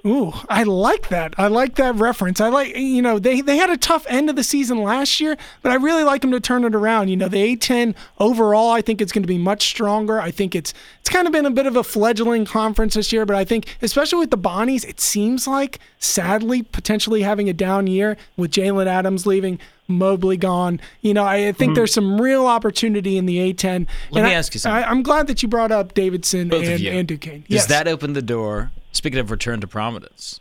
Ooh, 0.06 0.34
I 0.48 0.64
like 0.64 1.10
that. 1.10 1.34
I 1.38 1.48
like 1.48 1.76
that 1.76 1.96
reference. 1.96 2.40
I 2.40 2.50
like, 2.50 2.76
you 2.76 3.02
know, 3.02 3.20
they, 3.20 3.42
they 3.42 3.58
had 3.58 3.70
a 3.70 3.78
tough 3.78 4.06
end 4.08 4.30
of 4.30 4.36
the 4.36 4.44
season 4.44 4.82
last 4.82 5.20
year, 5.20 5.38
but 5.62 5.72
I 5.72 5.76
really 5.76 6.04
like 6.04 6.22
them 6.22 6.32
to 6.32 6.40
turn 6.40 6.64
it 6.64 6.74
around. 6.74 7.10
You 7.10 7.18
know, 7.18 7.28
the 7.28 7.56
A10 7.56 7.96
overall, 8.20 8.72
I 8.72 8.82
think 8.82 9.02
it's 9.02 9.12
going 9.12 9.24
to 9.24 9.28
be 9.28 9.38
much 9.38 9.68
stronger. 9.68 10.22
I 10.22 10.32
think 10.32 10.56
it's 10.56 10.74
it's 11.02 11.10
kind 11.10 11.28
of 11.28 11.34
been 11.34 11.46
a 11.46 11.52
bit 11.52 11.66
of 11.66 11.76
a 11.76 11.84
fledgling 11.84 12.46
conference 12.46 12.94
this 12.94 13.12
year, 13.12 13.26
but 13.26 13.36
I 13.36 13.44
think, 13.44 13.76
especially 13.82 14.20
with 14.20 14.32
the 14.32 14.38
Bonnies, 14.38 14.88
it 14.88 15.00
seems 15.02 15.48
like, 15.48 15.80
sadly, 16.00 16.64
potentially 16.64 17.24
having 17.24 17.50
a 17.50 17.54
down 17.54 17.88
year 17.88 18.16
with 18.38 18.52
Jaylen 18.52 18.88
Adams 18.88 19.26
leaving. 19.26 19.60
Mobley 19.92 20.38
gone. 20.38 20.80
You 21.02 21.16
know, 21.16 21.26
I 21.26 21.52
think 21.52 21.72
mm-hmm. 21.72 21.74
there's 21.74 21.94
some 21.94 22.22
real 22.22 22.46
opportunity 22.46 23.18
in 23.18 23.26
the 23.26 23.40
A10. 23.40 23.88
Let 24.12 24.20
And 24.20 24.26
me 24.28 24.30
I- 24.30 24.34
ask 24.34 24.54
you 24.54 24.60
something. 24.60 24.84
I, 24.84 24.88
I'm 24.88 25.02
glad 25.02 25.26
that 25.26 25.42
you 25.42 25.50
brought 25.50 25.72
up 25.72 25.96
Davidson 25.96 26.48
Both 26.48 26.68
and, 26.68 26.86
and 26.86 27.08
Duquesne. 27.08 27.42
Does 27.42 27.50
yes. 27.50 27.66
that 27.66 27.88
open 27.88 28.14
the 28.14 28.22
door? 28.22 28.70
Speaking 28.92 29.20
of 29.20 29.32
return 29.32 29.62
to 29.62 29.68
prominence 29.68 30.40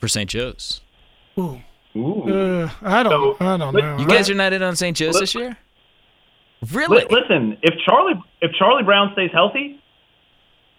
for 0.00 0.08
St. 0.08 0.28
Joe's, 0.30 0.80
Ooh. 1.38 1.60
Ooh. 1.96 2.22
Uh, 2.64 2.70
I 2.82 3.02
don't. 3.02 3.38
So, 3.38 3.44
I 3.44 3.56
don't 3.56 3.72
but 3.72 3.80
know. 3.82 3.98
you 3.98 4.06
guys 4.06 4.28
are 4.30 4.34
not 4.34 4.52
in 4.52 4.62
on 4.62 4.76
St. 4.76 4.96
Joe's 4.96 5.18
this 5.18 5.34
year. 5.34 5.56
Really? 6.72 7.04
Listen, 7.10 7.56
if 7.62 7.74
Charlie 7.86 8.14
if 8.40 8.52
Charlie 8.58 8.82
Brown 8.84 9.10
stays 9.14 9.30
healthy, 9.32 9.80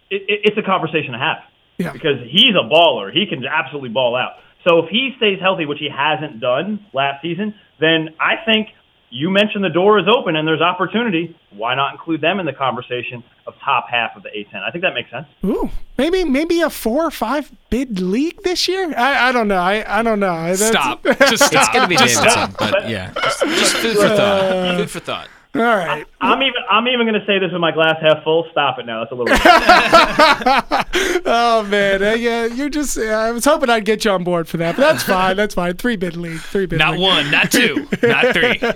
it, 0.09 0.21
it, 0.27 0.39
it's 0.45 0.57
a 0.57 0.61
conversation 0.61 1.13
to 1.13 1.17
have 1.19 1.37
Yeah. 1.77 1.93
because 1.93 2.19
he's 2.29 2.49
a 2.51 2.67
baller. 2.69 3.11
He 3.13 3.25
can 3.27 3.43
absolutely 3.45 3.89
ball 3.89 4.15
out. 4.15 4.33
So 4.67 4.79
if 4.79 4.89
he 4.89 5.11
stays 5.17 5.39
healthy, 5.41 5.65
which 5.65 5.79
he 5.79 5.87
hasn't 5.89 6.39
done 6.41 6.85
last 6.93 7.21
season, 7.21 7.55
then 7.79 8.09
I 8.19 8.35
think 8.45 8.67
you 9.11 9.29
mentioned 9.29 9.63
the 9.63 9.69
door 9.69 9.99
is 9.99 10.05
open 10.07 10.35
and 10.35 10.47
there's 10.47 10.61
opportunity. 10.61 11.35
Why 11.51 11.75
not 11.75 11.93
include 11.93 12.21
them 12.21 12.39
in 12.39 12.45
the 12.45 12.53
conversation 12.53 13.23
of 13.47 13.55
top 13.63 13.87
half 13.89 14.15
of 14.15 14.23
the 14.23 14.29
A10? 14.29 14.61
I 14.61 14.71
think 14.71 14.83
that 14.83 14.93
makes 14.93 15.09
sense. 15.09 15.25
Ooh, 15.43 15.69
maybe 15.97 16.23
maybe 16.23 16.61
a 16.61 16.69
four 16.69 17.05
or 17.05 17.11
five 17.11 17.51
bid 17.69 17.99
league 17.99 18.41
this 18.43 18.67
year. 18.67 18.93
I, 18.95 19.29
I 19.29 19.31
don't 19.31 19.47
know. 19.47 19.57
I, 19.57 19.99
I 19.99 20.03
don't 20.03 20.19
know. 20.19 20.35
That's- 20.35 20.67
Stop. 20.69 21.03
Just 21.03 21.45
stop. 21.47 21.53
it's 21.63 21.69
going 21.69 21.81
to 21.83 21.87
be 21.87 21.95
Just 21.97 22.21
Davidson, 22.21 22.51
stop. 22.51 22.71
but 22.71 22.89
yeah, 22.89 23.11
just, 23.15 23.39
just 23.41 23.75
food 23.77 23.95
for 23.97 24.05
uh, 24.05 24.15
thought. 24.17 24.77
Food 24.77 24.89
for 24.91 24.99
thought. 24.99 25.27
All 25.55 25.61
right. 25.61 26.05
I'm 26.21 26.41
even 26.43 26.61
I'm 26.69 26.87
even 26.87 27.07
going 27.07 27.19
to 27.19 27.25
say 27.25 27.39
this 27.39 27.51
with 27.51 27.59
my 27.59 27.71
glass 27.71 27.95
half 28.01 28.23
full. 28.23 28.47
Stop 28.51 28.77
it 28.77 28.85
now. 28.85 28.99
That's 28.99 29.11
a 29.11 29.15
little. 29.15 29.35
Oh 31.31 31.63
man, 31.63 32.01
Uh, 32.03 32.13
yeah, 32.13 32.45
you're 32.45 32.69
just. 32.69 32.97
I 32.97 33.31
was 33.31 33.45
hoping 33.45 33.69
I'd 33.69 33.85
get 33.85 34.05
you 34.05 34.11
on 34.11 34.23
board 34.23 34.47
for 34.47 34.57
that, 34.57 34.75
but 34.75 34.81
that's 34.81 35.03
fine. 35.03 35.35
That's 35.37 35.53
fine. 35.55 35.75
Three 35.75 35.95
bid 35.95 36.15
league. 36.17 36.39
Three 36.39 36.65
bid. 36.65 36.79
Not 36.79 36.93
league. 36.93 37.01
one, 37.01 37.31
not 37.31 37.51
two, 37.51 37.87
not 38.03 38.33
three. 38.33 38.61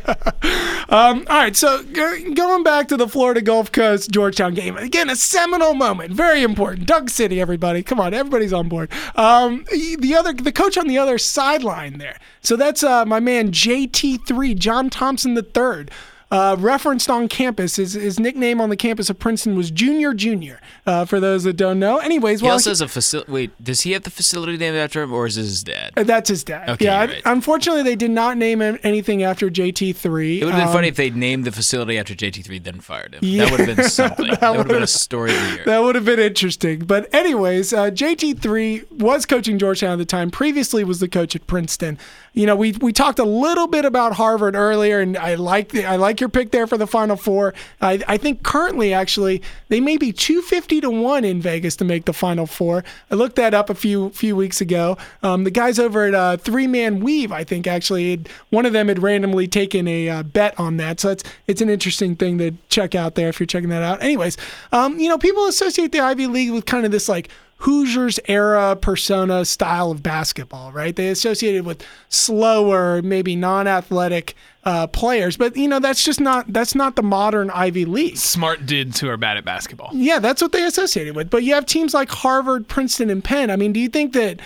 Um, 0.90 1.26
all 1.30 1.38
right, 1.40 1.56
so 1.56 1.82
go, 1.82 2.34
going 2.34 2.62
back 2.62 2.88
to 2.90 2.98
the 2.98 3.08
Florida 3.08 3.42
Gulf 3.42 3.72
Coast 3.72 4.12
Georgetown 4.12 4.54
game 4.54 4.78
again, 4.78 5.10
a 5.10 5.16
seminal 5.16 5.74
moment, 5.74 6.14
very 6.14 6.44
important. 6.44 6.86
Dunk 6.88 7.10
City, 7.10 7.42
everybody, 7.42 7.82
come 7.82 8.00
on, 8.00 8.14
everybody's 8.14 8.54
on 8.54 8.70
board. 8.70 8.92
Um, 9.16 9.66
the 9.72 10.14
other, 10.16 10.34
the 10.34 10.52
coach 10.52 10.78
on 10.78 10.88
the 10.88 11.00
other 11.00 11.18
sideline 11.18 11.98
there. 11.98 12.18
So 12.42 12.56
that's 12.56 12.84
uh, 12.84 13.06
my 13.06 13.20
man 13.20 13.52
JT3, 13.52 14.56
John 14.60 14.90
Thompson 14.92 15.36
III. 15.36 15.88
Uh, 16.34 16.56
referenced 16.58 17.12
on 17.12 17.28
campus, 17.28 17.76
his, 17.76 17.94
his 17.94 18.20
nickname 18.20 18.60
on 18.60 18.70
the 18.70 18.76
campus 18.76 19.08
of 19.08 19.20
Princeton 19.20 19.56
was 19.56 19.70
Junior 19.70 20.16
Junior. 20.16 20.60
Uh, 20.84 21.06
for 21.06 21.20
those 21.20 21.44
that 21.44 21.54
don't 21.54 21.78
know, 21.78 22.00
anyways, 22.00 22.40
He 22.40 22.46
well, 22.46 22.54
also 22.54 22.72
has 22.72 22.82
a 22.82 22.88
facility. 22.88 23.32
Wait, 23.32 23.64
does 23.64 23.82
he 23.82 23.92
have 23.92 24.02
the 24.02 24.10
facility 24.10 24.58
named 24.58 24.76
after 24.76 25.04
him, 25.04 25.14
or 25.14 25.28
is 25.28 25.36
his 25.36 25.64
dad? 25.64 25.92
Uh, 25.96 26.02
That's 26.02 26.30
his 26.30 26.44
dad. 26.44 26.70
Okay, 26.70 26.86
yeah. 26.86 27.06
right. 27.06 27.22
Unfortunately, 27.26 27.84
they 27.84 27.96
did 27.96 28.10
not 28.10 28.38
name 28.38 28.64
him 28.64 28.80
anything 28.82 29.22
after 29.22 29.48
JT3. 29.52 30.42
It 30.42 30.46
would 30.46 30.56
have 30.56 30.60
been 30.60 30.68
Um, 30.70 30.74
funny 30.74 30.88
if 30.88 30.96
they 30.96 31.12
named 31.12 31.46
the 31.46 31.52
facility 31.52 32.00
after 32.00 32.16
JT3, 32.16 32.64
then 32.64 32.80
fired 32.80 33.14
him. 33.14 33.20
Yeah. 33.22 33.46
That 33.46 33.52
would 33.52 33.60
have 33.68 33.78
been 33.78 33.90
something. 33.90 34.28
that 34.42 34.50
would 34.50 34.58
have 34.58 34.68
been 34.68 34.82
a 34.82 34.88
story 34.88 35.36
of 35.36 35.40
the 35.40 35.56
year. 35.56 35.66
That 35.68 35.84
would 35.84 35.94
have 35.94 36.06
been 36.06 36.20
interesting. 36.20 36.80
But 36.80 37.14
anyways, 37.14 37.74
uh, 37.74 37.92
JT3 37.92 38.92
was 38.94 39.28
coaching 39.28 39.60
Georgetown 39.60 39.92
at 39.92 39.98
the 40.00 40.06
time. 40.06 40.32
Previously 40.32 40.84
was 40.84 41.00
the 41.00 41.08
coach 41.08 41.36
at 41.36 41.46
Princeton. 41.46 42.00
You 42.34 42.48
know, 42.48 42.56
we 42.56 42.72
we 42.82 42.92
talked 42.92 43.20
a 43.20 43.24
little 43.24 43.68
bit 43.68 43.86
about 43.86 44.14
Harvard 44.14 44.56
earlier, 44.56 45.00
and 45.00 45.16
I 45.16 45.36
like 45.36 45.70
the, 45.70 45.86
I 45.86 45.98
like 45.98 46.20
your 46.20 46.30
pick 46.30 46.50
there 46.50 46.66
for 46.66 46.80
the 46.80 46.88
Final 46.88 47.16
Four. 47.16 47.54
I, 47.80 48.02
I 48.08 48.18
think 48.18 48.42
currently 48.42 48.92
actually 48.92 49.44
they 49.68 49.80
may 49.80 49.98
be 49.98 50.12
two 50.12 50.42
fifty 50.42 50.82
to 50.82 50.90
one 50.90 51.24
in 51.24 51.42
Vegas 51.42 51.76
to 51.76 51.86
make 51.86 52.06
the 52.06 52.14
Final 52.14 52.48
Four. 52.48 52.84
I 53.12 53.16
looked 53.16 53.36
that 53.36 53.54
up 53.54 53.70
a 53.70 53.76
few 53.76 54.10
few 54.10 54.36
weeks 54.36 54.62
ago. 54.62 54.98
Um, 55.22 55.44
the 55.44 55.52
guys 55.52 55.78
over 55.78 56.06
at 56.06 56.16
uh, 56.16 56.38
Three 56.38 56.66
Man 56.66 57.02
Weave, 57.02 57.32
I 57.32 57.44
think 57.44 57.68
actually 57.68 58.10
had, 58.10 58.30
one 58.50 58.66
of 58.66 58.74
them 58.74 58.88
had 58.88 59.04
randomly 59.04 59.48
taken 59.48 59.88
a 59.88 60.10
uh, 60.10 60.24
bet 60.24 60.60
on 60.60 60.78
that. 60.78 61.00
So 61.00 61.12
it's 61.12 61.24
it's 61.46 61.62
an 61.62 61.70
interesting 61.70 62.16
thing 62.16 62.40
to 62.40 62.52
check 62.70 62.96
out 62.96 63.14
there 63.14 63.30
if 63.30 63.40
you're 63.40 63.46
checking 63.46 63.70
that 63.70 63.84
out. 63.84 64.02
Anyways, 64.02 64.38
um, 64.72 64.98
you 64.98 65.08
know, 65.08 65.20
people 65.20 65.46
associate 65.46 65.92
the 65.92 66.00
Ivy 66.00 66.26
League 66.26 66.52
with 66.52 66.66
kind 66.66 66.84
of 66.84 66.92
this 66.92 67.08
like 67.08 67.30
Hoosiers 67.58 68.20
era 68.28 68.76
persona 68.76 69.46
style 69.46 69.92
of 69.92 70.04
basketball, 70.04 70.72
right? 70.72 70.96
They 70.96 71.08
associated 71.10 71.66
with 71.66 71.86
slower, 72.10 73.02
maybe 73.02 73.36
non-athletic 73.36 74.36
uh, 74.66 74.88
players, 74.88 75.38
but 75.38 75.56
you 75.56 75.68
know 75.68 75.80
that's 75.80 76.04
just 76.04 76.20
not 76.20 76.52
that's 76.52 76.76
not 76.76 76.96
the 76.96 77.04
modern 77.04 77.50
Ivy 77.50 77.86
League. 77.86 78.18
Smart 78.18 78.66
dudes 78.66 79.00
who 79.00 79.10
are 79.10 79.18
bad 79.18 79.38
at 79.38 79.46
basketball. 79.46 79.92
Yeah, 79.94 80.20
that's 80.20 80.42
what 80.42 80.52
they 80.52 80.64
associated 80.64 81.16
with. 81.16 81.30
But 81.30 81.44
you 81.44 81.54
have 81.54 81.66
teams 81.66 81.94
like 81.94 82.10
Harvard, 82.10 82.68
Princeton, 82.68 83.10
and 83.10 83.24
Penn. 83.24 83.50
I 83.50 83.56
mean, 83.56 83.74
do 83.74 83.80
you 83.80 83.90
think 83.90 84.14
that? 84.14 84.40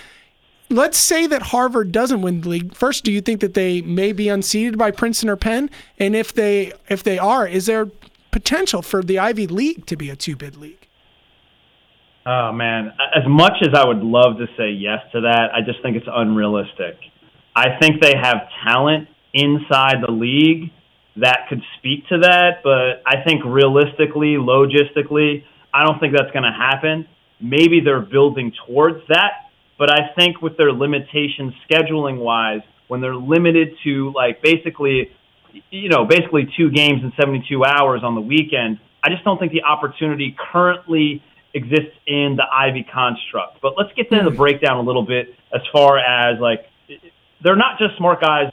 Let's 0.69 0.97
say 0.97 1.27
that 1.27 1.41
Harvard 1.41 1.93
doesn't 1.93 2.21
win 2.21 2.41
the 2.41 2.49
league. 2.49 2.75
First, 2.75 3.05
do 3.05 3.11
you 3.11 3.21
think 3.21 3.39
that 3.39 3.53
they 3.53 3.81
may 3.83 4.11
be 4.11 4.27
unseated 4.27 4.77
by 4.77 4.91
Princeton 4.91 5.29
or 5.29 5.37
Penn? 5.37 5.69
And 5.97 6.13
if 6.13 6.33
they 6.33 6.73
if 6.89 7.03
they 7.03 7.17
are, 7.17 7.47
is 7.47 7.67
there 7.67 7.87
potential 8.31 8.81
for 8.81 9.01
the 9.01 9.17
Ivy 9.17 9.47
League 9.47 9.85
to 9.85 9.95
be 9.95 10.09
a 10.09 10.15
two-bid 10.15 10.57
league? 10.57 10.86
Oh 12.29 12.51
man, 12.51 12.91
as 13.15 13.23
much 13.25 13.53
as 13.61 13.69
I 13.73 13.87
would 13.87 14.03
love 14.03 14.37
to 14.39 14.47
say 14.57 14.71
yes 14.71 14.99
to 15.13 15.21
that, 15.21 15.47
I 15.55 15.61
just 15.65 15.81
think 15.81 15.95
it's 15.95 16.07
unrealistic. 16.11 16.99
I 17.55 17.79
think 17.79 18.01
they 18.01 18.15
have 18.21 18.49
talent 18.65 19.07
inside 19.33 20.03
the 20.05 20.11
league 20.11 20.71
that 21.15 21.45
could 21.47 21.61
speak 21.77 22.05
to 22.09 22.19
that, 22.19 22.59
but 22.63 23.01
I 23.05 23.23
think 23.23 23.45
realistically, 23.45 24.35
logistically, 24.35 25.45
I 25.73 25.85
don't 25.85 25.99
think 26.01 26.13
that's 26.17 26.31
going 26.31 26.43
to 26.43 26.51
happen. 26.51 27.07
Maybe 27.39 27.79
they're 27.79 28.01
building 28.01 28.51
towards 28.67 28.99
that, 29.07 29.47
but 29.79 29.89
I 29.89 30.13
think 30.13 30.41
with 30.41 30.57
their 30.57 30.73
limitations 30.73 31.53
scheduling 31.71 32.19
wise, 32.19 32.61
when 32.89 32.99
they're 32.99 33.15
limited 33.15 33.69
to 33.85 34.11
like 34.13 34.41
basically 34.41 35.11
you 35.71 35.89
know, 35.89 36.05
basically 36.05 36.47
two 36.57 36.69
games 36.71 37.01
in 37.03 37.11
72 37.19 37.63
hours 37.63 38.01
on 38.03 38.15
the 38.15 38.21
weekend. 38.21 38.79
I 39.03 39.09
just 39.09 39.23
don't 39.23 39.39
think 39.39 39.51
the 39.51 39.63
opportunity 39.63 40.35
currently 40.51 41.23
exists 41.53 41.95
in 42.05 42.35
the 42.37 42.43
Ivy 42.51 42.85
construct. 42.91 43.61
But 43.61 43.73
let's 43.77 43.91
get 43.93 44.11
into 44.11 44.29
the 44.29 44.35
breakdown 44.35 44.77
a 44.77 44.81
little 44.81 45.05
bit 45.05 45.35
as 45.53 45.61
far 45.71 45.97
as 45.97 46.39
like 46.39 46.65
they're 47.43 47.55
not 47.55 47.79
just 47.79 47.97
smart 47.97 48.21
guys 48.21 48.51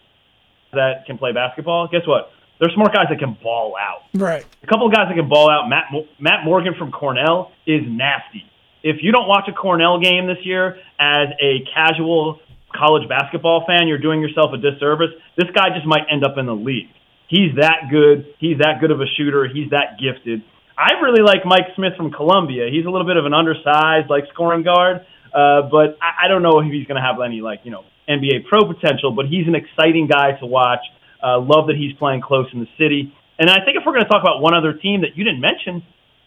that 0.73 1.07
can 1.07 1.19
play 1.19 1.33
basketball. 1.33 1.89
Guess 1.89 2.07
what? 2.07 2.31
They're 2.61 2.71
smart 2.75 2.95
guys 2.95 3.07
that 3.11 3.19
can 3.19 3.37
ball 3.43 3.75
out. 3.81 4.03
Right. 4.15 4.45
A 4.63 4.67
couple 4.67 4.87
of 4.87 4.93
guys 4.93 5.09
that 5.09 5.17
can 5.17 5.29
ball 5.29 5.51
out. 5.51 5.69
Matt 5.69 5.87
Matt 6.19 6.45
Morgan 6.45 6.75
from 6.79 6.93
Cornell 6.93 7.53
is 7.67 7.83
nasty. 7.87 8.45
If 8.83 8.97
you 9.03 9.13
don't 9.13 9.29
watch 9.29 9.49
a 9.49 9.53
Cornell 9.53 9.99
game 9.99 10.27
this 10.27 10.45
year 10.45 10.77
as 10.99 11.29
a 11.43 11.65
casual 11.75 12.41
college 12.75 13.09
basketball 13.09 13.65
fan, 13.67 13.89
you're 13.89 13.99
doing 13.99 14.21
yourself 14.21 14.53
a 14.53 14.59
disservice. 14.59 15.11
This 15.37 15.49
guy 15.55 15.71
just 15.75 15.87
might 15.87 16.03
end 16.11 16.25
up 16.25 16.37
in 16.39 16.47
the 16.47 16.55
league. 16.55 16.89
He's 17.29 17.57
that 17.57 17.89
good. 17.91 18.35
He's 18.39 18.59
that 18.59 18.81
good 18.81 18.91
of 18.91 19.01
a 19.01 19.07
shooter. 19.17 19.49
He's 19.49 19.71
that 19.71 19.99
gifted. 19.99 20.43
I 20.77 21.01
really 21.03 21.23
like 21.23 21.45
Mike 21.45 21.75
Smith 21.77 21.93
from 21.97 22.11
Columbia. 22.11 22.69
He's 22.71 22.85
a 22.85 22.91
little 22.91 23.07
bit 23.07 23.17
of 23.17 23.27
an 23.27 23.35
undersized, 23.35 24.11
like 24.11 24.25
scoring 24.33 24.63
guard, 24.63 25.07
uh, 25.33 25.63
but 25.71 25.99
I, 26.03 26.25
I 26.27 26.29
don't 26.29 26.43
know 26.43 26.59
if 26.61 26.71
he's 26.71 26.87
going 26.87 26.97
to 26.97 27.03
have 27.03 27.21
any 27.25 27.41
like 27.41 27.61
you 27.65 27.71
know 27.71 27.85
NBA 28.09 28.47
pro 28.49 28.67
potential. 28.67 29.13
But 29.13 29.27
he's 29.27 29.47
an 29.47 29.55
exciting 29.55 30.09
guy 30.09 30.33
to 30.41 30.47
watch. 30.47 30.81
Uh, 31.23 31.41
love 31.41 31.69
that 31.69 31.77
he's 31.77 31.95
playing 31.97 32.21
close 32.21 32.47
in 32.53 32.61
the 32.61 32.69
city. 32.77 33.15
And 33.39 33.49
I 33.49 33.65
think 33.65 33.77
if 33.77 33.83
we're 33.87 33.93
going 33.93 34.05
to 34.05 34.11
talk 34.11 34.23
about 34.23 34.43
one 34.43 34.55
other 34.55 34.75
team 34.75 35.01
that 35.03 35.17
you 35.17 35.25
didn't 35.25 35.41
mention, 35.41 35.83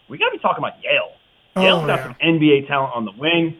we 0.08 0.18
got 0.18 0.30
to 0.30 0.36
be 0.36 0.42
talking 0.42 0.58
about 0.58 0.82
Yale. 0.82 1.12
Oh, 1.56 1.62
Yale's 1.62 1.86
got 1.86 2.00
yeah. 2.00 2.04
some 2.04 2.16
NBA 2.20 2.68
talent 2.68 2.92
on 2.94 3.04
the 3.04 3.12
wing. 3.12 3.56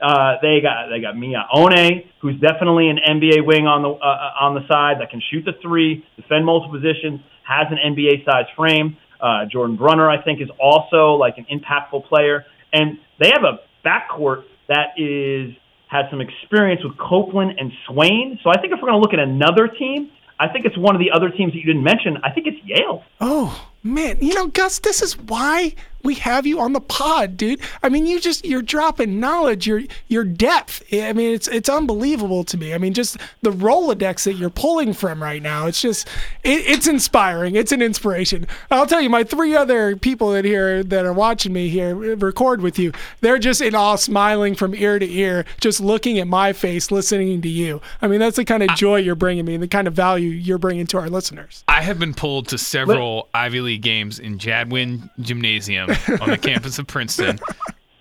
Uh, 0.00 0.36
they 0.40 0.60
got 0.62 0.88
they 0.88 1.00
got 1.00 1.14
Miye 1.14 1.44
Oni, 1.52 2.10
who's 2.20 2.40
definitely 2.40 2.88
an 2.88 2.96
NBA 2.96 3.44
wing 3.44 3.66
on 3.66 3.82
the 3.82 3.90
uh, 3.90 4.00
uh, 4.00 4.44
on 4.44 4.54
the 4.54 4.66
side 4.66 4.96
that 5.00 5.10
can 5.10 5.20
shoot 5.30 5.44
the 5.44 5.52
three, 5.60 6.04
defend 6.16 6.46
multiple 6.46 6.80
positions, 6.80 7.20
has 7.44 7.66
an 7.70 7.76
NBA 7.76 8.24
size 8.24 8.46
frame. 8.56 8.96
Uh, 9.20 9.46
Jordan 9.50 9.76
Brunner, 9.76 10.08
I 10.08 10.22
think, 10.22 10.40
is 10.40 10.48
also 10.60 11.12
like 11.12 11.38
an 11.38 11.46
impactful 11.50 12.06
player, 12.08 12.44
and 12.72 12.98
they 13.18 13.30
have 13.30 13.44
a 13.44 13.60
backcourt 13.86 14.44
that 14.68 14.98
is 14.98 15.54
has 15.88 16.06
some 16.10 16.20
experience 16.20 16.82
with 16.84 16.96
Copeland 16.98 17.58
and 17.58 17.72
Swain. 17.88 18.38
So 18.44 18.50
I 18.50 18.60
think 18.60 18.72
if 18.72 18.78
we're 18.80 18.88
going 18.88 19.00
to 19.00 19.04
look 19.04 19.12
at 19.12 19.18
another 19.18 19.66
team, 19.66 20.10
I 20.38 20.46
think 20.48 20.64
it's 20.64 20.78
one 20.78 20.94
of 20.94 21.00
the 21.00 21.10
other 21.10 21.30
teams 21.30 21.52
that 21.52 21.58
you 21.58 21.66
didn't 21.66 21.82
mention. 21.82 22.18
I 22.22 22.30
think 22.30 22.46
it's 22.46 22.64
Yale. 22.64 23.02
Oh 23.20 23.69
man, 23.82 24.18
you 24.20 24.34
know, 24.34 24.48
Gus, 24.48 24.78
this 24.78 25.02
is 25.02 25.18
why 25.18 25.74
we 26.02 26.14
have 26.14 26.46
you 26.46 26.60
on 26.60 26.72
the 26.72 26.80
pod, 26.80 27.36
dude. 27.36 27.60
I 27.82 27.88
mean, 27.88 28.06
you 28.06 28.20
just 28.20 28.44
you're 28.44 28.62
dropping 28.62 29.20
knowledge, 29.20 29.66
your 29.66 29.82
your 30.08 30.24
depth. 30.24 30.82
I 30.92 31.12
mean, 31.12 31.34
it's 31.34 31.48
it's 31.48 31.68
unbelievable 31.68 32.44
to 32.44 32.56
me. 32.56 32.74
I 32.74 32.78
mean, 32.78 32.94
just 32.94 33.18
the 33.42 33.50
Rolodex 33.50 34.24
that 34.24 34.34
you're 34.34 34.50
pulling 34.50 34.92
from 34.92 35.22
right 35.22 35.42
now. 35.42 35.66
It's 35.66 35.80
just 35.80 36.08
it, 36.42 36.66
it's 36.66 36.86
inspiring. 36.86 37.54
It's 37.54 37.72
an 37.72 37.82
inspiration. 37.82 38.46
I'll 38.70 38.86
tell 38.86 39.00
you, 39.00 39.10
my 39.10 39.24
three 39.24 39.54
other 39.54 39.96
people 39.96 40.32
that 40.32 40.44
here 40.44 40.82
that 40.84 41.04
are 41.04 41.12
watching 41.12 41.52
me 41.52 41.68
here 41.68 41.90
uh, 41.90 42.16
record 42.16 42.60
with 42.60 42.78
you, 42.78 42.92
they're 43.20 43.38
just 43.38 43.60
in 43.60 43.74
awe, 43.74 43.96
smiling 43.96 44.54
from 44.54 44.74
ear 44.74 44.98
to 44.98 45.10
ear, 45.10 45.44
just 45.60 45.80
looking 45.80 46.18
at 46.18 46.26
my 46.26 46.52
face, 46.52 46.90
listening 46.90 47.42
to 47.42 47.48
you. 47.48 47.80
I 48.00 48.08
mean, 48.08 48.20
that's 48.20 48.36
the 48.36 48.44
kind 48.44 48.62
of 48.62 48.70
joy 48.70 48.96
you're 48.96 49.14
bringing 49.14 49.44
me, 49.44 49.54
and 49.54 49.62
the 49.62 49.68
kind 49.68 49.86
of 49.86 49.94
value 49.94 50.30
you're 50.30 50.58
bringing 50.58 50.86
to 50.88 50.98
our 50.98 51.10
listeners. 51.10 51.64
I 51.68 51.82
have 51.82 51.98
been 51.98 52.14
pulled 52.14 52.48
to 52.48 52.58
several 52.58 53.28
Ivy 53.34 53.60
League 53.60 53.69
games 53.78 54.18
in 54.18 54.38
Jadwin 54.38 55.10
Gymnasium 55.20 55.90
on 56.20 56.30
the 56.30 56.38
campus 56.42 56.78
of 56.78 56.86
Princeton 56.86 57.38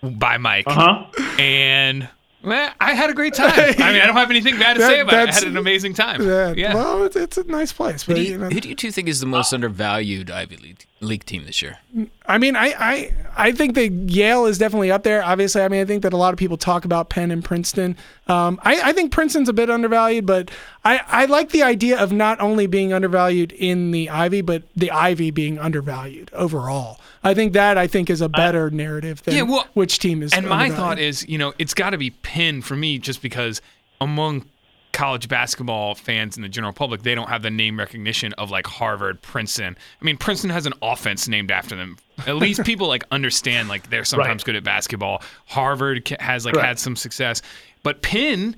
by 0.01 0.37
Mike. 0.37 0.67
Uh-huh. 0.67 1.05
And 1.39 2.09
well, 2.43 2.71
I 2.79 2.93
had 2.93 3.09
a 3.09 3.13
great 3.13 3.33
time. 3.33 3.51
I 3.55 3.91
mean, 3.91 4.01
I 4.01 4.05
don't 4.05 4.15
have 4.15 4.31
anything 4.31 4.57
bad 4.57 4.75
to 4.75 4.79
that, 4.79 4.87
say 4.87 4.99
about 5.01 5.29
it. 5.29 5.29
I 5.29 5.33
had 5.33 5.43
an 5.43 5.57
amazing 5.57 5.93
time. 5.93 6.21
Yeah. 6.25 6.53
yeah. 6.55 6.73
Well, 6.73 7.03
it's, 7.03 7.15
it's, 7.15 7.37
a 7.37 7.43
nice 7.43 7.73
place. 7.73 8.05
But, 8.05 8.17
who, 8.17 8.23
do 8.23 8.27
you, 8.27 8.31
you 8.33 8.37
know. 8.37 8.49
who 8.49 8.61
do 8.61 8.69
you 8.69 8.75
two 8.75 8.91
think 8.91 9.07
is 9.09 9.19
the 9.19 9.25
most 9.25 9.53
undervalued 9.53 10.31
Ivy 10.31 10.57
League, 10.57 10.85
League 11.01 11.25
team 11.25 11.45
this 11.45 11.61
year? 11.61 11.79
I 12.25 12.37
mean, 12.37 12.55
I, 12.55 12.73
I 12.77 13.13
I 13.37 13.51
think 13.51 13.75
that 13.75 13.89
Yale 13.89 14.45
is 14.45 14.57
definitely 14.57 14.91
up 14.91 15.03
there. 15.03 15.23
Obviously, 15.23 15.61
I 15.61 15.67
mean, 15.69 15.81
I 15.81 15.85
think 15.85 16.03
that 16.03 16.13
a 16.13 16.17
lot 16.17 16.33
of 16.33 16.39
people 16.39 16.57
talk 16.57 16.85
about 16.85 17.09
Penn 17.09 17.31
and 17.31 17.43
Princeton. 17.43 17.95
Um, 18.27 18.59
I, 18.63 18.89
I 18.89 18.93
think 18.93 19.11
Princeton's 19.11 19.49
a 19.49 19.53
bit 19.53 19.69
undervalued, 19.69 20.25
but 20.25 20.51
I, 20.83 21.01
I 21.07 21.25
like 21.25 21.49
the 21.49 21.63
idea 21.63 21.97
of 21.97 22.11
not 22.11 22.39
only 22.41 22.67
being 22.67 22.91
undervalued 22.91 23.53
in 23.53 23.91
the 23.91 24.09
Ivy, 24.09 24.41
but 24.41 24.63
the 24.75 24.91
Ivy 24.91 25.31
being 25.31 25.57
undervalued 25.57 26.29
overall. 26.33 26.99
I 27.23 27.33
think 27.33 27.53
that 27.53 27.77
I 27.77 27.87
think 27.87 28.09
is 28.09 28.21
a 28.21 28.29
better 28.29 28.69
narrative 28.69 29.23
than 29.23 29.35
yeah, 29.35 29.41
well, 29.43 29.67
which 29.73 29.99
team 29.99 30.21
is. 30.21 30.33
And 30.33 30.47
my 30.47 30.69
thought 30.69 30.99
is, 30.99 31.27
you 31.27 31.37
know, 31.37 31.53
it's 31.57 31.73
got 31.73 31.91
to 31.91 31.97
be 31.97 32.11
Penn 32.11 32.61
for 32.61 32.75
me, 32.75 32.97
just 32.97 33.21
because 33.21 33.61
among 34.01 34.45
college 34.91 35.27
basketball 35.27 35.95
fans 35.95 36.35
and 36.35 36.43
the 36.43 36.49
general 36.49 36.73
public, 36.73 37.03
they 37.03 37.15
don't 37.15 37.29
have 37.29 37.41
the 37.41 37.49
name 37.49 37.77
recognition 37.77 38.33
of 38.33 38.51
like 38.51 38.67
Harvard, 38.67 39.21
Princeton. 39.21 39.77
I 40.01 40.05
mean, 40.05 40.17
Princeton 40.17 40.49
has 40.49 40.65
an 40.65 40.73
offense 40.81 41.27
named 41.27 41.51
after 41.51 41.75
them. 41.75 41.97
At 42.27 42.35
least 42.37 42.63
people 42.63 42.87
like 42.87 43.03
understand 43.11 43.69
like 43.69 43.89
they're 43.89 44.05
sometimes 44.05 44.41
right. 44.41 44.45
good 44.45 44.55
at 44.55 44.63
basketball. 44.63 45.21
Harvard 45.45 46.07
has 46.19 46.45
like 46.45 46.57
had 46.57 46.79
some 46.79 46.95
success, 46.95 47.41
but 47.83 48.01
Penn 48.01 48.55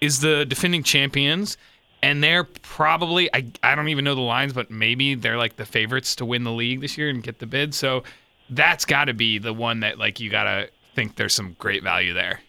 is 0.00 0.20
the 0.20 0.44
defending 0.44 0.82
champions 0.82 1.56
and 2.02 2.22
they're 2.22 2.44
probably 2.44 3.32
I, 3.34 3.46
I 3.62 3.74
don't 3.74 3.88
even 3.88 4.04
know 4.04 4.14
the 4.14 4.20
lines, 4.20 4.52
but 4.52 4.70
maybe 4.70 5.14
they're 5.14 5.38
like 5.38 5.56
the 5.56 5.64
favorites 5.64 6.16
to 6.16 6.24
win 6.24 6.44
the 6.44 6.52
league 6.52 6.80
this 6.80 6.98
year 6.98 7.08
and 7.08 7.22
get 7.22 7.38
the 7.38 7.46
bid. 7.46 7.74
So 7.74 8.02
that's 8.50 8.84
got 8.84 9.06
to 9.06 9.14
be 9.14 9.38
the 9.38 9.52
one 9.52 9.80
that 9.80 9.98
like 9.98 10.20
you 10.20 10.28
got 10.28 10.44
to 10.44 10.68
think 10.94 11.16
there's 11.16 11.34
some 11.34 11.54
great 11.58 11.82
value 11.82 12.12
there. 12.12 12.40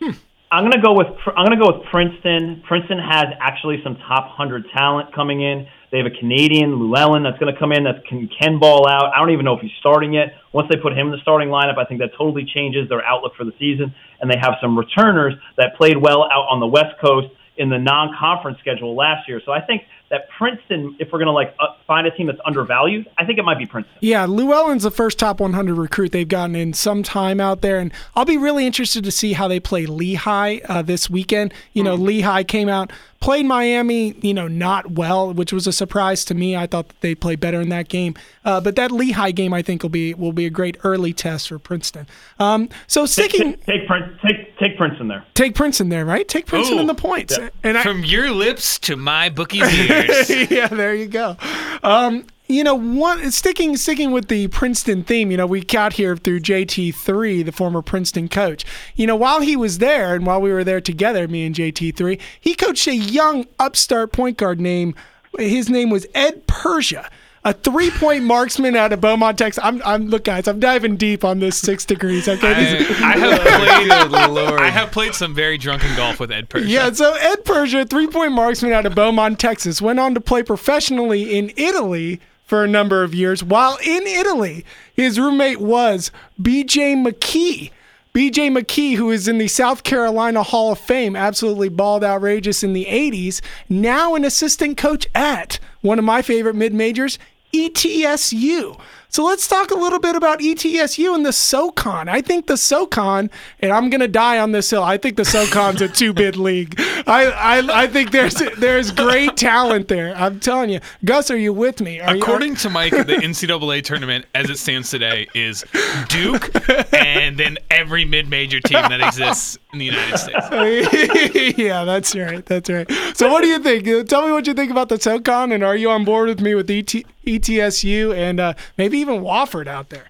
Hmm. 0.00 0.12
I'm 0.50 0.64
gonna 0.64 0.82
go 0.82 0.94
with 0.94 1.08
I'm 1.36 1.44
gonna 1.44 1.60
go 1.60 1.76
with 1.76 1.86
Princeton. 1.90 2.62
Princeton 2.66 2.98
has 2.98 3.26
actually 3.38 3.82
some 3.84 3.96
top 4.08 4.30
hundred 4.32 4.64
talent 4.72 5.14
coming 5.14 5.42
in. 5.42 5.66
They 5.92 5.98
have 5.98 6.06
a 6.06 6.18
Canadian 6.18 6.90
Llewellyn 6.90 7.22
that's 7.22 7.38
to 7.38 7.52
come 7.58 7.72
in 7.72 7.84
that 7.84 8.06
can 8.08 8.28
can 8.28 8.58
ball 8.58 8.88
out. 8.88 9.12
I 9.14 9.18
don't 9.18 9.30
even 9.30 9.44
know 9.44 9.54
if 9.54 9.60
he's 9.60 9.76
starting 9.80 10.14
yet. 10.14 10.32
Once 10.52 10.68
they 10.70 10.80
put 10.80 10.92
him 10.92 11.08
in 11.08 11.12
the 11.12 11.20
starting 11.20 11.48
lineup, 11.48 11.76
I 11.76 11.84
think 11.84 12.00
that 12.00 12.12
totally 12.16 12.48
changes 12.48 12.88
their 12.88 13.04
outlook 13.04 13.36
for 13.36 13.44
the 13.44 13.52
season. 13.58 13.94
And 14.20 14.30
they 14.30 14.38
have 14.40 14.54
some 14.60 14.78
returners 14.78 15.34
that 15.58 15.76
played 15.76 15.98
well 16.00 16.24
out 16.24 16.48
on 16.48 16.60
the 16.60 16.66
West 16.66 16.96
Coast 17.00 17.28
in 17.58 17.68
the 17.68 17.78
non-conference 17.78 18.58
schedule 18.60 18.96
last 18.96 19.28
year. 19.28 19.42
So 19.44 19.52
I 19.52 19.60
think 19.60 19.82
that 20.10 20.28
Princeton, 20.36 20.96
if 20.98 21.12
we're 21.12 21.18
going 21.18 21.26
to 21.26 21.32
like 21.32 21.54
uh, 21.60 21.66
find 21.86 22.06
a 22.06 22.10
team 22.10 22.26
that's 22.26 22.40
undervalued, 22.44 23.08
I 23.18 23.24
think 23.24 23.38
it 23.38 23.44
might 23.44 23.58
be 23.58 23.66
Princeton. 23.66 23.96
Yeah, 24.00 24.24
Llewellyn's 24.26 24.82
the 24.82 24.90
first 24.90 25.18
top 25.18 25.40
100 25.40 25.74
recruit 25.74 26.12
they've 26.12 26.28
gotten 26.28 26.56
in 26.56 26.72
some 26.72 27.02
time 27.02 27.40
out 27.40 27.60
there, 27.60 27.78
and 27.78 27.92
I'll 28.14 28.24
be 28.24 28.38
really 28.38 28.66
interested 28.66 29.04
to 29.04 29.10
see 29.10 29.34
how 29.34 29.48
they 29.48 29.60
play 29.60 29.86
Lehigh 29.86 30.58
uh, 30.68 30.82
this 30.82 31.10
weekend. 31.10 31.52
You 31.72 31.82
know, 31.82 31.94
mm-hmm. 31.94 32.06
Lehigh 32.06 32.42
came 32.44 32.68
out 32.68 32.90
played 33.20 33.46
Miami, 33.46 34.14
you 34.20 34.34
know, 34.34 34.48
not 34.48 34.92
well, 34.92 35.32
which 35.32 35.52
was 35.52 35.66
a 35.66 35.72
surprise 35.72 36.24
to 36.26 36.34
me. 36.34 36.56
I 36.56 36.66
thought 36.66 36.88
that 36.88 37.00
they 37.00 37.14
played 37.14 37.40
better 37.40 37.60
in 37.60 37.68
that 37.70 37.88
game, 37.88 38.14
uh, 38.44 38.60
but 38.60 38.76
that 38.76 38.90
Lehigh 38.90 39.30
game 39.32 39.52
I 39.52 39.62
think 39.62 39.82
will 39.82 39.90
be 39.90 40.14
will 40.14 40.32
be 40.32 40.46
a 40.46 40.50
great 40.50 40.76
early 40.84 41.12
test 41.12 41.48
for 41.48 41.58
Princeton. 41.58 42.06
Um, 42.38 42.68
so 42.86 43.06
sticking 43.06 43.54
take 43.54 43.66
take, 43.66 43.88
take 43.88 44.20
take, 44.22 44.58
take 44.58 44.76
Princeton 44.76 45.08
there. 45.08 45.24
Take 45.34 45.54
Princeton 45.54 45.88
there, 45.88 46.04
right? 46.04 46.26
Take 46.26 46.46
Princeton 46.46 46.78
Ooh, 46.78 46.82
in 46.82 46.86
the 46.86 46.94
points. 46.94 47.36
Yeah. 47.38 47.50
And 47.62 47.78
I, 47.78 47.82
from 47.82 48.04
your 48.04 48.30
lips 48.30 48.78
to 48.80 48.96
my 48.96 49.28
bookie's 49.30 49.72
ears. 50.30 50.50
yeah, 50.50 50.68
there 50.68 50.94
you 50.94 51.06
go. 51.06 51.36
Um, 51.82 52.26
you 52.48 52.64
know, 52.64 52.74
one 52.74 53.30
sticking 53.30 53.76
sticking 53.76 54.10
with 54.10 54.28
the 54.28 54.48
Princeton 54.48 55.04
theme. 55.04 55.30
You 55.30 55.36
know, 55.36 55.46
we 55.46 55.62
got 55.62 55.92
here 55.92 56.16
through 56.16 56.40
JT 56.40 56.94
three, 56.94 57.42
the 57.42 57.52
former 57.52 57.82
Princeton 57.82 58.28
coach. 58.28 58.64
You 58.96 59.06
know, 59.06 59.16
while 59.16 59.40
he 59.40 59.54
was 59.56 59.78
there 59.78 60.14
and 60.14 60.26
while 60.26 60.40
we 60.40 60.50
were 60.50 60.64
there 60.64 60.80
together, 60.80 61.28
me 61.28 61.44
and 61.44 61.54
JT 61.54 61.94
three, 61.94 62.18
he 62.40 62.54
coached 62.54 62.86
a 62.86 62.96
young 62.96 63.46
upstart 63.58 64.12
point 64.12 64.38
guard 64.38 64.60
named 64.60 64.94
his 65.38 65.68
name 65.68 65.90
was 65.90 66.06
Ed 66.14 66.46
Persia 66.46 67.10
a 67.44 67.52
three 67.52 67.90
point 67.90 68.24
marksman 68.24 68.76
out 68.76 68.92
of 68.92 69.00
Beaumont, 69.00 69.38
Texas. 69.38 69.62
I'm, 69.62 69.82
I'm 69.84 70.08
look, 70.08 70.24
guys, 70.24 70.48
I'm 70.48 70.60
diving 70.60 70.96
deep 70.96 71.24
on 71.24 71.40
this 71.40 71.56
six 71.58 71.84
degrees. 71.84 72.28
Okay, 72.38 72.52
I, 72.52 73.14
I 73.14 73.18
have 73.18 74.10
played. 74.10 74.60
I 74.60 74.70
have 74.70 74.92
played 74.92 75.14
some 75.14 75.34
very 75.34 75.56
drunken 75.56 75.94
golf 75.96 76.20
with 76.20 76.30
Ed 76.30 76.48
Persia. 76.48 76.68
Yeah, 76.68 76.92
so 76.92 77.14
Ed 77.14 77.44
Persia, 77.44 77.86
three 77.86 78.06
point 78.06 78.32
marksman 78.32 78.72
out 78.72 78.86
of 78.86 78.94
Beaumont, 78.94 79.38
Texas, 79.38 79.80
went 79.80 79.98
on 79.98 80.14
to 80.14 80.20
play 80.20 80.42
professionally 80.42 81.36
in 81.36 81.52
Italy 81.56 82.20
for 82.48 82.64
a 82.64 82.68
number 82.68 83.04
of 83.04 83.14
years. 83.14 83.44
While 83.44 83.78
in 83.84 84.06
Italy, 84.06 84.64
his 84.94 85.20
roommate 85.20 85.60
was 85.60 86.10
B.J. 86.40 86.94
McKie. 86.94 87.70
BJ 88.14 88.50
McKie, 88.50 88.96
who 88.96 89.10
is 89.10 89.28
in 89.28 89.38
the 89.38 89.46
South 89.46 89.84
Carolina 89.84 90.42
Hall 90.42 90.72
of 90.72 90.80
Fame, 90.80 91.14
absolutely 91.14 91.68
balled 91.68 92.02
outrageous 92.02 92.64
in 92.64 92.72
the 92.72 92.86
80s, 92.86 93.40
now 93.68 94.14
an 94.14 94.24
assistant 94.24 94.76
coach 94.76 95.06
at 95.14 95.60
one 95.82 96.00
of 96.00 96.04
my 96.04 96.22
favorite 96.22 96.56
mid 96.56 96.74
majors, 96.74 97.18
ETSU. 97.52 98.80
So 99.10 99.24
let's 99.24 99.48
talk 99.48 99.70
a 99.70 99.74
little 99.74 99.98
bit 99.98 100.16
about 100.16 100.40
ETSU 100.40 101.14
and 101.14 101.24
the 101.24 101.32
SoCon. 101.32 102.08
I 102.10 102.20
think 102.20 102.46
the 102.46 102.58
SoCon, 102.58 103.30
and 103.60 103.72
I'm 103.72 103.88
gonna 103.88 104.06
die 104.06 104.38
on 104.38 104.52
this 104.52 104.68
hill. 104.68 104.84
I 104.84 104.98
think 104.98 105.16
the 105.16 105.24
SoCon's 105.24 105.80
a 105.80 105.88
two-bid 105.98 106.36
league. 106.36 106.74
I, 107.06 107.26
I 107.26 107.82
I 107.84 107.86
think 107.86 108.10
there's 108.10 108.34
there's 108.58 108.90
great 108.90 109.36
talent 109.36 109.88
there. 109.88 110.14
I'm 110.14 110.40
telling 110.40 110.68
you, 110.68 110.80
Gus, 111.06 111.30
are 111.30 111.38
you 111.38 111.54
with 111.54 111.80
me? 111.80 112.00
Are 112.00 112.14
According 112.14 112.50
you, 112.50 112.56
to 112.56 112.70
Mike, 112.70 112.92
the 112.92 113.16
NCAA 113.16 113.82
tournament 113.82 114.26
as 114.34 114.50
it 114.50 114.58
stands 114.58 114.90
today 114.90 115.26
is 115.34 115.64
Duke, 116.08 116.50
and 116.92 117.38
then 117.38 117.56
every 117.70 118.04
mid-major 118.04 118.60
team 118.60 118.82
that 118.82 119.00
exists 119.00 119.56
in 119.72 119.78
the 119.78 119.86
United 119.86 120.18
States. 120.18 121.54
yeah, 121.58 121.84
that's 121.84 122.14
right. 122.14 122.44
That's 122.44 122.68
right. 122.68 122.90
So, 123.14 123.32
what 123.32 123.40
do 123.40 123.48
you 123.48 123.58
think? 123.58 124.08
Tell 124.08 124.26
me 124.26 124.32
what 124.32 124.46
you 124.46 124.52
think 124.52 124.70
about 124.70 124.90
the 124.90 125.00
SoCon, 125.00 125.52
and 125.52 125.64
are 125.64 125.76
you 125.76 125.90
on 125.90 126.04
board 126.04 126.28
with 126.28 126.40
me 126.40 126.54
with 126.54 126.70
ET, 126.70 126.94
ETSU 127.28 128.14
and 128.14 128.40
uh, 128.40 128.54
maybe 128.76 128.97
even 128.98 129.22
Wofford 129.22 129.66
out 129.66 129.88
there? 129.88 130.08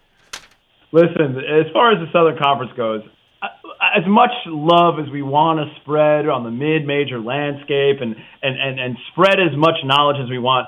Listen, 0.90 1.36
as 1.36 1.70
far 1.72 1.92
as 1.92 1.98
the 1.98 2.10
Southern 2.12 2.38
Conference 2.42 2.72
goes, 2.76 3.02
as 3.42 4.04
much 4.06 4.30
love 4.46 4.98
as 4.98 5.10
we 5.12 5.22
want 5.22 5.60
to 5.60 5.80
spread 5.80 6.28
on 6.28 6.44
the 6.44 6.50
mid-major 6.50 7.20
landscape 7.20 8.00
and, 8.00 8.16
and, 8.42 8.60
and, 8.60 8.80
and 8.80 8.96
spread 9.12 9.38
as 9.38 9.56
much 9.56 9.76
knowledge 9.84 10.16
as 10.22 10.28
we 10.28 10.38
want, 10.38 10.66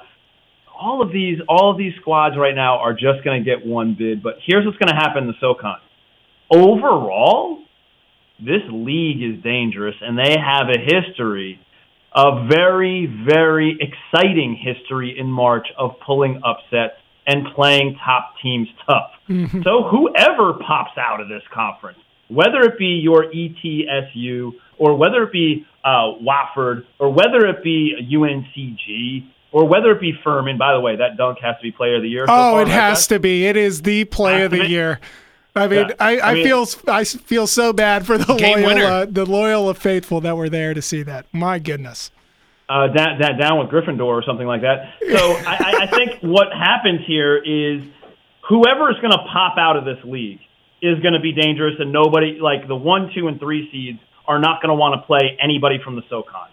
all 0.80 1.02
of 1.02 1.12
these 1.12 1.38
all 1.48 1.70
of 1.70 1.78
these 1.78 1.92
squads 2.00 2.36
right 2.38 2.54
now 2.54 2.78
are 2.78 2.92
just 2.92 3.24
going 3.24 3.42
to 3.42 3.44
get 3.44 3.66
one 3.66 3.96
bid. 3.98 4.22
But 4.22 4.34
here's 4.46 4.64
what's 4.64 4.78
going 4.78 4.88
to 4.88 4.94
happen 4.94 5.24
in 5.24 5.28
the 5.28 5.34
SoCon. 5.40 5.78
Overall, 6.50 7.64
this 8.38 8.62
league 8.70 9.22
is 9.22 9.42
dangerous, 9.42 9.94
and 10.00 10.18
they 10.18 10.36
have 10.38 10.68
a 10.68 10.78
history, 10.78 11.60
a 12.14 12.46
very 12.48 13.06
very 13.26 13.78
exciting 13.80 14.56
history 14.56 15.16
in 15.18 15.26
March 15.26 15.66
of 15.76 15.92
pulling 16.04 16.40
upsets 16.44 16.99
and 17.26 17.46
playing 17.54 17.98
top 18.04 18.34
teams 18.42 18.68
tough. 18.86 19.10
Mm-hmm. 19.28 19.62
So 19.62 19.84
whoever 19.90 20.54
pops 20.66 20.96
out 20.98 21.20
of 21.20 21.28
this 21.28 21.42
conference, 21.52 21.98
whether 22.28 22.60
it 22.62 22.78
be 22.78 23.00
your 23.02 23.24
ETSU 23.24 24.52
or 24.78 24.96
whether 24.96 25.24
it 25.24 25.32
be 25.32 25.66
uh, 25.84 26.14
Wofford 26.22 26.84
or 26.98 27.12
whether 27.12 27.46
it 27.46 27.62
be 27.62 27.94
UNCG 28.12 29.30
or 29.52 29.66
whether 29.66 29.92
it 29.92 30.00
be 30.00 30.12
Furman. 30.24 30.58
By 30.58 30.72
the 30.72 30.80
way, 30.80 30.96
that 30.96 31.16
dunk 31.16 31.38
has 31.42 31.56
to 31.56 31.62
be 31.62 31.72
Player 31.72 31.96
of 31.96 32.02
the 32.02 32.08
Year. 32.08 32.26
So 32.26 32.32
oh, 32.32 32.52
far, 32.52 32.62
it 32.62 32.68
has 32.68 33.06
to 33.08 33.18
be. 33.18 33.46
It 33.46 33.56
is 33.56 33.82
the 33.82 34.04
Play 34.04 34.42
of 34.42 34.50
the 34.50 34.66
Year. 34.68 35.00
I 35.54 35.66
mean, 35.66 35.88
yeah. 35.88 35.94
I, 35.98 36.18
I, 36.18 36.30
I 36.30 36.34
mean, 36.34 36.44
feel 36.44 36.66
I 36.86 37.04
feel 37.04 37.46
so 37.46 37.72
bad 37.72 38.06
for 38.06 38.16
the 38.16 38.32
loyal 38.32 39.06
the 39.06 39.26
loyal 39.26 39.68
of 39.68 39.78
faithful 39.78 40.20
that 40.20 40.36
were 40.36 40.48
there 40.48 40.74
to 40.74 40.82
see 40.82 41.02
that. 41.02 41.26
My 41.32 41.58
goodness. 41.58 42.10
Uh, 42.70 42.86
down, 42.86 43.18
down 43.18 43.58
with 43.58 43.66
Gryffindor 43.68 44.06
or 44.06 44.22
something 44.22 44.46
like 44.46 44.60
that. 44.62 44.94
So 45.10 45.32
I, 45.42 45.82
I 45.82 45.86
think 45.90 46.22
what 46.22 46.52
happens 46.54 47.00
here 47.04 47.36
is 47.36 47.82
whoever 48.48 48.92
is 48.92 48.96
going 49.02 49.10
to 49.10 49.26
pop 49.26 49.58
out 49.58 49.76
of 49.76 49.84
this 49.84 49.98
league 50.04 50.38
is 50.80 51.00
going 51.00 51.14
to 51.14 51.20
be 51.20 51.32
dangerous, 51.32 51.74
and 51.80 51.90
nobody 51.90 52.38
like 52.40 52.68
the 52.68 52.76
one, 52.76 53.10
two, 53.12 53.26
and 53.26 53.40
three 53.40 53.68
seeds 53.72 53.98
are 54.24 54.38
not 54.38 54.62
going 54.62 54.70
to 54.70 54.78
want 54.78 54.94
to 54.94 55.04
play 55.04 55.36
anybody 55.42 55.78
from 55.82 55.96
the 55.96 56.02
SoCon. 56.08 56.46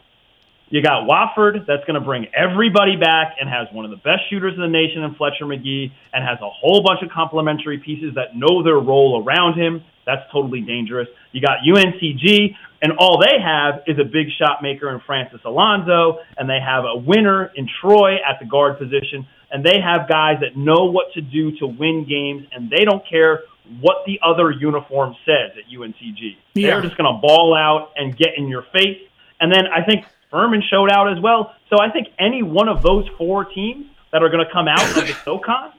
You 0.70 0.82
got 0.82 1.08
Wofford 1.08 1.66
that's 1.66 1.86
going 1.86 1.96
to 1.96 2.04
bring 2.04 2.26
everybody 2.36 2.98
back 2.98 3.38
and 3.40 3.48
has 3.48 3.68
one 3.72 3.86
of 3.86 3.92
the 3.92 3.98
best 3.98 4.28
shooters 4.30 4.54
in 4.54 4.62
the 4.62 4.68
nation 4.68 5.04
in 5.04 5.16
Fletcher 5.16 5.46
Magee 5.46 5.94
and 6.12 6.26
has 6.28 6.40
a 6.42 6.50
whole 6.50 6.84
bunch 6.84 7.00
of 7.04 7.10
complementary 7.10 7.78
pieces 7.78 8.16
that 8.16 8.36
know 8.36 8.64
their 8.64 8.76
role 8.76 9.24
around 9.24 9.54
him. 9.54 9.84
That's 10.06 10.24
totally 10.32 10.62
dangerous. 10.62 11.08
You 11.32 11.40
got 11.40 11.60
UNCG 11.64 12.56
and 12.82 12.94
all 13.00 13.20
they 13.20 13.40
have 13.44 13.84
is 13.88 13.98
a 14.00 14.04
big 14.04 14.28
shot 14.40 14.62
maker 14.62 14.90
in 14.94 15.00
Francis 15.06 15.42
Alonso 15.46 16.20
and 16.38 16.50
they 16.50 16.60
have 16.60 16.84
a 16.86 16.98
winner 16.98 17.52
in 17.56 17.68
Troy 17.82 18.16
at 18.16 18.40
the 18.40 18.46
guard 18.46 18.78
position 18.78 19.28
and 19.52 19.66
they 19.66 19.80
have 19.82 20.08
guys 20.08 20.38
that 20.42 20.58
know 20.58 20.86
what 20.86 21.14
to 21.14 21.22
do 21.22 21.58
to 21.58 21.68
win 21.68 22.06
games 22.08 22.48
and 22.52 22.70
they 22.70 22.86
don't 22.86 23.04
care 23.10 23.42
what 23.80 23.98
the 24.06 24.20
other 24.24 24.52
uniform 24.52 25.16
says 25.26 25.52
at 25.58 25.72
UNCG. 25.72 26.38
Yeah. 26.54 26.68
They're 26.68 26.82
just 26.82 26.98
going 26.98 27.14
to 27.14 27.20
ball 27.20 27.56
out 27.56 27.92
and 27.96 28.16
get 28.16 28.38
in 28.38 28.48
your 28.48 28.64
face. 28.74 29.02
And 29.40 29.52
then 29.52 29.64
I 29.68 29.84
think 29.84 30.06
Furman 30.32 30.64
showed 30.70 30.92
out 30.92 31.12
as 31.12 31.22
well. 31.22 31.54
So 31.70 31.78
I 31.80 31.90
think 31.92 32.08
any 32.20 32.44
one 32.44 32.70
of 32.70 32.82
those 32.82 33.06
four 33.18 33.46
teams 33.46 33.88
that 34.12 34.24
are 34.24 34.30
going 34.30 34.46
to 34.46 34.52
come 34.52 34.68
out 34.68 34.88
of 34.88 34.96
the 34.96 35.14
SoCon, 35.26 35.72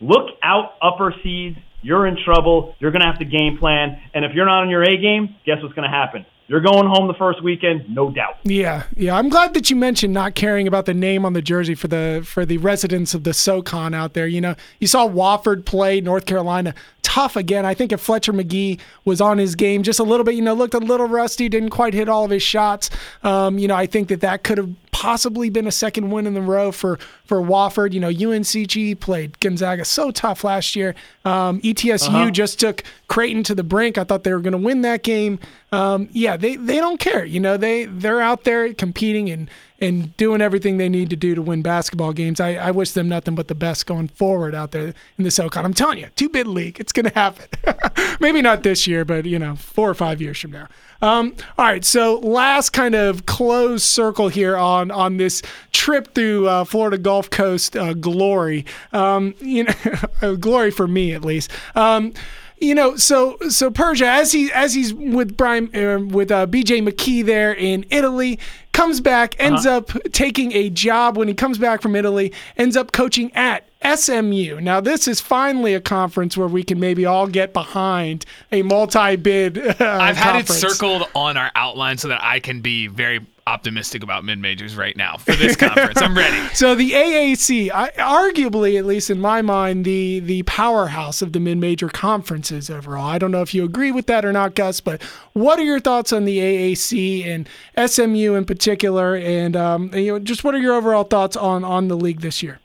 look 0.00 0.30
out 0.42 0.74
upper 0.82 1.14
seeds. 1.22 1.58
You're 1.82 2.06
in 2.06 2.16
trouble. 2.24 2.74
You're 2.78 2.90
going 2.90 3.00
to 3.00 3.06
have 3.06 3.18
to 3.18 3.24
game 3.24 3.58
plan. 3.58 4.00
And 4.12 4.24
if 4.24 4.32
you're 4.34 4.46
not 4.46 4.62
on 4.62 4.70
your 4.70 4.82
A 4.82 4.96
game, 4.96 5.36
guess 5.44 5.58
what's 5.62 5.74
going 5.74 5.88
to 5.88 5.96
happen? 5.96 6.26
You're 6.48 6.60
going 6.60 6.86
home 6.86 7.08
the 7.08 7.14
first 7.14 7.42
weekend, 7.42 7.92
no 7.92 8.08
doubt. 8.10 8.38
Yeah, 8.44 8.84
yeah. 8.94 9.16
I'm 9.16 9.28
glad 9.28 9.52
that 9.54 9.68
you 9.68 9.74
mentioned 9.74 10.14
not 10.14 10.36
caring 10.36 10.68
about 10.68 10.86
the 10.86 10.94
name 10.94 11.24
on 11.24 11.32
the 11.32 11.42
jersey 11.42 11.74
for 11.74 11.88
the 11.88 12.22
for 12.24 12.46
the 12.46 12.58
residents 12.58 13.14
of 13.14 13.24
the 13.24 13.34
SoCon 13.34 13.94
out 13.94 14.14
there. 14.14 14.28
You 14.28 14.40
know, 14.40 14.54
you 14.78 14.86
saw 14.86 15.08
Wofford 15.08 15.64
play 15.64 16.00
North 16.00 16.24
Carolina 16.24 16.72
tough 17.06 17.36
again. 17.36 17.64
I 17.64 17.72
think 17.72 17.92
if 17.92 18.00
Fletcher 18.00 18.32
Magee 18.32 18.80
was 19.04 19.20
on 19.20 19.38
his 19.38 19.54
game 19.54 19.84
just 19.84 20.00
a 20.00 20.02
little 20.02 20.24
bit, 20.24 20.34
you 20.34 20.42
know, 20.42 20.54
looked 20.54 20.74
a 20.74 20.78
little 20.78 21.06
rusty, 21.06 21.48
didn't 21.48 21.70
quite 21.70 21.94
hit 21.94 22.08
all 22.08 22.24
of 22.24 22.32
his 22.32 22.42
shots. 22.42 22.90
Um, 23.22 23.60
you 23.60 23.68
know, 23.68 23.76
I 23.76 23.86
think 23.86 24.08
that 24.08 24.22
that 24.22 24.42
could 24.42 24.58
have 24.58 24.74
possibly 24.90 25.48
been 25.48 25.68
a 25.68 25.72
second 25.72 26.10
win 26.10 26.26
in 26.26 26.34
the 26.34 26.40
row 26.40 26.72
for 26.72 26.98
for 27.24 27.40
Wofford. 27.40 27.92
You 27.92 28.00
know, 28.00 28.10
UNCG 28.10 28.98
played 28.98 29.38
Gonzaga 29.38 29.84
so 29.84 30.10
tough 30.10 30.42
last 30.42 30.74
year. 30.74 30.96
Um, 31.24 31.60
ETSU 31.60 32.08
uh-huh. 32.08 32.30
just 32.32 32.58
took 32.58 32.82
Creighton 33.06 33.44
to 33.44 33.54
the 33.54 33.62
brink. 33.62 33.98
I 33.98 34.04
thought 34.04 34.24
they 34.24 34.34
were 34.34 34.40
going 34.40 34.52
to 34.52 34.58
win 34.58 34.80
that 34.80 35.04
game. 35.04 35.38
Um, 35.70 36.08
yeah, 36.10 36.36
they 36.36 36.56
they 36.56 36.76
don't 36.76 36.98
care. 36.98 37.24
You 37.24 37.38
know, 37.38 37.56
they 37.56 37.84
they're 37.84 38.20
out 38.20 38.42
there 38.42 38.74
competing 38.74 39.30
and 39.30 39.48
and 39.80 40.16
doing 40.16 40.40
everything 40.40 40.78
they 40.78 40.88
need 40.88 41.10
to 41.10 41.16
do 41.16 41.34
to 41.34 41.42
win 41.42 41.62
basketball 41.62 42.12
games. 42.12 42.40
I, 42.40 42.54
I 42.54 42.70
wish 42.70 42.92
them 42.92 43.08
nothing 43.08 43.34
but 43.34 43.48
the 43.48 43.54
best 43.54 43.86
going 43.86 44.08
forward 44.08 44.54
out 44.54 44.70
there 44.70 44.94
in 45.18 45.24
the 45.24 45.30
SoCon. 45.30 45.64
I'm 45.64 45.74
telling 45.74 45.98
you, 45.98 46.08
two 46.16 46.28
bid 46.28 46.46
league, 46.46 46.80
it's 46.80 46.92
going 46.92 47.06
to 47.06 47.14
happen. 47.14 47.46
Maybe 48.20 48.42
not 48.42 48.62
this 48.62 48.86
year, 48.86 49.04
but 49.04 49.26
you 49.26 49.38
know, 49.38 49.56
four 49.56 49.88
or 49.90 49.94
five 49.94 50.20
years 50.20 50.40
from 50.40 50.52
now. 50.52 50.68
Um, 51.02 51.34
all 51.58 51.66
right, 51.66 51.84
so 51.84 52.18
last 52.20 52.70
kind 52.70 52.94
of 52.94 53.26
closed 53.26 53.84
circle 53.84 54.28
here 54.28 54.56
on 54.56 54.90
on 54.90 55.18
this 55.18 55.42
trip 55.72 56.14
through 56.14 56.48
uh, 56.48 56.64
Florida 56.64 56.96
Gulf 56.96 57.28
Coast 57.28 57.76
uh, 57.76 57.92
glory. 57.92 58.64
Um, 58.92 59.34
you 59.40 59.64
know, 59.64 60.36
glory 60.40 60.70
for 60.70 60.88
me 60.88 61.12
at 61.12 61.24
least. 61.24 61.50
Um, 61.74 62.14
you 62.58 62.74
know, 62.74 62.96
so 62.96 63.36
so 63.48 63.70
Persia 63.70 64.06
as 64.06 64.32
he 64.32 64.50
as 64.52 64.74
he's 64.74 64.94
with 64.94 65.36
Brian 65.36 65.74
uh, 65.74 66.00
with 66.00 66.30
uh, 66.30 66.46
BJ 66.46 66.86
McKie 66.86 67.24
there 67.24 67.52
in 67.52 67.84
Italy, 67.90 68.38
comes 68.72 69.00
back, 69.00 69.34
ends 69.38 69.66
uh-huh. 69.66 69.78
up 69.78 69.90
taking 70.12 70.52
a 70.52 70.70
job 70.70 71.16
when 71.16 71.28
he 71.28 71.34
comes 71.34 71.58
back 71.58 71.82
from 71.82 71.94
Italy, 71.94 72.32
ends 72.56 72.76
up 72.76 72.92
coaching 72.92 73.34
at 73.34 73.68
SMU. 73.94 74.60
Now, 74.60 74.80
this 74.80 75.06
is 75.06 75.20
finally 75.20 75.74
a 75.74 75.80
conference 75.80 76.36
where 76.36 76.48
we 76.48 76.62
can 76.62 76.80
maybe 76.80 77.04
all 77.04 77.26
get 77.26 77.52
behind 77.52 78.24
a 78.50 78.62
multi-bid. 78.62 79.58
Uh, 79.58 79.74
I've 79.80 80.16
had 80.16 80.40
it 80.40 80.48
circled 80.48 81.04
on 81.14 81.36
our 81.36 81.50
outline 81.54 81.98
so 81.98 82.08
that 82.08 82.22
I 82.22 82.40
can 82.40 82.60
be 82.60 82.86
very 82.86 83.26
optimistic 83.48 84.02
about 84.02 84.24
mid 84.24 84.40
majors 84.40 84.76
right 84.76 84.96
now 84.96 85.16
for 85.16 85.32
this 85.36 85.54
conference. 85.56 86.02
I'm 86.02 86.16
ready. 86.16 86.36
So 86.56 86.74
the 86.74 86.92
AAC, 86.92 87.70
I, 87.70 87.90
arguably, 87.90 88.78
at 88.78 88.86
least 88.86 89.10
in 89.10 89.20
my 89.20 89.42
mind, 89.42 89.84
the 89.84 90.20
the 90.20 90.42
powerhouse 90.44 91.22
of 91.22 91.32
the 91.32 91.40
mid 91.40 91.58
major 91.58 91.88
conferences 91.88 92.70
overall. 92.70 93.04
I 93.06 93.18
don't 93.18 93.30
know 93.30 93.42
if 93.42 93.54
you 93.54 93.64
agree 93.64 93.92
with 93.92 94.06
that 94.06 94.24
or 94.24 94.32
not, 94.32 94.54
Gus, 94.54 94.80
but 94.80 95.02
what 95.34 95.58
are 95.58 95.64
your 95.64 95.80
thoughts 95.80 96.12
on 96.12 96.24
the 96.24 96.38
AAC 96.38 97.26
and 97.26 97.48
SMU 97.90 98.34
in 98.34 98.44
particular, 98.46 99.16
and 99.16 99.54
um, 99.54 99.94
you 99.94 100.12
know, 100.12 100.18
just 100.18 100.44
what 100.44 100.54
are 100.54 100.58
your 100.58 100.74
overall 100.74 101.04
thoughts 101.04 101.36
on 101.36 101.62
on 101.62 101.88
the 101.88 101.96
league 101.96 102.20
this 102.20 102.42
year? 102.42 102.58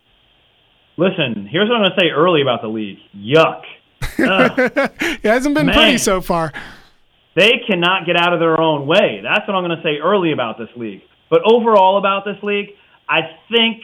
Listen, 0.98 1.48
here's 1.50 1.70
what 1.70 1.78
I'm 1.78 1.84
going 1.84 1.92
to 1.92 2.00
say 2.00 2.10
early 2.10 2.42
about 2.42 2.62
the 2.62 2.68
league. 2.68 2.98
Yuck. 3.16 3.64
it 4.18 5.24
hasn't 5.24 5.56
been 5.56 5.68
Man. 5.68 5.76
pretty 5.76 5.98
so 5.98 6.22
far. 6.22 6.52
They 7.36 7.62
cannot 7.66 8.06
get 8.06 8.18
out 8.18 8.34
of 8.34 8.40
their 8.40 8.60
own 8.60 8.88
way. 8.88 9.22
That's 9.24 9.48
what 9.48 9.56
I'm 9.56 9.64
going 9.64 9.78
to 9.78 9.84
say 9.84 9.98
early 10.04 10.34
about 10.34 10.58
this 10.58 10.70
league. 10.76 11.02
But 11.30 11.42
overall 11.46 11.98
about 11.98 12.26
this 12.26 12.42
league, 12.44 12.72
I 13.08 13.22
think, 13.50 13.82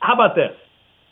how 0.00 0.14
about 0.14 0.34
this? 0.34 0.56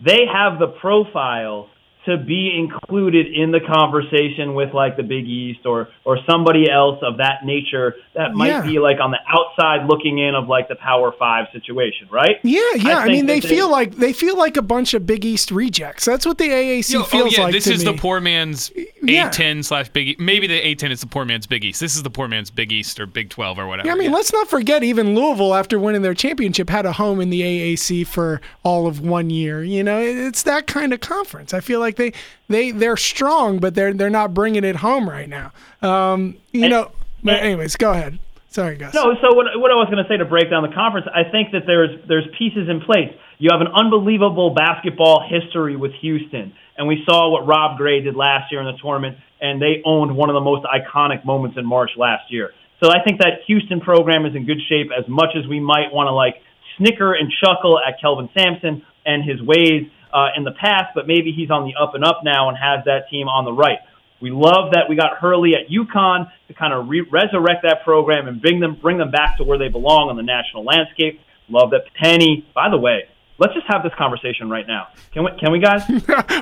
They 0.05 0.25
have 0.33 0.59
the 0.59 0.69
profile 0.69 1.69
to 2.07 2.17
be 2.17 2.57
included 2.57 3.27
in 3.27 3.51
the 3.51 3.61
conversation 3.61 4.55
with 4.55 4.73
like 4.73 4.97
the 4.97 5.03
Big 5.03 5.27
East 5.27 5.67
or 5.67 5.89
or 6.05 6.19
somebody 6.29 6.71
else 6.71 6.99
of 7.03 7.19
that 7.19 7.45
nature 7.45 7.95
that 8.15 8.33
might 8.35 8.49
yeah. 8.49 8.63
be 8.63 8.79
like 8.79 8.99
on 9.01 9.11
the 9.11 9.19
outside 9.29 9.87
looking 9.87 10.19
in 10.19 10.35
of 10.35 10.49
like 10.49 10.69
the 10.69 10.77
Power 10.77 11.13
Five 11.19 11.47
situation, 11.53 12.09
right? 12.11 12.37
Yeah, 12.43 12.61
yeah. 12.77 12.99
I, 12.99 13.03
I 13.03 13.07
mean, 13.09 13.27
they, 13.27 13.41
they 13.41 13.49
feel 13.49 13.71
like 13.71 13.97
they 13.97 14.13
feel 14.13 14.39
like 14.39 14.57
a 14.57 14.63
bunch 14.63 14.95
of 14.95 15.05
Big 15.05 15.25
East 15.25 15.51
rejects. 15.51 16.05
That's 16.05 16.25
what 16.25 16.39
the 16.39 16.49
AAC 16.49 16.93
Yo, 16.93 17.01
oh, 17.01 17.05
feels 17.05 17.35
oh, 17.35 17.37
yeah, 17.37 17.45
like. 17.45 17.53
This 17.53 17.67
is 17.67 17.85
me. 17.85 17.93
the 17.93 17.99
poor 17.99 18.21
man's 18.21 18.71
A10 18.71 19.65
slash 19.65 19.89
Big. 19.89 20.09
East. 20.09 20.21
Maybe 20.21 20.47
the 20.47 20.61
A10 20.61 20.91
is 20.91 21.01
the 21.01 21.07
poor 21.07 21.25
man's 21.25 21.47
Big 21.47 21.65
East. 21.65 21.81
This 21.81 21.97
is 21.97 22.03
the 22.03 22.11
poor 22.11 22.29
man's 22.29 22.51
Big 22.51 22.73
East 22.73 23.01
or 23.01 23.07
Big 23.07 23.31
12 23.31 23.59
or 23.59 23.67
whatever. 23.67 23.89
Yeah, 23.89 23.95
I 23.95 23.97
mean, 23.97 24.13
let's 24.13 24.33
not 24.33 24.49
forget 24.49 24.83
even 24.85 25.15
Louisville 25.15 25.55
after 25.55 25.79
winning 25.79 26.03
their 26.03 26.15
championship 26.15 26.71
had 26.71 26.87
a 26.87 26.93
home 26.93 27.21
in 27.21 27.31
the 27.31 27.43
AAC 27.43 28.07
for 28.07 28.41
all 28.63 28.87
of 28.87 29.01
one 29.01 29.31
year. 29.31 29.63
You 29.65 29.83
know, 29.83 29.99
it's 30.01 30.45
that 30.45 30.67
kind 30.67 30.93
of 30.93 31.01
conference. 31.01 31.53
I 31.53 31.61
feel 31.61 31.81
like 31.81 31.96
they 31.97 32.13
they 32.49 32.71
they're 32.71 32.97
strong, 32.97 33.59
but 33.59 33.75
they're 33.75 33.93
they're 33.93 34.11
not 34.11 34.35
bringing 34.35 34.65
it 34.65 34.77
home 34.77 35.09
right 35.09 35.29
now. 35.29 35.53
Um, 35.83 36.37
you 36.53 36.65
and, 36.65 36.71
know. 36.71 36.93
But 37.23 37.43
anyways, 37.43 37.77
go 37.77 37.91
ahead. 37.91 38.19
Sorry, 38.57 38.77
guys. 38.79 38.95
No, 38.95 39.13
so 39.21 39.35
what, 39.35 39.45
what 39.61 39.71
I 39.71 39.77
was 39.77 39.85
going 39.93 40.01
to 40.01 40.09
say 40.09 40.17
to 40.17 40.25
break 40.25 40.49
down 40.49 40.63
the 40.63 40.73
conference, 40.73 41.07
I 41.13 41.29
think 41.29 41.53
that 41.53 41.67
there's 41.67 41.93
there's 42.09 42.25
pieces 42.39 42.71
in 42.71 42.81
place. 42.81 43.13
You 43.37 43.51
have 43.53 43.61
an 43.61 43.69
unbelievable 43.69 44.55
basketball 44.55 45.29
history 45.29 45.77
with 45.77 45.93
Houston, 46.01 46.55
and 46.79 46.89
we 46.89 47.05
saw 47.05 47.29
what 47.29 47.47
Rob 47.47 47.77
Gray 47.77 48.01
did 48.01 48.17
last 48.17 48.51
year 48.51 48.61
in 48.61 48.67
the 48.67 48.79
tournament, 48.81 49.19
and 49.43 49.61
they 49.61 49.83
owned 49.85 50.17
one 50.17 50.31
of 50.31 50.35
the 50.35 50.41
most 50.41 50.65
iconic 50.65 51.25
moments 51.27 51.59
in 51.59 51.67
March 51.67 51.91
last 51.99 52.33
year. 52.33 52.51
So 52.83 52.89
I 52.89 53.05
think 53.05 53.21
that 53.21 53.45
Houston 53.47 53.81
program 53.81 54.25
is 54.25 54.35
in 54.35 54.47
good 54.47 54.61
shape. 54.69 54.89
As 54.89 55.05
much 55.09 55.37
as 55.37 55.47
we 55.47 55.61
might 55.61 55.93
want 55.93 56.09
to 56.09 56.13
like 56.13 56.41
snicker 56.79 57.13
and 57.13 57.29
chuckle 57.45 57.79
at 57.79 58.01
Kelvin 58.01 58.31
Sampson 58.33 58.85
and 59.05 59.21
his 59.21 59.41
ways, 59.43 59.85
uh, 60.13 60.29
in 60.37 60.45
the 60.45 60.53
past, 60.53 60.95
but 60.95 61.07
maybe 61.07 61.33
he's 61.33 61.51
on 61.51 61.65
the 61.65 61.75
up 61.81 61.95
and 61.95 62.05
up 62.05 62.21
now 62.25 62.49
and 62.49 62.59
has 62.59 62.85
that 62.85 63.09
team 63.11 63.29
on 63.29 63.45
the 63.45 63.53
right. 63.53 63.79
We 64.21 64.31
love 64.31 64.73
that 64.73 64.89
we 64.89 64.97
got 64.97 65.19
Hurley 65.19 65.53
at 65.55 65.71
UConn 65.71 66.31
to 66.49 66.55
kind 66.55 66.73
of 66.73 66.89
re- 66.89 67.07
resurrect 67.11 67.63
that 67.65 67.85
program 67.85 68.29
and 68.29 68.41
bring 68.41 68.61
them 68.61 68.77
bring 68.81 68.99
them 68.99 69.11
back 69.11 69.37
to 69.39 69.45
where 69.45 69.59
they 69.59 69.69
belong 69.69 70.09
on 70.09 70.17
the 70.17 70.23
national 70.23 70.65
landscape. 70.65 71.21
Love 71.49 71.71
that 71.71 71.83
Penny. 72.01 72.47
By 72.55 72.71
the 72.71 72.79
way, 72.79 73.05
let's 73.39 73.53
just 73.55 73.67
have 73.69 73.83
this 73.83 73.93
conversation 73.99 74.49
right 74.49 74.67
now. 74.67 74.89
Can 75.13 75.25
we? 75.25 75.31
Can 75.39 75.53
we, 75.53 75.61
guys? 75.61 75.83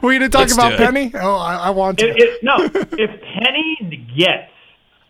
We're 0.03 0.19
going 0.19 0.21
to 0.21 0.29
talk 0.29 0.43
let's 0.43 0.55
about 0.55 0.77
Penny. 0.77 1.11
Oh, 1.15 1.37
I, 1.37 1.57
I 1.57 1.71
want 1.71 1.99
to. 1.99 2.09
It, 2.09 2.17
it, 2.17 2.45
no, 2.45 2.57
if 2.59 3.11
Penny 3.43 4.07
gets 4.17 4.51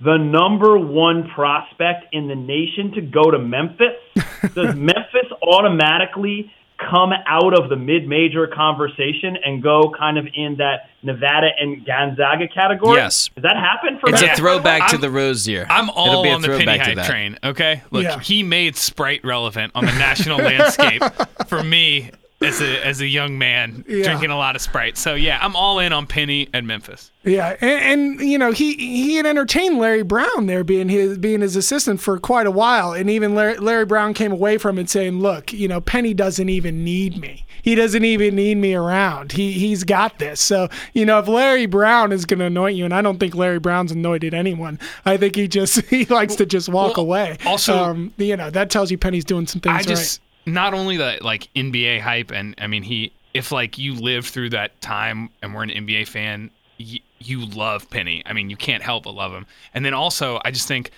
the 0.00 0.16
number 0.16 0.78
one 0.78 1.28
prospect 1.34 2.12
in 2.12 2.28
the 2.28 2.34
nation 2.34 2.92
to 2.92 3.00
go 3.00 3.30
to 3.30 3.38
Memphis, 3.38 3.96
does 4.54 4.74
Memphis 4.74 5.30
automatically 5.42 6.50
come 6.78 7.12
out 7.26 7.58
of 7.58 7.68
the 7.70 7.76
mid-major 7.76 8.46
conversation 8.48 9.36
and 9.44 9.62
go 9.62 9.92
kind 9.96 10.18
of 10.18 10.26
in 10.34 10.56
that 10.56 10.90
Nevada 11.02 11.48
and 11.58 11.84
Gonzaga 11.86 12.48
category? 12.48 12.96
Yes. 12.96 13.30
Does 13.34 13.42
that 13.42 13.56
happen 13.56 13.98
for 14.00 14.10
It's 14.10 14.22
a 14.22 14.34
throwback 14.34 14.88
to 14.88 14.94
I'm- 14.94 15.00
the 15.00 15.10
Rose 15.10 15.46
year. 15.46 15.66
I'm 15.70 15.88
It'll 15.88 15.94
all 15.98 16.22
be 16.22 16.30
a 16.30 16.34
on 16.34 16.42
the 16.42 16.48
penny 16.48 16.64
throwback 16.64 16.96
hype 16.98 17.06
train. 17.06 17.38
Okay, 17.44 17.82
look, 17.90 18.02
Yeah. 18.04 18.18
he 18.20 18.42
made 18.42 18.76
Sprite 18.76 19.24
relevant 19.24 19.72
on 19.74 19.84
the 19.86 19.92
national 19.92 20.38
landscape 20.38 21.02
for 21.46 21.62
me 21.62 22.10
as 22.44 22.60
a 22.60 22.86
as 22.86 23.00
a 23.00 23.06
young 23.06 23.38
man 23.38 23.84
Yeah. 23.88 24.04
drinking 24.04 24.30
a 24.30 24.36
lot 24.36 24.54
of 24.56 24.62
Sprite. 24.62 24.96
So 24.98 25.14
yeah, 25.14 25.38
I'm 25.40 25.56
all 25.56 25.78
in 25.78 25.92
on 25.92 26.06
Penny 26.06 26.48
and 26.52 26.66
Memphis. 26.66 27.10
Yeah, 27.24 27.56
and, 27.60 28.20
and 28.20 28.28
you 28.30 28.36
know 28.38 28.52
he 28.52 28.74
he 28.74 29.16
had 29.16 29.24
entertained 29.26 29.78
Larry 29.78 30.02
Brown 30.02 30.46
there 30.46 30.62
being 30.62 30.88
his 30.88 31.16
being 31.18 31.40
his 31.40 31.56
assistant 31.56 32.00
for 32.00 32.18
quite 32.18 32.46
a 32.46 32.50
while, 32.50 32.92
and 32.92 33.08
even 33.08 33.34
Larry, 33.34 33.56
Larry 33.56 33.86
Brown 33.86 34.12
came 34.14 34.30
away 34.32 34.58
from 34.58 34.78
it 34.78 34.90
saying, 34.90 35.20
"Look, 35.20 35.52
you 35.52 35.66
know 35.66 35.80
Penny 35.80 36.12
doesn't 36.12 36.48
even 36.50 36.84
need 36.84 37.16
me. 37.18 37.46
He 37.62 37.74
doesn't 37.74 38.04
even 38.04 38.34
need 38.36 38.58
me 38.58 38.74
around. 38.74 39.32
He 39.32 39.52
he's 39.52 39.84
got 39.84 40.18
this." 40.18 40.38
So 40.40 40.68
you 40.92 41.06
know 41.06 41.18
if 41.18 41.26
Larry 41.26 41.64
Brown 41.64 42.12
is 42.12 42.26
going 42.26 42.40
to 42.40 42.44
anoint 42.46 42.76
you, 42.76 42.84
and 42.84 42.92
I 42.92 43.00
don't 43.00 43.18
think 43.18 43.34
Larry 43.34 43.58
Brown's 43.58 43.90
anointed 43.90 44.34
anyone. 44.34 44.78
I 45.06 45.16
think 45.16 45.34
he 45.34 45.48
just 45.48 45.80
he 45.86 46.04
likes 46.04 46.34
to 46.36 46.44
just 46.44 46.68
walk 46.68 46.98
Well, 46.98 47.06
away. 47.06 47.38
also- 47.46 47.74
um, 47.84 48.12
you 48.18 48.36
know 48.36 48.50
that 48.50 48.68
tells 48.68 48.90
you 48.90 48.98
Penny's 48.98 49.24
doing 49.24 49.46
some 49.46 49.62
things 49.62 49.74
I 49.74 49.82
just 49.82 50.20
not 50.46 50.74
only 50.74 50.96
the 50.96 51.18
like 51.20 51.48
NBA 51.54 52.00
hype, 52.00 52.30
and 52.30 52.54
I 52.58 52.66
mean 52.66 52.82
he 52.82 53.12
if 53.32 53.50
like 53.52 53.78
you 53.78 53.94
lived 53.94 54.26
through 54.28 54.50
that 54.50 54.80
time 54.80 55.30
and 55.42 55.54
were 55.54 55.62
an 55.62 55.70
NBA 55.70 56.06
fan, 56.08 56.50
y- 56.78 57.00
you 57.18 57.44
love 57.46 57.88
Penny. 57.90 58.22
I 58.26 58.32
mean 58.32 58.50
you 58.50 58.56
can't 58.56 58.82
help 58.82 59.04
but 59.04 59.12
love 59.14 59.32
him. 59.32 59.46
And 59.72 59.84
then 59.84 59.94
also 59.94 60.40
I 60.44 60.50
just 60.50 60.68
think 60.68 60.90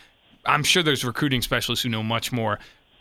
I'm 0.44 0.62
sure 0.62 0.82
there's 0.82 1.04
recruiting 1.04 1.42
specialists 1.42 1.82
who 1.82 1.88
know 1.88 2.02
much 2.02 2.30
more 2.32 2.58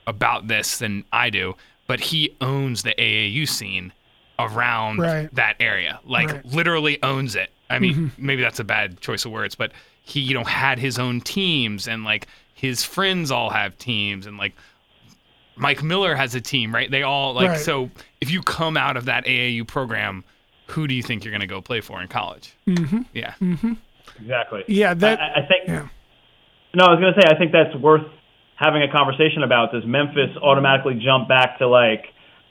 about 0.07 0.47
this 0.47 0.77
than 0.77 1.03
I 1.11 1.29
do, 1.29 1.55
but 1.87 1.99
he 1.99 2.35
owns 2.41 2.83
the 2.83 2.93
AAU 2.97 3.47
scene 3.47 3.91
around 4.39 4.99
Right. 4.99 5.33
that 5.35 5.55
area. 5.59 5.99
Like 6.05 6.31
Right. 6.31 6.45
literally 6.45 7.01
owns 7.03 7.35
it. 7.35 7.49
I 7.69 7.79
mean, 7.79 7.93
mm-hmm. 7.95 8.25
maybe 8.25 8.41
that's 8.41 8.59
a 8.59 8.63
bad 8.63 8.99
choice 9.01 9.25
of 9.25 9.31
words, 9.31 9.55
but 9.55 9.71
he, 10.03 10.19
you 10.19 10.33
know, 10.35 10.43
had 10.43 10.77
his 10.77 10.99
own 10.99 11.21
teams 11.21 11.87
and 11.87 12.03
like 12.03 12.27
his 12.53 12.83
friends 12.83 13.31
all 13.31 13.49
have 13.49 13.77
teams 13.77 14.27
and 14.27 14.37
like 14.37 14.53
Mike 15.57 15.81
Miller 15.83 16.15
has 16.15 16.35
a 16.35 16.41
team, 16.41 16.73
right? 16.73 16.89
They 16.91 17.03
all 17.03 17.33
like 17.33 17.49
Right. 17.49 17.59
so 17.59 17.89
if 18.21 18.29
you 18.31 18.41
come 18.41 18.75
out 18.77 18.97
of 18.97 19.05
that 19.05 19.25
AAU 19.25 19.65
program, 19.67 20.23
who 20.67 20.87
do 20.87 20.93
you 20.93 21.03
think 21.03 21.23
you're 21.23 21.31
going 21.31 21.41
to 21.41 21.47
go 21.47 21.61
play 21.61 21.81
for 21.81 22.01
in 22.01 22.07
college? 22.07 22.53
Mm-hmm. 22.67 23.01
Yeah. 23.13 23.33
Exactly. 24.19 24.63
Yeah, 24.67 24.93
that- 24.93 25.19
I, 25.19 25.41
I 25.41 25.45
think. 25.47 25.67
yeah. 25.67 25.87
No, 26.73 26.85
I 26.85 26.91
was 26.91 26.99
going 26.99 27.13
to 27.13 27.21
say 27.21 27.27
I 27.33 27.37
think 27.37 27.51
that's 27.53 27.73
worth 27.77 28.05
having 28.55 28.81
a 28.83 28.91
conversation 28.91 29.43
about. 29.43 29.71
Does 29.71 29.85
Memphis 29.85 30.35
automatically 30.41 30.99
jump 31.03 31.29
back 31.29 31.57
to 31.59 31.67
like 31.67 32.05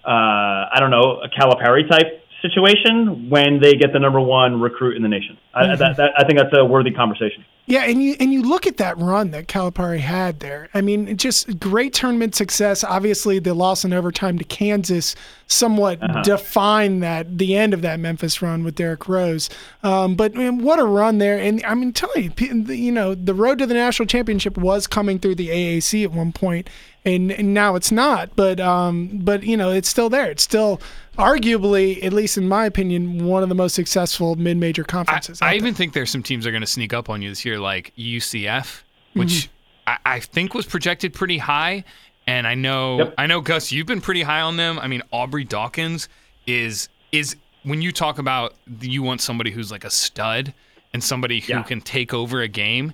uh, 0.05 0.09
I 0.09 0.77
don't 0.81 0.91
know 0.91 1.21
a 1.23 1.29
Calipari 1.29 1.89
type 1.89 2.24
situation 2.49 3.31
when 3.31 3.61
they 3.61 3.73
get 3.73 3.93
the 3.93 3.99
number 3.99 4.21
one 4.21 4.61
recruit 4.61 4.97
in 4.97 5.03
the 5.03 5.09
nation? 5.09 5.39
I, 5.55 5.77
that, 5.77 5.97
that, 5.97 6.13
I 6.19 6.25
think 6.25 6.39
that's 6.39 6.55
a 6.57 6.65
worthy 6.65 6.91
conversation. 6.91 7.45
Yeah, 7.67 7.85
and 7.85 8.03
you 8.03 8.15
and 8.21 8.31
you 8.31 8.43
look 8.43 8.67
at 8.67 8.77
that 8.77 8.99
run 8.99 9.31
that 9.31 9.49
Calipari 9.49 9.99
had 9.99 10.41
there. 10.41 10.69
I 10.75 10.83
mean, 10.83 11.17
just 11.17 11.59
great 11.59 11.95
tournament 11.95 12.35
success. 12.35 12.85
Obviously, 12.85 13.39
the 13.39 13.55
loss 13.55 13.87
in 13.87 13.95
overtime 13.95 14.37
to 14.37 14.45
Kansas 14.45 15.17
somewhat 15.47 15.99
defined 16.25 17.03
that 17.03 17.39
the 17.39 17.57
end 17.57 17.73
of 17.73 17.81
that 17.81 18.01
Memphis 18.01 18.43
run 18.43 18.65
with 18.65 18.75
Derrick 18.75 19.09
Rose. 19.09 19.49
Um, 19.83 20.15
but 20.15 20.35
man, 20.35 20.59
what 20.59 20.79
a 20.79 20.85
run 20.85 21.17
there! 21.17 21.39
And 21.39 21.65
I 21.65 21.73
mean, 21.73 21.95
tell 21.95 22.11
you, 22.19 22.31
you 22.39 22.93
know, 22.93 23.15
the 23.15 23.33
road 23.33 23.59
to 23.61 23.67
the 23.67 23.73
national 23.73 24.09
championship 24.09 24.59
was 24.59 24.87
coming 24.87 25.19
through 25.19 25.37
the 25.37 25.49
AAC 25.49 26.05
at 26.05 26.13
one 26.13 26.33
point, 26.33 26.69
and, 27.05 27.31
and 27.33 27.53
now 27.55 27.75
it's 27.75 27.93
not. 27.93 28.35
But 28.37 28.61
um, 28.61 29.11
but 29.23 29.43
you 29.43 29.57
know, 29.57 29.71
it's 29.71 29.89
still 29.89 30.09
there. 30.11 30.31
It's 30.31 30.43
still 30.43 30.81
arguably, 31.19 32.03
at 32.05 32.13
least 32.13 32.37
in 32.37 32.49
my 32.49 32.67
opinion, 32.67 33.25
one 33.27 33.43
of 33.43 33.49
the 33.49 33.55
most 33.55 33.75
successful 33.75 34.37
mid-major 34.37 34.85
conferences. 34.85 35.41
I 35.41 35.51
out 35.51 35.55
even 35.57 35.75
think 35.75 35.93
there's 35.93 36.11
some 36.11 36.23
teams 36.23 36.45
that 36.45 36.49
are 36.51 36.53
going 36.53 36.61
to 36.63 36.67
sneak 36.67 36.93
up 36.93 37.09
on 37.09 37.23
you 37.23 37.29
this 37.31 37.45
year, 37.45 37.59
like 37.59 37.93
UCF, 37.97 38.83
which 39.15 39.29
Mm-hmm. 39.31 39.51
I, 39.87 39.99
I 40.17 40.21
think 40.21 40.55
was 40.55 40.67
projected 40.67 41.13
pretty 41.15 41.39
high. 41.39 41.85
And 42.27 42.47
I 42.47 42.55
know, 42.55 42.99
Yep. 42.99 43.15
I 43.19 43.27
know, 43.27 43.41
Gus, 43.43 43.71
you've 43.71 43.87
been 43.87 44.01
pretty 44.01 44.23
high 44.23 44.41
on 44.41 44.57
them. 44.57 44.79
I 44.79 44.89
mean, 44.89 45.03
Aubrey 45.13 45.45
Dawkins 45.45 46.09
is 46.47 46.89
is 47.13 47.37
when 47.65 47.81
you 47.83 47.93
talk 47.93 48.19
about 48.19 48.55
you 48.81 49.03
want 49.03 49.21
somebody 49.21 49.51
who's 49.51 49.71
like 49.71 49.85
a 49.85 49.91
stud 49.91 50.53
and 50.93 51.03
somebody 51.05 51.41
who 51.41 51.53
Yeah. 51.55 51.63
can 51.63 51.81
take 51.81 52.15
over 52.15 52.41
a 52.41 52.49
game. 52.49 52.93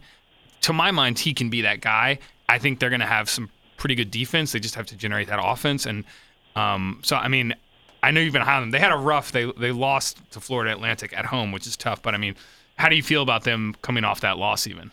To 0.62 0.72
my 0.72 0.90
mind, 0.90 1.18
he 1.20 1.32
can 1.32 1.48
be 1.48 1.62
that 1.62 1.80
guy. 1.80 2.18
I 2.48 2.58
think 2.58 2.80
they're 2.80 2.90
going 2.90 3.00
to 3.00 3.06
have 3.06 3.30
some 3.30 3.50
pretty 3.80 3.96
good 3.96 4.12
defense. 4.12 4.52
They 4.52 4.60
just 4.60 4.76
have 4.76 4.86
to 4.86 4.96
generate 4.96 5.26
that 5.28 5.40
offense. 5.42 5.86
And 5.86 6.04
um, 6.54 7.00
so, 7.02 7.16
I 7.16 7.26
mean, 7.26 7.54
I 8.02 8.12
know 8.12 8.20
you've 8.20 8.32
been 8.32 8.42
high 8.42 8.56
on 8.56 8.62
them. 8.62 8.70
They 8.70 8.78
had 8.78 8.92
a 8.92 8.96
rough. 8.96 9.32
They 9.32 9.50
they 9.58 9.72
lost 9.72 10.20
to 10.32 10.40
Florida 10.40 10.72
Atlantic 10.72 11.12
at 11.16 11.26
home, 11.26 11.50
which 11.50 11.66
is 11.66 11.76
tough. 11.76 12.00
But 12.02 12.14
I 12.14 12.18
mean, 12.18 12.36
how 12.76 12.88
do 12.88 12.94
you 12.94 13.02
feel 13.02 13.22
about 13.22 13.44
them 13.44 13.74
coming 13.82 14.04
off 14.04 14.20
that 14.20 14.38
loss? 14.38 14.66
Even 14.66 14.92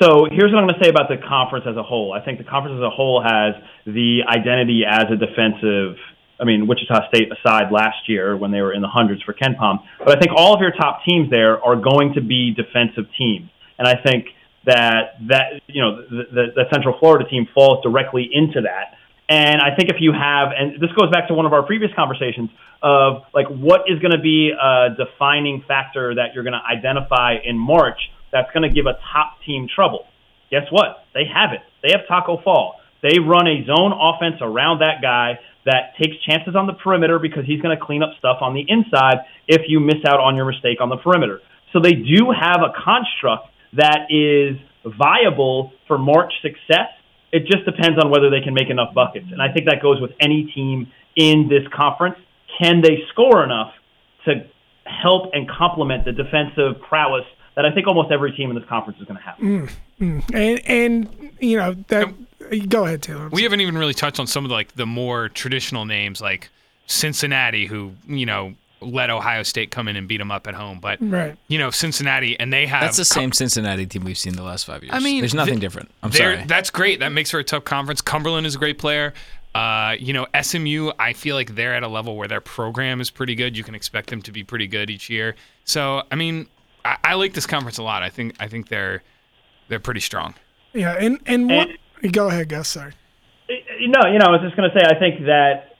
So 0.00 0.26
here's 0.30 0.52
what 0.52 0.60
I'm 0.60 0.68
going 0.68 0.78
to 0.78 0.84
say 0.84 0.90
about 0.90 1.08
the 1.08 1.16
conference 1.16 1.66
as 1.68 1.76
a 1.76 1.82
whole. 1.82 2.12
I 2.12 2.24
think 2.24 2.38
the 2.38 2.44
conference 2.44 2.76
as 2.78 2.84
a 2.84 2.90
whole 2.90 3.22
has 3.22 3.54
the 3.84 4.20
identity 4.28 4.84
as 4.88 5.04
a 5.10 5.16
defensive. 5.16 5.96
I 6.40 6.44
mean, 6.44 6.68
Wichita 6.68 7.08
State 7.08 7.32
aside 7.32 7.72
last 7.72 8.08
year 8.08 8.36
when 8.36 8.52
they 8.52 8.60
were 8.60 8.72
in 8.72 8.80
the 8.80 8.88
hundreds 8.88 9.22
for 9.22 9.34
KenPom, 9.34 9.82
but 9.98 10.16
I 10.16 10.20
think 10.20 10.30
all 10.36 10.54
of 10.54 10.60
your 10.60 10.70
top 10.70 11.00
teams 11.04 11.30
there 11.30 11.62
are 11.64 11.74
going 11.74 12.14
to 12.14 12.20
be 12.20 12.54
defensive 12.54 13.06
teams, 13.18 13.50
and 13.76 13.88
I 13.88 13.96
think 14.00 14.26
that 14.68 15.16
that 15.28 15.64
you 15.66 15.80
know 15.80 16.02
the, 16.02 16.24
the, 16.30 16.44
the 16.54 16.64
Central 16.70 16.96
Florida 17.00 17.28
team 17.28 17.48
falls 17.54 17.82
directly 17.82 18.28
into 18.30 18.60
that. 18.62 18.94
And 19.28 19.60
I 19.60 19.76
think 19.76 19.90
if 19.90 19.96
you 20.00 20.12
have, 20.12 20.56
and 20.56 20.80
this 20.80 20.88
goes 20.96 21.10
back 21.12 21.28
to 21.28 21.34
one 21.34 21.44
of 21.44 21.52
our 21.52 21.62
previous 21.62 21.92
conversations 21.94 22.48
of 22.82 23.24
like 23.34 23.48
what 23.48 23.82
is 23.88 23.98
going 23.98 24.12
to 24.12 24.22
be 24.22 24.52
a 24.56 24.96
defining 24.96 25.64
factor 25.68 26.14
that 26.14 26.32
you're 26.34 26.44
going 26.44 26.56
to 26.56 26.64
identify 26.64 27.36
in 27.44 27.58
March 27.58 27.98
that's 28.32 28.48
going 28.52 28.64
to 28.64 28.72
give 28.72 28.86
a 28.86 28.96
top 29.12 29.36
team 29.44 29.68
trouble. 29.68 30.04
Guess 30.50 30.68
what? 30.70 31.04
They 31.12 31.24
have 31.28 31.52
it. 31.52 31.60
They 31.82 31.92
have 31.92 32.08
Taco 32.08 32.40
Fall. 32.42 32.80
They 33.02 33.20
run 33.20 33.46
a 33.46 33.64
zone 33.64 33.92
offense 33.92 34.40
around 34.40 34.80
that 34.80 35.00
guy 35.02 35.38
that 35.64 35.92
takes 36.00 36.16
chances 36.24 36.56
on 36.56 36.66
the 36.66 36.72
perimeter 36.72 37.18
because 37.18 37.44
he's 37.44 37.60
going 37.60 37.76
to 37.76 37.84
clean 37.84 38.02
up 38.02 38.16
stuff 38.18 38.38
on 38.40 38.54
the 38.54 38.64
inside 38.66 39.28
if 39.46 39.68
you 39.68 39.80
miss 39.80 40.00
out 40.08 40.20
on 40.20 40.36
your 40.36 40.46
mistake 40.46 40.80
on 40.80 40.88
the 40.88 40.96
perimeter. 40.96 41.40
So 41.72 41.80
they 41.80 41.92
do 41.92 42.32
have 42.32 42.64
a 42.64 42.72
construct 42.72 43.52
that 43.74 44.06
is 44.10 44.56
viable 44.84 45.72
for 45.86 45.98
March 45.98 46.32
success. 46.42 46.88
It 47.32 47.46
just 47.46 47.64
depends 47.64 47.98
on 48.02 48.10
whether 48.10 48.30
they 48.30 48.40
can 48.40 48.54
make 48.54 48.70
enough 48.70 48.94
buckets. 48.94 49.26
And 49.30 49.42
I 49.42 49.52
think 49.52 49.66
that 49.66 49.82
goes 49.82 50.00
with 50.00 50.12
any 50.20 50.50
team 50.54 50.90
in 51.16 51.48
this 51.48 51.66
conference. 51.74 52.16
Can 52.60 52.80
they 52.80 53.02
score 53.12 53.44
enough 53.44 53.72
to 54.24 54.46
help 54.84 55.30
and 55.34 55.48
complement 55.48 56.04
the 56.04 56.12
defensive 56.12 56.80
prowess 56.88 57.24
that 57.56 57.66
I 57.66 57.72
think 57.72 57.86
almost 57.86 58.10
every 58.10 58.32
team 58.32 58.50
in 58.50 58.56
this 58.56 58.64
conference 58.68 59.00
is 59.00 59.06
going 59.06 59.18
to 59.18 59.22
have? 59.22 59.38
Mm, 59.38 59.70
mm. 60.00 60.34
and 60.34 60.60
and 60.66 61.32
you 61.40 61.56
know 61.56 61.74
that. 61.88 62.04
Um, 62.04 62.26
go 62.68 62.84
ahead, 62.84 63.02
Taylor. 63.02 63.28
we 63.28 63.42
haven't 63.42 63.60
even 63.60 63.76
really 63.76 63.94
touched 63.94 64.18
on 64.18 64.26
some 64.26 64.44
of 64.44 64.48
the, 64.48 64.54
like 64.54 64.74
the 64.76 64.86
more 64.86 65.28
traditional 65.28 65.84
names, 65.84 66.20
like 66.20 66.50
Cincinnati, 66.86 67.66
who 67.66 67.92
you 68.06 68.24
know 68.24 68.54
let 68.80 69.10
Ohio 69.10 69.42
State 69.42 69.70
come 69.70 69.88
in 69.88 69.96
and 69.96 70.06
beat 70.06 70.18
them 70.18 70.30
up 70.30 70.46
at 70.46 70.54
home. 70.54 70.78
But 70.80 70.98
Right. 71.00 71.36
you 71.48 71.58
know 71.58 71.70
Cincinnati, 71.70 72.38
and 72.38 72.52
they 72.52 72.66
have 72.66 72.82
That's 72.82 72.96
the 72.96 73.04
same 73.04 73.32
Cincinnati 73.32 73.86
team 73.86 74.04
we've 74.04 74.18
seen 74.18 74.34
the 74.34 74.42
last 74.42 74.64
five 74.64 74.82
years. 74.82 74.94
I 74.94 75.00
mean, 75.00 75.20
there's 75.20 75.34
nothing 75.34 75.54
th- 75.54 75.60
different. 75.60 75.90
I'm 76.02 76.12
sorry. 76.12 76.44
That's 76.46 76.70
great. 76.70 77.00
That 77.00 77.10
makes 77.12 77.30
for 77.30 77.38
a 77.38 77.44
tough 77.44 77.64
conference. 77.64 78.00
Cumberland 78.00 78.46
is 78.46 78.54
a 78.54 78.58
great 78.58 78.78
player. 78.78 79.12
Uh, 79.54 79.96
you 79.98 80.12
know, 80.12 80.26
SMU, 80.40 80.92
I 80.98 81.14
feel 81.14 81.34
like 81.34 81.54
they're 81.54 81.74
at 81.74 81.82
a 81.82 81.88
level 81.88 82.16
where 82.16 82.28
their 82.28 82.40
program 82.40 83.00
is 83.00 83.10
pretty 83.10 83.34
good. 83.34 83.56
You 83.56 83.64
can 83.64 83.74
expect 83.74 84.10
them 84.10 84.22
to 84.22 84.30
be 84.30 84.44
pretty 84.44 84.66
good 84.68 84.90
each 84.90 85.08
year. 85.10 85.34
So, 85.64 86.02
I 86.12 86.14
mean, 86.16 86.46
I, 86.84 86.96
I 87.02 87.14
like 87.14 87.32
this 87.32 87.46
conference 87.46 87.78
a 87.78 87.82
lot. 87.82 88.02
I 88.02 88.10
think 88.10 88.36
I 88.38 88.46
think 88.46 88.68
they're 88.68 89.02
they're 89.68 89.80
pretty 89.80 90.00
strong. 90.00 90.34
Yeah, 90.74 90.92
and 91.00 91.18
and 91.26 91.48
what? 91.50 91.68
Go 92.12 92.28
ahead, 92.28 92.48
Gus. 92.50 92.68
Sorry. 92.68 92.92
No, 93.48 94.10
you 94.12 94.18
know, 94.18 94.26
I 94.26 94.30
was 94.30 94.42
just 94.42 94.54
going 94.56 94.70
to 94.70 94.78
say, 94.78 94.84
I 94.86 94.98
think 94.98 95.24
that 95.24 95.76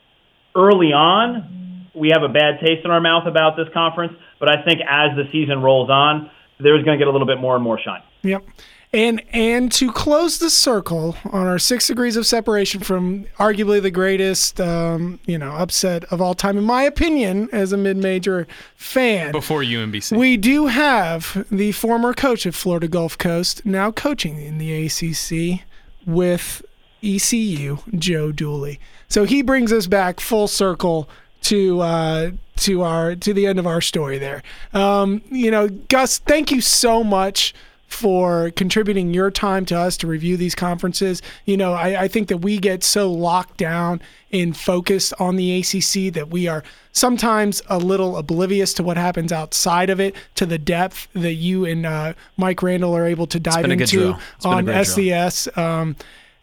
early 0.57 0.93
on, 0.93 1.58
we 1.99 2.11
have 2.11 2.23
a 2.23 2.33
bad 2.33 2.61
taste 2.61 2.85
in 2.85 2.91
our 2.91 3.01
mouth 3.01 3.27
about 3.27 3.57
this 3.57 3.69
conference, 3.73 4.13
but 4.39 4.49
I 4.49 4.63
think 4.65 4.81
as 4.89 5.17
the 5.17 5.25
season 5.33 5.63
rolls 5.63 5.91
on, 5.91 6.31
there's 6.59 6.85
going 6.85 6.99
to 6.99 7.05
get 7.05 7.09
a 7.09 7.11
little 7.13 7.27
bit 7.27 7.41
more 7.41 7.55
and 7.55 7.63
more 7.63 7.79
shine. 7.79 8.03
Yep. 8.23 8.45
And 8.91 9.23
and 9.35 9.71
to 9.73 9.93
close 9.93 10.39
the 10.39 10.49
circle 10.49 11.15
on 11.27 11.47
our 11.47 11.59
six 11.59 11.89
degrees 11.89 12.17
of 12.17 12.27
separation 12.27 12.81
from 12.81 13.27
arguably 13.39 13.83
the 13.83 13.91
greatest, 13.91 14.59
um, 14.63 15.21
you 15.27 15.37
know, 15.37 15.53
upset 15.53 16.05
of 16.05 16.23
all 16.23 16.33
time, 16.33 16.57
in 16.57 16.65
my 16.65 16.85
opinion, 16.85 17.51
as 17.53 17.75
a 17.75 17.77
mid-major 17.77 18.47
fan, 18.77 19.33
Before 19.33 19.61
UMBC. 19.61 20.17
we 20.17 20.39
do 20.39 20.69
have 20.69 21.47
the 21.51 21.73
former 21.73 22.15
coach 22.15 22.47
of 22.47 22.57
Florida 22.57 22.89
Gulf 22.89 23.19
Coast 23.19 23.67
now 23.67 23.91
coaching 23.91 24.41
in 24.41 24.57
the 24.57 24.87
ACC 24.87 25.67
with 26.07 26.63
ECU, 27.03 27.79
Joe 27.95 28.33
Dooley. 28.33 28.81
So 29.07 29.25
he 29.25 29.43
brings 29.43 29.71
us 29.71 29.87
back 29.87 30.19
full 30.19 30.49
circle 30.49 31.11
to 31.43 31.81
uh, 31.81 32.31
to 32.57 32.83
our 32.83 33.15
to 33.17 33.33
the 33.33 33.47
end 33.47 33.59
of 33.59 33.67
our 33.67 33.81
story 33.81 34.19
there. 34.19 34.43
Um, 34.73 35.23
you 35.31 35.51
know, 35.51 35.69
Gus, 35.69 36.19
thank 36.19 36.51
you 36.51 36.61
so 36.61 37.03
much 37.03 37.55
for 37.89 38.51
contributing 38.51 39.15
your 39.15 39.31
time 39.31 39.65
to 39.65 39.77
us 39.77 39.97
to 39.97 40.07
review 40.07 40.37
these 40.37 40.55
conferences. 40.55 41.23
You 41.47 41.57
know, 41.57 41.73
I, 41.73 42.03
I 42.03 42.09
think 42.09 42.29
that 42.29 42.39
we 42.39 42.59
get 42.59 42.85
so 42.85 43.11
locked 43.11 43.57
down 43.57 44.03
and 44.31 44.55
focused 44.55 45.15
on 45.19 45.37
the 45.37 45.59
ACC 45.59 46.13
that 46.13 46.29
we 46.29 46.47
are 46.47 46.63
sometimes 46.93 47.63
a 47.69 47.79
little 47.79 48.19
oblivious 48.19 48.75
to 48.75 48.83
what 48.83 48.99
happens 48.99 49.33
outside 49.33 49.89
of 49.89 50.01
it, 50.01 50.15
to 50.35 50.45
the 50.45 50.59
depth 50.59 51.09
that 51.15 51.35
you 51.35 51.65
and 51.65 51.87
uh, 51.87 52.13
Mike 52.37 52.63
Randall 52.63 52.95
are 52.95 53.07
able 53.07 53.27
to 53.27 53.41
dive 53.41 53.63
been 53.63 53.73
a 53.73 53.77
good 53.77 53.85
into 53.85 53.97
drill. 53.97 54.21
It's 54.37 54.45
been 54.45 54.53
a 54.53 54.57
on. 54.57 54.67
SCS. 54.67 55.57
Um, 55.57 55.97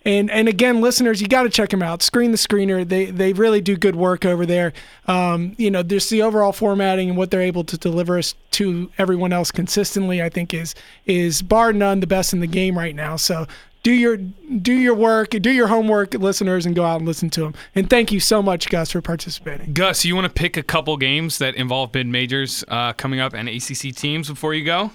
and 0.05 0.29
and 0.29 0.47
again, 0.47 0.81
listeners, 0.81 1.19
you 1.19 1.27
got 1.27 1.43
to 1.43 1.49
check 1.49 1.69
them 1.69 1.81
out. 1.81 2.03
Screen 2.03 2.31
the 2.31 2.37
Screener, 2.37 2.87
they 2.87 3.05
they 3.05 3.33
really 3.33 3.59
do 3.59 3.75
good 3.75 3.95
work 3.95 4.23
over 4.23 4.45
there. 4.45 4.71
Um, 5.07 5.55
you 5.57 5.71
know, 5.71 5.81
just 5.83 6.09
the 6.09 6.21
overall 6.21 6.51
formatting 6.51 7.09
and 7.09 7.17
what 7.17 7.31
they're 7.31 7.41
able 7.41 7.63
to 7.65 7.77
deliver 7.77 8.17
us 8.17 8.35
to 8.51 8.91
everyone 8.97 9.33
else 9.33 9.51
consistently. 9.51 10.21
I 10.21 10.29
think 10.29 10.53
is 10.53 10.75
is 11.05 11.41
bar 11.41 11.73
none 11.73 11.99
the 11.99 12.07
best 12.07 12.33
in 12.33 12.39
the 12.39 12.47
game 12.47 12.77
right 12.77 12.95
now. 12.95 13.15
So 13.15 13.47
do 13.85 13.91
your 13.91 14.17
do 14.17 14.73
your 14.73 14.95
work, 14.95 15.29
do 15.29 15.51
your 15.51 15.67
homework, 15.67 16.13
listeners, 16.15 16.65
and 16.65 16.75
go 16.75 16.83
out 16.83 16.97
and 16.97 17.07
listen 17.07 17.29
to 17.31 17.41
them. 17.41 17.53
And 17.75 17.89
thank 17.89 18.11
you 18.11 18.19
so 18.19 18.41
much, 18.41 18.69
Gus, 18.69 18.91
for 18.91 19.01
participating. 19.01 19.73
Gus, 19.73 20.05
you 20.05 20.15
want 20.15 20.25
to 20.25 20.33
pick 20.33 20.57
a 20.57 20.63
couple 20.63 20.97
games 20.97 21.37
that 21.37 21.55
involve 21.55 21.93
mid 21.93 22.07
majors 22.07 22.63
uh, 22.67 22.93
coming 22.93 23.19
up 23.19 23.33
and 23.33 23.47
ACC 23.47 23.95
teams 23.95 24.27
before 24.27 24.53
you 24.53 24.65
go? 24.65 24.91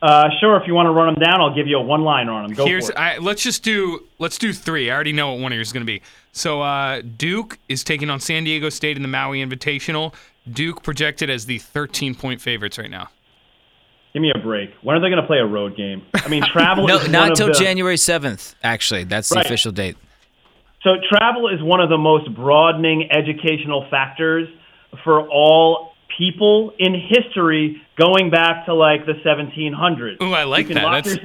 Uh, 0.00 0.28
sure, 0.40 0.56
if 0.60 0.66
you 0.66 0.74
want 0.74 0.86
to 0.86 0.92
run 0.92 1.12
them 1.12 1.22
down, 1.22 1.40
I'll 1.40 1.54
give 1.54 1.66
you 1.66 1.76
a 1.76 1.82
one 1.82 2.02
liner 2.02 2.30
on 2.30 2.44
them. 2.44 2.54
Go 2.54 2.66
Here's 2.66 2.86
for 2.86 2.92
it. 2.92 2.98
I, 2.98 3.18
let's 3.18 3.42
just 3.42 3.64
do 3.64 4.06
let's 4.18 4.38
do 4.38 4.52
three. 4.52 4.90
I 4.90 4.94
already 4.94 5.12
know 5.12 5.32
what 5.32 5.40
one 5.40 5.52
of 5.52 5.56
yours 5.56 5.68
is 5.68 5.72
going 5.72 5.84
to 5.84 5.92
be. 5.92 6.02
So 6.32 6.62
uh, 6.62 7.02
Duke 7.02 7.58
is 7.68 7.82
taking 7.82 8.08
on 8.08 8.20
San 8.20 8.44
Diego 8.44 8.68
State 8.68 8.96
in 8.96 9.02
the 9.02 9.08
Maui 9.08 9.44
Invitational. 9.44 10.14
Duke 10.50 10.82
projected 10.82 11.30
as 11.30 11.46
the 11.46 11.58
13 11.58 12.14
point 12.14 12.40
favorites 12.40 12.78
right 12.78 12.90
now. 12.90 13.08
Give 14.12 14.22
me 14.22 14.32
a 14.34 14.38
break. 14.38 14.70
When 14.82 14.96
are 14.96 15.00
they 15.00 15.10
going 15.10 15.20
to 15.20 15.26
play 15.26 15.38
a 15.38 15.46
road 15.46 15.76
game? 15.76 16.02
I 16.14 16.28
mean, 16.28 16.42
travel 16.52 16.86
No, 16.86 16.96
is 16.96 17.08
not 17.08 17.30
until 17.30 17.48
the, 17.48 17.52
January 17.52 17.96
7th, 17.96 18.54
actually. 18.62 19.04
That's 19.04 19.28
the 19.28 19.40
official 19.40 19.72
date. 19.72 19.96
So 20.82 20.90
travel 21.10 21.48
is 21.48 21.62
one 21.62 21.80
of 21.80 21.90
the 21.90 21.98
most 21.98 22.32
broadening 22.34 23.08
educational 23.10 23.86
factors 23.90 24.48
for 25.04 25.28
all 25.28 25.92
people 26.16 26.72
in 26.78 26.94
history 26.94 27.82
going 27.98 28.30
back 28.30 28.66
to 28.66 28.74
like 28.74 29.06
the 29.06 29.12
1700s. 29.24 30.22
Ooh, 30.22 30.32
I 30.32 30.44
like 30.44 30.68
you 30.68 30.74
can 30.74 30.82
that. 30.84 31.06
Your- 31.06 31.16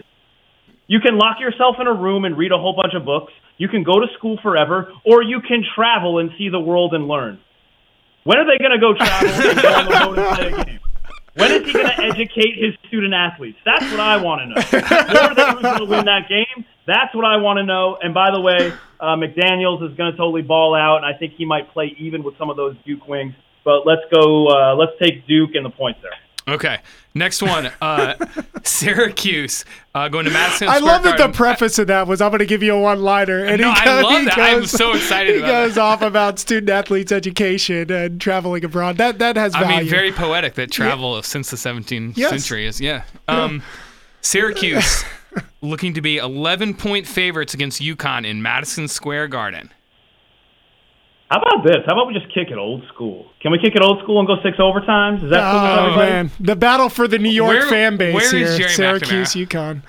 you 0.88 1.00
can 1.00 1.18
lock 1.18 1.40
yourself 1.40 1.78
in 1.80 1.88
a 1.88 1.94
room 1.94 2.26
and 2.26 2.38
read 2.38 2.52
a 2.52 2.58
whole 2.58 2.74
bunch 2.76 2.94
of 2.94 3.06
books. 3.06 3.32
You 3.58 3.70
can 3.70 3.84
go 3.84 4.00
to 4.00 4.08
school 4.18 4.38
forever, 4.44 4.92
or 5.06 5.24
you 5.24 5.40
can 5.40 5.64
travel 5.76 6.20
and 6.20 6.32
see 6.38 6.50
the 6.50 6.60
world 6.60 6.94
and 6.94 7.08
learn. 7.08 7.40
When 8.26 8.38
are 8.38 8.46
they 8.46 8.58
going 8.58 8.72
to 8.72 8.80
go 8.80 8.94
travel 8.94 9.30
and 9.30 9.62
go 9.62 9.74
on 9.74 9.86
the 9.86 9.92
road 9.92 10.20
and 10.20 10.38
play 10.38 10.48
a 10.62 10.66
game? 10.66 10.80
When 11.36 11.52
is 11.52 11.66
he 11.66 11.74
going 11.74 11.88
to 11.88 12.00
educate 12.04 12.56
his 12.58 12.76
student 12.88 13.14
athletes? 13.14 13.58
That's 13.66 13.90
what 13.90 14.00
I 14.00 14.18
want 14.18 14.42
to 14.42 14.48
know. 14.48 14.62
Who 14.62 14.78
are 15.18 15.36
they 15.36 15.52
who's 15.54 15.62
going 15.64 15.78
to 15.80 15.86
win 15.86 16.06
that 16.06 16.30
game? 16.30 16.66
That's 16.86 17.16
what 17.16 17.26
I 17.26 17.38
want 17.38 17.58
to 17.58 17.64
know. 17.64 17.98
And 18.02 18.14
by 18.14 18.30
the 18.32 18.40
way, 18.42 18.72
uh, 19.00 19.16
McDaniels 19.16 19.90
is 19.90 19.96
going 19.98 20.12
to 20.12 20.18
totally 20.18 20.42
ball 20.42 20.76
out, 20.76 20.98
and 20.98 21.06
I 21.06 21.18
think 21.18 21.34
he 21.38 21.46
might 21.46 21.72
play 21.72 21.96
even 21.98 22.24
with 22.24 22.38
some 22.38 22.50
of 22.50 22.58
those 22.58 22.76
Duke 22.86 23.08
wings. 23.08 23.34
But 23.64 23.86
let's 23.86 24.02
go. 24.12 24.48
Uh, 24.48 24.76
let's 24.76 24.92
take 25.00 25.26
Duke 25.28 25.56
and 25.56 25.66
the 25.66 25.70
points 25.70 26.00
there. 26.02 26.12
Okay, 26.56 26.80
next 27.14 27.42
one. 27.42 27.72
Uh, 27.82 28.16
Syracuse 28.64 29.64
uh, 29.96 30.10
going 30.10 30.26
to 30.26 30.32
Madison. 30.32 30.68
Square. 30.68 30.72
I 30.72 30.78
Square 30.80 30.94
love 30.94 31.04
that 31.04 31.18
the 31.18 31.30
preface 31.30 31.80
of 31.80 31.88
that 31.88 32.06
was 32.06 32.20
I'm 32.20 32.32
going 32.32 32.40
to 32.40 32.46
give 32.46 32.62
you 32.62 32.76
a 32.76 32.82
one 32.82 33.02
liner, 33.02 33.46
and 33.46 33.62
No, 33.62 33.72
he 33.72 33.80
I 33.80 33.86
goes, 33.86 34.04
love 34.04 34.20
he 34.20 34.26
that. 34.26 34.38
I'm 34.40 34.66
so 34.66 34.94
excited 34.94 35.36
He 35.36 35.40
about 35.40 35.48
that. 35.48 35.68
goes 35.68 35.78
off 35.78 36.02
about 36.02 36.40
student 36.40 36.70
athletes 36.70 37.14
education 37.14 37.90
and 37.90 38.20
traveling 38.20 38.66
abroad. 38.66 38.98
That 38.98 39.20
that 39.20 39.38
has 39.38 39.54
value. 39.54 39.68
I 39.68 39.80
mean, 39.82 39.90
very 39.90 40.12
poetic 40.12 40.56
that 40.56 40.70
travel 40.70 41.22
since 41.24 41.50
the 41.50 41.56
17th 41.58 42.18
Yes. 42.18 42.30
century 42.32 42.66
is. 42.66 42.82
Yeah. 42.82 43.04
Um, 43.30 43.64
Syracuse 44.22 45.06
looking 45.62 45.94
to 45.94 46.02
be 46.02 46.18
11 46.18 46.74
point 46.76 47.08
favorites 47.08 47.54
against 47.54 47.82
UConn 47.82 48.26
in 48.26 48.42
Madison 48.42 48.88
Square 48.90 49.30
Garden. 49.30 49.72
How 51.34 51.42
about 51.42 51.66
this? 51.66 51.78
How 51.88 51.94
about 51.94 52.06
we 52.08 52.14
just 52.14 52.32
kick 52.32 52.50
it 52.52 52.60
old 52.60 52.84
school? 52.94 53.26
Can 53.42 53.52
we 53.52 53.58
kick 53.58 53.74
it 53.76 53.82
old 53.82 54.00
school 54.04 54.20
and 54.20 54.28
go 54.28 54.36
six 54.44 54.58
overtimes? 54.60 55.24
Is 55.24 55.32
that 55.32 55.52
cool 55.52 55.62
with 55.64 55.72
Oh 55.72 55.84
everybody? 55.86 56.12
man, 56.12 56.32
the 56.40 56.56
battle 56.56 56.90
for 56.90 57.08
the 57.08 57.18
New 57.18 57.32
York 57.32 57.58
Where- 57.58 57.70
fan 57.70 57.98
base 57.98 58.14
where 58.14 58.24
is 58.36 58.56
here, 58.56 58.68
Jerry 58.68 59.00
Syracuse, 59.00 59.30
UConn. 59.34 59.82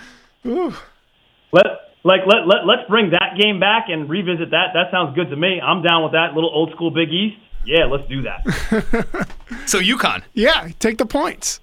Let 1.53 1.67
like 2.03 2.21
let 2.27 2.47
let 2.47 2.65
let's 2.67 2.89
bring 2.89 3.11
that 3.11 3.37
game 3.39 3.61
back 3.61 3.87
and 3.89 4.09
revisit 4.09 4.51
that. 4.53 4.69
That 4.73 4.91
sounds 4.91 5.15
good 5.15 5.29
to 5.31 5.37
me. 5.37 5.61
I'm 5.61 5.83
down 5.83 6.03
with 6.03 6.13
that 6.13 6.33
little 6.35 6.51
old 6.51 6.71
school 6.73 6.91
Big 6.91 7.11
East. 7.11 7.37
Yeah, 7.67 7.85
let's 7.87 8.09
do 8.09 8.23
that. 8.23 9.29
So 9.67 9.81
UConn. 9.81 10.23
Yeah, 10.35 10.69
take 10.79 10.99
the 10.99 11.07
points. 11.07 11.61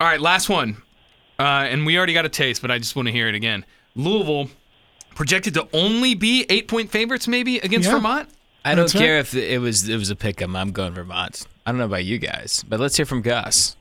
All 0.00 0.06
right, 0.08 0.20
last 0.20 0.48
one. 0.48 0.78
Uh, 1.38 1.42
and 1.70 1.84
we 1.86 1.96
already 1.96 2.12
got 2.14 2.24
a 2.24 2.28
taste, 2.28 2.60
but 2.62 2.70
I 2.72 2.78
just 2.78 2.96
want 2.96 3.06
to 3.06 3.12
hear 3.12 3.28
it 3.28 3.34
again. 3.36 3.64
Louisville 3.94 4.48
projected 5.14 5.54
to 5.54 5.68
only 5.72 6.14
be 6.14 6.44
eight 6.48 6.66
point 6.66 6.90
favorites, 6.90 7.28
maybe 7.28 7.58
against 7.58 7.86
Yeah. 7.88 7.94
Vermont. 7.96 8.28
I 8.68 8.74
don't 8.74 8.84
That's 8.84 8.94
right. 8.94 9.00
care 9.00 9.18
if 9.18 9.34
it 9.34 9.58
was 9.60 9.88
it 9.88 9.96
was 9.96 10.10
a 10.10 10.16
pick 10.16 10.40
'em. 10.42 10.54
I'm 10.56 10.72
going 10.72 10.92
Vermont. 10.92 11.46
I 11.66 11.70
don't 11.72 11.78
know 11.78 11.84
about 11.86 12.04
you 12.04 12.18
guys, 12.18 12.64
but 12.68 12.78
let's 12.80 12.96
hear 12.96 13.06
from 13.06 13.22
Gus. 13.22 13.76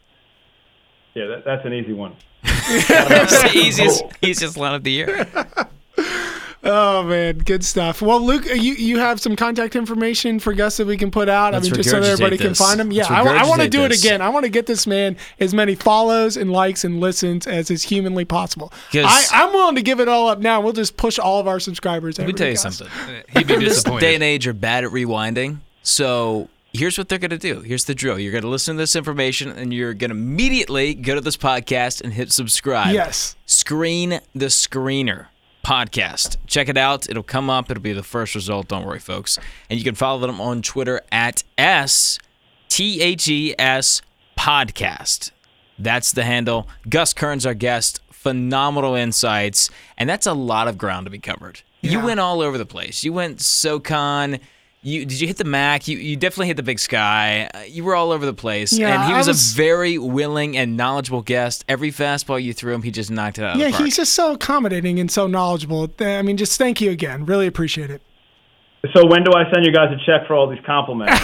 Yeah, 1.14 1.28
that, 1.28 1.46
that's 1.46 1.66
an 1.66 1.74
easy 1.74 1.94
one. 1.94 2.16
It's 2.70 3.44
the 3.44 3.52
easiest, 3.58 4.04
easiest 4.22 4.58
line 4.58 4.74
of 4.76 4.84
the 4.84 4.92
year. 4.92 5.26
Oh 6.70 7.04
man, 7.04 7.38
good 7.38 7.64
stuff. 7.64 8.02
Well, 8.02 8.20
Luke, 8.20 8.46
uh, 8.46 8.54
you 8.54 8.74
you 8.74 9.00
have 9.00 9.22
some 9.22 9.38
contact 9.38 9.76
information 9.76 10.38
for 10.38 10.54
Gus 10.54 10.76
that 10.78 10.86
we 10.86 10.98
can 10.98 11.12
put 11.12 11.30
out. 11.30 11.54
Let's 11.54 11.68
I 11.68 11.70
mean, 11.70 11.76
just 11.76 11.90
so 11.90 12.02
that 12.02 12.06
regurgitate 12.06 12.12
everybody 12.12 12.38
can 12.38 12.56
find 12.56 12.82
him. 12.82 12.92
Yeah, 12.92 13.04
Let's 13.04 13.42
I, 13.42 13.48
want 13.48 13.62
to 13.62 13.68
regurgitate 13.68 13.72
do 13.72 13.84
it 13.86 13.98
again. 13.98 14.22
I 14.22 14.28
want 14.28 14.44
to 14.44 14.50
get 14.50 14.66
this 14.66 14.86
man 14.86 15.16
as 15.40 15.54
many 15.54 15.76
follows 15.76 16.36
and 16.36 16.52
likes 16.52 16.84
and 16.84 17.00
listens 17.00 17.48
as 17.48 17.72
is 17.72 17.84
humanly 17.84 18.26
possible. 18.26 18.74
I, 18.94 19.26
I'm 19.32 19.54
willing 19.54 19.76
to 19.76 19.82
give 19.82 20.02
it 20.02 20.10
all 20.10 20.28
up 20.28 20.40
now. 20.40 20.60
We'll 20.60 20.74
just 20.74 20.98
push 20.98 21.18
all 21.18 21.40
of 21.40 21.48
our 21.48 21.62
subscribers. 21.62 22.20
Let 22.20 22.28
me 22.28 22.34
tell 22.34 22.50
you 22.50 22.58
something. 22.58 22.88
He'd 23.30 23.48
be 23.48 23.54
in 23.54 23.60
this 23.62 23.76
disappointed. 23.76 24.02
day 24.02 24.16
and 24.16 24.24
age 24.24 24.46
are 24.46 24.54
bad 24.54 24.84
at 24.84 24.92
rewinding. 24.92 25.60
So 25.84 26.50
here's 26.74 26.98
what 26.98 27.08
they're 27.08 27.18
going 27.18 27.30
to 27.30 27.38
do. 27.38 27.62
Here's 27.62 27.86
the 27.86 27.96
drill. 27.96 28.20
You're 28.20 28.34
going 28.34 28.44
to 28.44 28.50
listen 28.50 28.76
to 28.76 28.82
this 28.82 28.98
information 28.98 29.52
and 29.52 29.74
you're 29.74 29.94
going 29.94 30.10
to 30.10 30.18
immediately 30.18 30.96
go 30.96 31.16
to 31.16 31.22
this 31.22 31.38
podcast 31.38 32.02
and 32.02 32.12
hit 32.12 32.34
subscribe. 32.34 32.94
Yes. 32.94 33.38
Screen 33.46 34.20
the 34.36 34.48
Screener 34.48 35.28
podcast. 35.68 36.38
Check 36.48 36.70
it 36.70 36.78
out. 36.78 37.10
It'll 37.10 37.24
come 37.24 37.50
up. 37.50 37.70
It'll 37.70 37.84
be 37.84 37.92
the 37.92 38.02
first 38.02 38.36
result. 38.36 38.70
Don't 38.70 38.86
worry, 38.86 39.00
folks. 39.00 39.38
And 39.70 39.78
you 39.78 39.84
can 39.84 39.96
follow 39.96 40.18
them 40.22 40.40
on 40.40 40.62
Twitter 40.62 41.02
at 41.12 41.44
S 41.58 42.20
T 42.70 43.02
H 43.02 43.28
E 43.28 43.54
S 43.60 44.02
podcast. 44.38 45.32
That's 45.78 46.14
the 46.14 46.24
handle. 46.24 46.70
Gus 46.88 47.14
Kern's 47.14 47.46
our 47.46 47.54
guest. 47.54 48.00
Phenomenal 48.10 48.96
insights. 48.96 49.70
And 49.98 50.10
that's 50.10 50.26
a 50.26 50.34
lot 50.34 50.70
of 50.70 50.78
ground 50.78 51.06
to 51.06 51.10
be 51.10 51.20
covered. 51.20 51.62
You 51.82 52.00
went 52.00 52.22
all 52.22 52.42
over 52.42 52.58
the 52.58 52.66
place. 52.66 53.04
You 53.04 53.12
went 53.12 53.42
SoCon. 53.42 54.40
You 54.88 55.06
did 55.06 55.20
you 55.20 55.28
hit 55.28 55.36
the 55.36 55.44
Mac? 55.44 55.88
You 55.90 55.98
you 55.98 56.16
definitely 56.16 56.48
hit 56.48 56.56
the 56.56 56.64
Big 56.64 56.80
Sky. 56.80 57.50
Uh, 57.54 57.60
You 57.68 57.84
were 57.84 57.94
all 57.94 58.14
over 58.14 58.26
the 58.26 58.34
place, 58.34 58.72
Yeah, 58.72 58.94
and 59.04 59.12
he 59.12 59.18
was, 59.18 59.28
was- 59.28 59.52
a 59.52 59.56
very 59.56 59.98
willing 59.98 60.56
and 60.56 60.78
knowledgeable 60.78 61.22
guest. 61.22 61.66
Every 61.68 61.92
fastball 61.92 62.42
you 62.42 62.54
threw 62.54 62.74
him, 62.74 62.84
he 62.84 62.92
just 62.92 63.12
knocked 63.12 63.38
it 63.38 63.44
out 63.44 63.56
of 63.56 63.62
Yeah, 63.62 63.68
he's 63.70 63.98
just 63.98 64.14
so 64.14 64.32
accommodating 64.32 64.98
and 65.00 65.12
so 65.12 65.28
knowledgeable. 65.28 65.90
I 66.00 66.22
mean, 66.22 66.38
just 66.38 66.58
thank 66.58 66.80
you 66.80 66.90
again. 66.92 67.26
Really 67.26 67.48
appreciate 67.48 67.90
it. 67.90 68.02
So 68.94 69.06
when 69.08 69.24
do 69.24 69.32
I 69.34 69.52
send 69.52 69.66
you 69.66 69.72
guys 69.72 69.90
a 69.92 69.98
check 70.06 70.28
for 70.28 70.36
all 70.36 70.48
these 70.50 70.64
compliments? 70.66 71.20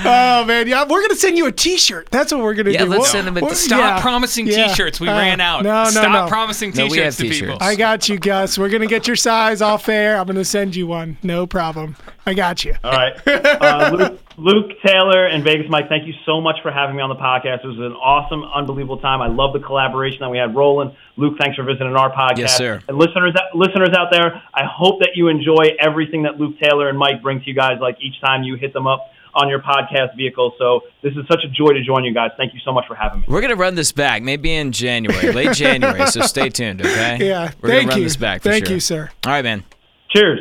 Oh 0.00 0.44
man, 0.44 0.68
yeah, 0.68 0.84
we're 0.88 1.00
gonna 1.02 1.16
send 1.16 1.36
you 1.36 1.46
a 1.46 1.52
T-shirt. 1.52 2.08
That's 2.10 2.32
what 2.32 2.40
we're 2.40 2.54
gonna 2.54 2.70
Yeah, 2.70 2.78
do. 2.78 2.84
Yeah, 2.84 2.90
let's 2.90 3.00
We'll- 3.00 3.24
send 3.24 3.28
him 3.28 3.36
a- 3.36 3.54
Stop 3.54 3.78
yeah, 3.80 4.00
promising 4.00 4.46
yeah. 4.46 4.68
T-shirts. 4.68 5.00
We 5.00 5.08
Uh, 5.08 5.18
ran 5.18 5.40
out. 5.40 5.64
No, 5.64 5.84
no, 5.84 5.90
Stop 5.90 6.12
no. 6.12 6.28
promising 6.28 6.72
T-shirts 6.72 6.92
we 6.92 6.98
have 6.98 7.16
to 7.16 7.22
t-shirts. 7.24 7.40
people. 7.52 7.58
I 7.60 7.74
got 7.74 8.08
you, 8.08 8.16
Gus. 8.16 8.56
We're 8.58 8.68
gonna 8.68 8.86
get 8.86 9.06
your 9.08 9.16
size 9.16 9.60
off 9.60 9.88
air. 9.88 10.16
I'm 10.16 10.26
gonna 10.26 10.44
send 10.44 10.76
you 10.76 10.86
one. 10.86 11.16
No 11.24 11.46
problem. 11.48 11.96
I 12.28 12.34
got 12.34 12.62
you. 12.62 12.74
All 12.84 12.92
right. 12.92 13.16
Uh, 13.26 13.90
Luke, 13.96 14.20
Luke 14.36 14.70
Taylor 14.84 15.26
and 15.26 15.42
Vegas 15.42 15.66
Mike, 15.70 15.88
thank 15.88 16.06
you 16.06 16.12
so 16.26 16.42
much 16.42 16.56
for 16.62 16.70
having 16.70 16.94
me 16.94 17.02
on 17.02 17.08
the 17.08 17.16
podcast. 17.16 17.64
It 17.64 17.68
was 17.68 17.78
an 17.78 17.94
awesome, 17.96 18.44
unbelievable 18.44 18.98
time. 18.98 19.22
I 19.22 19.28
love 19.28 19.54
the 19.54 19.60
collaboration 19.60 20.18
that 20.20 20.28
we 20.28 20.36
had 20.36 20.54
rolling. 20.54 20.94
Luke, 21.16 21.38
thanks 21.40 21.56
for 21.56 21.64
visiting 21.64 21.96
our 21.96 22.12
podcast. 22.12 22.38
Yes, 22.38 22.56
sir. 22.58 22.82
And 22.86 22.98
listeners, 22.98 23.34
listeners 23.54 23.90
out 23.96 24.08
there, 24.12 24.42
I 24.52 24.64
hope 24.70 25.00
that 25.00 25.12
you 25.14 25.28
enjoy 25.28 25.72
everything 25.80 26.24
that 26.24 26.38
Luke 26.38 26.56
Taylor 26.60 26.90
and 26.90 26.98
Mike 26.98 27.22
bring 27.22 27.40
to 27.40 27.46
you 27.46 27.54
guys. 27.54 27.78
Like 27.80 27.96
each 28.02 28.20
time 28.20 28.42
you 28.42 28.56
hit 28.56 28.74
them 28.74 28.86
up 28.86 29.10
on 29.34 29.48
your 29.48 29.60
podcast 29.60 30.14
vehicle. 30.16 30.52
So 30.58 30.82
this 31.02 31.12
is 31.12 31.24
such 31.30 31.44
a 31.44 31.48
joy 31.48 31.72
to 31.72 31.82
join 31.82 32.04
you 32.04 32.12
guys. 32.12 32.30
Thank 32.36 32.52
you 32.52 32.60
so 32.62 32.72
much 32.72 32.86
for 32.86 32.94
having 32.94 33.20
me. 33.20 33.26
We're 33.28 33.40
gonna 33.40 33.56
run 33.56 33.74
this 33.74 33.92
back, 33.92 34.22
maybe 34.22 34.52
in 34.52 34.72
January, 34.72 35.32
late 35.32 35.52
January. 35.52 36.06
So 36.08 36.20
stay 36.22 36.50
tuned, 36.50 36.82
okay? 36.82 37.26
Yeah. 37.26 37.52
We're 37.62 37.70
thank 37.70 37.82
gonna 37.82 37.88
run 37.88 37.98
you. 37.98 38.04
this 38.04 38.16
back. 38.16 38.42
For 38.42 38.50
thank 38.50 38.66
sure. 38.66 38.74
you, 38.74 38.80
sir. 38.80 39.10
All 39.24 39.32
right, 39.32 39.44
man. 39.44 39.64
Cheers. 40.10 40.40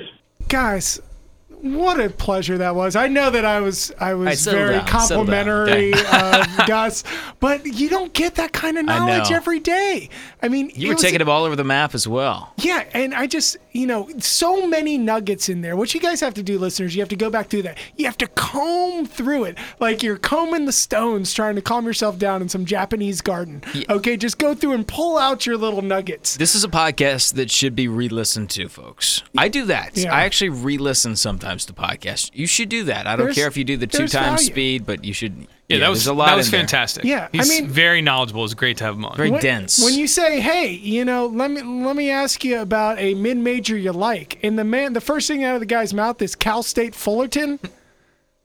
Guys, 0.50 1.02
What 1.76 2.00
a 2.00 2.10
pleasure 2.10 2.58
that 2.60 2.76
was. 2.76 2.96
I 2.96 3.08
know 3.08 3.30
that 3.30 3.46
I 3.46 3.60
was 3.62 3.92
I 4.00 4.14
was 4.14 4.46
right, 4.48 4.54
very 4.56 4.78
down, 4.78 4.88
complimentary 4.88 5.94
of 5.94 6.48
Gus, 6.68 7.04
but 7.40 7.66
you 7.66 7.90
don't 7.90 8.14
get 8.14 8.36
that 8.36 8.54
kind 8.54 8.78
of 8.78 8.86
knowledge 8.86 9.32
every 9.32 9.60
day. 9.60 10.10
I 10.42 10.50
mean, 10.50 10.72
You 10.76 10.90
were 10.90 10.94
was- 10.96 11.02
taking 11.04 11.22
him 11.22 11.30
all 11.30 11.44
over 11.44 11.56
the 11.56 11.64
map 11.64 11.94
as 11.96 12.08
well. 12.08 12.54
Yeah, 12.58 12.86
and 12.94 13.14
I 13.14 13.28
just, 13.28 13.58
you 13.72 13.88
know, 13.88 14.10
so 14.20 14.68
many 14.68 14.98
nuggets 14.98 15.50
in 15.50 15.62
there. 15.62 15.76
What 15.76 15.94
you 15.94 16.00
guys 16.00 16.22
have 16.22 16.34
to 16.36 16.44
do, 16.44 16.60
listeners, 16.60 16.96
you 16.96 17.02
have 17.02 17.10
to 17.10 17.16
go 17.16 17.30
back 17.30 17.48
through 17.50 17.64
that. 17.64 17.78
You 17.96 18.06
have 18.06 18.18
to 18.18 18.28
comb 18.28 19.06
through 19.06 19.46
it 19.46 19.58
like 19.80 20.04
you're 20.04 20.18
combing 20.18 20.66
the 20.66 20.72
stones 20.72 21.34
trying 21.34 21.56
to 21.56 21.62
calm 21.62 21.86
yourself 21.86 22.18
down 22.20 22.42
in 22.42 22.50
some 22.50 22.66
Japanese 22.66 23.22
garden. 23.22 23.64
Okay, 23.90 24.16
just 24.18 24.38
go 24.38 24.54
through 24.54 24.74
and 24.74 24.88
pull 24.88 25.18
out 25.18 25.46
your 25.46 25.58
little 25.58 25.82
nuggets. 25.82 26.38
This 26.38 26.56
is 26.56 26.64
a 26.64 26.68
podcast 26.70 27.34
that 27.34 27.50
should 27.52 27.76
be 27.76 27.88
re-listened 27.88 28.50
to, 28.52 28.68
folks. 28.70 29.24
I 29.38 29.48
do 29.48 29.66
that. 29.66 29.98
Yeah. 29.98 30.14
I 30.14 30.24
actually 30.24 30.50
re-listen 30.50 31.16
sometimes 31.16 31.57
to 31.66 31.74
podcast. 31.74 32.32
You 32.34 32.48
should 32.48 32.70
do 32.70 32.84
that. 32.86 33.08
I 33.08 33.12
don't 33.16 33.26
There's- 33.26 33.36
care 33.36 33.48
if 33.48 33.58
you 33.58 33.64
do 33.64 33.78
the 33.78 33.88
two 33.88 34.08
times 34.08 34.12
value. 34.12 34.38
speed, 34.46 34.86
but 34.86 35.04
you 35.04 35.14
should. 35.14 35.48
Yeah, 35.68 35.80
that 35.80 35.90
was 35.90 36.08
a 36.08 36.14
lot 36.14 36.28
that 36.28 36.38
was 36.38 36.48
in 36.48 36.52
there. 36.52 36.62
fantastic. 36.62 37.04
Yeah, 37.04 37.28
I 37.34 37.38
he's 37.38 37.50
mean- 37.50 37.68
very 37.68 38.02
knowledgeable. 38.02 38.46
It's 38.46 38.54
great 38.54 38.78
to 38.78 38.86
have 38.86 38.96
him 38.96 39.04
on. 39.06 39.18
Very 39.18 39.32
When- 39.32 39.42
dense. 39.42 39.84
When 39.84 39.96
you 39.96 40.08
say, 40.08 40.40
"Hey, 40.40 40.70
you 40.72 41.04
know, 41.04 41.26
let 41.26 41.52
me 41.52 41.62
let 41.62 41.96
me 41.96 42.10
ask 42.10 42.44
you 42.46 42.60
about 42.60 43.00
a 43.00 43.14
mid-major 43.16 43.76
you 43.78 43.92
like," 43.92 44.40
and 44.44 44.58
the 44.58 44.64
man, 44.64 44.94
the 44.94 45.02
first 45.02 45.28
thing 45.28 45.44
out 45.44 45.56
of 45.56 45.60
the 45.60 45.66
guy's 45.66 45.94
mouth 45.94 46.22
is 46.22 46.36
Cal 46.36 46.64
State 46.64 46.96
Fullerton. 46.96 47.60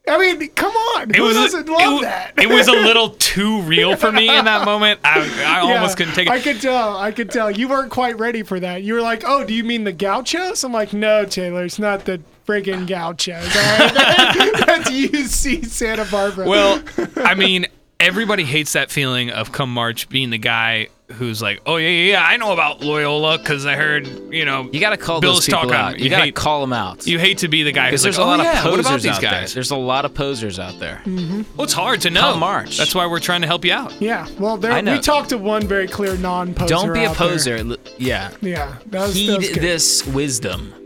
I 0.05 0.17
mean, 0.17 0.49
come 0.49 0.73
on, 0.73 1.11
It 1.11 1.15
who 1.15 1.23
was 1.23 1.35
doesn't 1.37 1.69
it, 1.69 1.71
love 1.71 1.93
wa- 1.93 2.01
that? 2.01 2.33
it 2.37 2.49
was 2.49 2.67
a 2.67 2.73
little 2.73 3.11
too 3.19 3.61
real 3.61 3.95
for 3.95 4.11
me 4.11 4.27
in 4.37 4.43
that 4.43 4.65
moment. 4.65 4.99
I, 5.05 5.21
I 5.21 5.63
Yeah, 5.65 5.75
almost 5.75 5.95
couldn't 5.95 6.13
take 6.13 6.27
it. 6.27 6.31
I 6.31 6.41
could 6.41 6.59
tell. 6.59 6.97
I 6.97 7.13
could 7.13 7.31
tell. 7.31 7.49
You 7.49 7.69
weren't 7.69 7.89
quite 7.89 8.19
ready 8.19 8.43
for 8.43 8.59
that. 8.59 8.83
You 8.83 8.95
were 8.95 9.01
like, 9.01 9.23
"Oh, 9.25 9.45
do 9.45 9.53
you 9.53 9.63
mean 9.63 9.85
the 9.85 9.93
gauchos?" 9.93 10.61
I'm 10.65 10.73
like, 10.73 10.91
"No, 10.91 11.23
Taylor, 11.23 11.63
it's 11.63 11.79
not 11.79 12.03
the 12.03 12.19
friggin' 12.47 12.87
gauchos. 12.87 13.55
All 13.55 13.61
right? 13.61 13.93
That's 14.65 14.89
UC 14.89 15.65
Santa 15.65 16.05
Barbara." 16.05 16.47
Well, 16.47 16.81
I 17.17 17.35
mean, 17.35 17.65
everybody 17.99 18.43
hates 18.43 18.73
that 18.73 18.91
feeling 18.91 19.29
of 19.31 19.51
come 19.51 19.73
March 19.73 20.09
being 20.09 20.29
the 20.29 20.37
guy 20.37 20.87
who's 21.11 21.43
like, 21.43 21.61
oh 21.67 21.75
yeah, 21.77 21.89
yeah, 21.89 22.11
yeah 22.13 22.25
I 22.25 22.37
know 22.37 22.53
about 22.53 22.81
Loyola 22.81 23.37
because 23.37 23.67
I 23.67 23.75
heard, 23.75 24.07
you 24.33 24.45
know, 24.45 24.67
you 24.71 24.79
got 24.79 24.91
to 24.91 24.97
call 24.97 25.21
Bill's 25.21 25.39
those 25.39 25.45
people 25.45 25.69
talking. 25.69 25.75
out. 25.75 25.99
You, 25.99 26.05
You 26.05 26.09
got 26.09 26.17
to 26.19 26.23
hate- 26.23 26.35
call 26.35 26.61
them 26.61 26.73
out. 26.73 27.05
you 27.05 27.19
hate 27.19 27.39
to 27.39 27.47
be 27.49 27.61
the 27.61 27.71
guy 27.71 27.87
because 27.89 28.01
there's 28.01 28.17
like, 28.17 28.25
a 28.25 28.27
lot 28.27 28.39
oh, 28.39 28.41
of 28.41 28.45
yeah, 28.47 28.61
posers 28.63 28.71
what 28.71 28.79
about 28.79 29.01
these 29.01 29.11
out 29.11 29.21
there. 29.21 29.31
guys? 29.31 29.53
There's 29.53 29.69
a 29.69 29.75
lot 29.75 30.05
of 30.05 30.15
posers 30.15 30.57
out 30.57 30.79
there. 30.79 31.01
Mm. 31.05 31.45
Well, 31.55 31.65
it's 31.65 31.73
hard 31.73 32.01
to 32.01 32.09
know. 32.09 32.21
Come 32.31 32.39
March. 32.39 32.77
That's 32.77 32.95
why 32.95 33.05
we're 33.05 33.19
trying 33.19 33.41
to 33.41 33.47
help 33.47 33.63
you 33.63 33.73
out. 33.73 33.93
yeah. 34.01 34.27
Well, 34.39 34.57
there 34.57 34.71
I 34.71 34.81
know. 34.81 34.93
we 34.93 34.99
talked 35.01 35.29
to 35.29 35.37
one 35.37 35.67
very 35.67 35.87
clear 35.87 36.17
non-poser. 36.17 36.67
Don't 36.67 36.93
be 36.93 37.03
a 37.03 37.09
out 37.09 37.17
there. 37.17 37.27
poser. 37.29 37.55
L- 37.57 37.77
Yeah. 37.99 38.31
Yeah, 38.41 38.75
that 38.87 39.01
was, 39.01 39.13
that 39.13 39.19
Heed 39.19 39.37
was 39.37 39.49
good. 39.49 39.61
this 39.61 40.07
wisdom, 40.07 40.73
Yeah. 40.73 40.82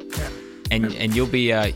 And 0.71 0.93
and 0.93 1.15
you'll 1.15 1.27
be 1.27 1.53
uh, 1.53 1.71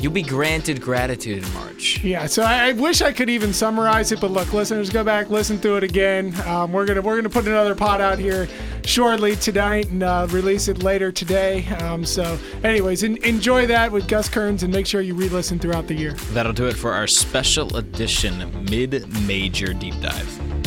you'll 0.00 0.12
be 0.12 0.22
granted 0.22 0.80
gratitude 0.80 1.44
in 1.44 1.52
March. 1.54 2.02
Yeah, 2.02 2.26
so 2.26 2.42
I, 2.42 2.68
I 2.68 2.72
wish 2.72 3.02
I 3.02 3.12
could 3.12 3.30
even 3.30 3.52
summarize 3.52 4.12
it, 4.12 4.20
but 4.20 4.30
look, 4.30 4.52
listeners, 4.52 4.90
go 4.90 5.04
back, 5.04 5.30
listen 5.30 5.58
through 5.58 5.76
it 5.78 5.84
again. 5.84 6.34
Um, 6.46 6.72
we're 6.72 6.86
gonna 6.86 7.02
we're 7.02 7.16
gonna 7.16 7.28
put 7.30 7.46
another 7.46 7.74
pod 7.74 8.00
out 8.00 8.18
here 8.18 8.48
shortly 8.84 9.36
tonight 9.36 9.88
and 9.90 10.02
uh, 10.02 10.26
release 10.30 10.68
it 10.68 10.82
later 10.82 11.10
today. 11.10 11.66
Um, 11.80 12.04
so, 12.04 12.38
anyways, 12.62 13.02
en- 13.04 13.22
enjoy 13.24 13.66
that 13.66 13.90
with 13.90 14.08
Gus 14.08 14.28
Kearns 14.28 14.62
and 14.62 14.72
make 14.72 14.86
sure 14.86 15.00
you 15.00 15.14
re-listen 15.14 15.58
throughout 15.58 15.86
the 15.86 15.94
year. 15.94 16.12
That'll 16.32 16.52
do 16.52 16.66
it 16.66 16.76
for 16.76 16.92
our 16.92 17.06
special 17.06 17.76
edition 17.76 18.64
mid-major 18.70 19.72
deep 19.74 19.98
dive. 20.00 20.63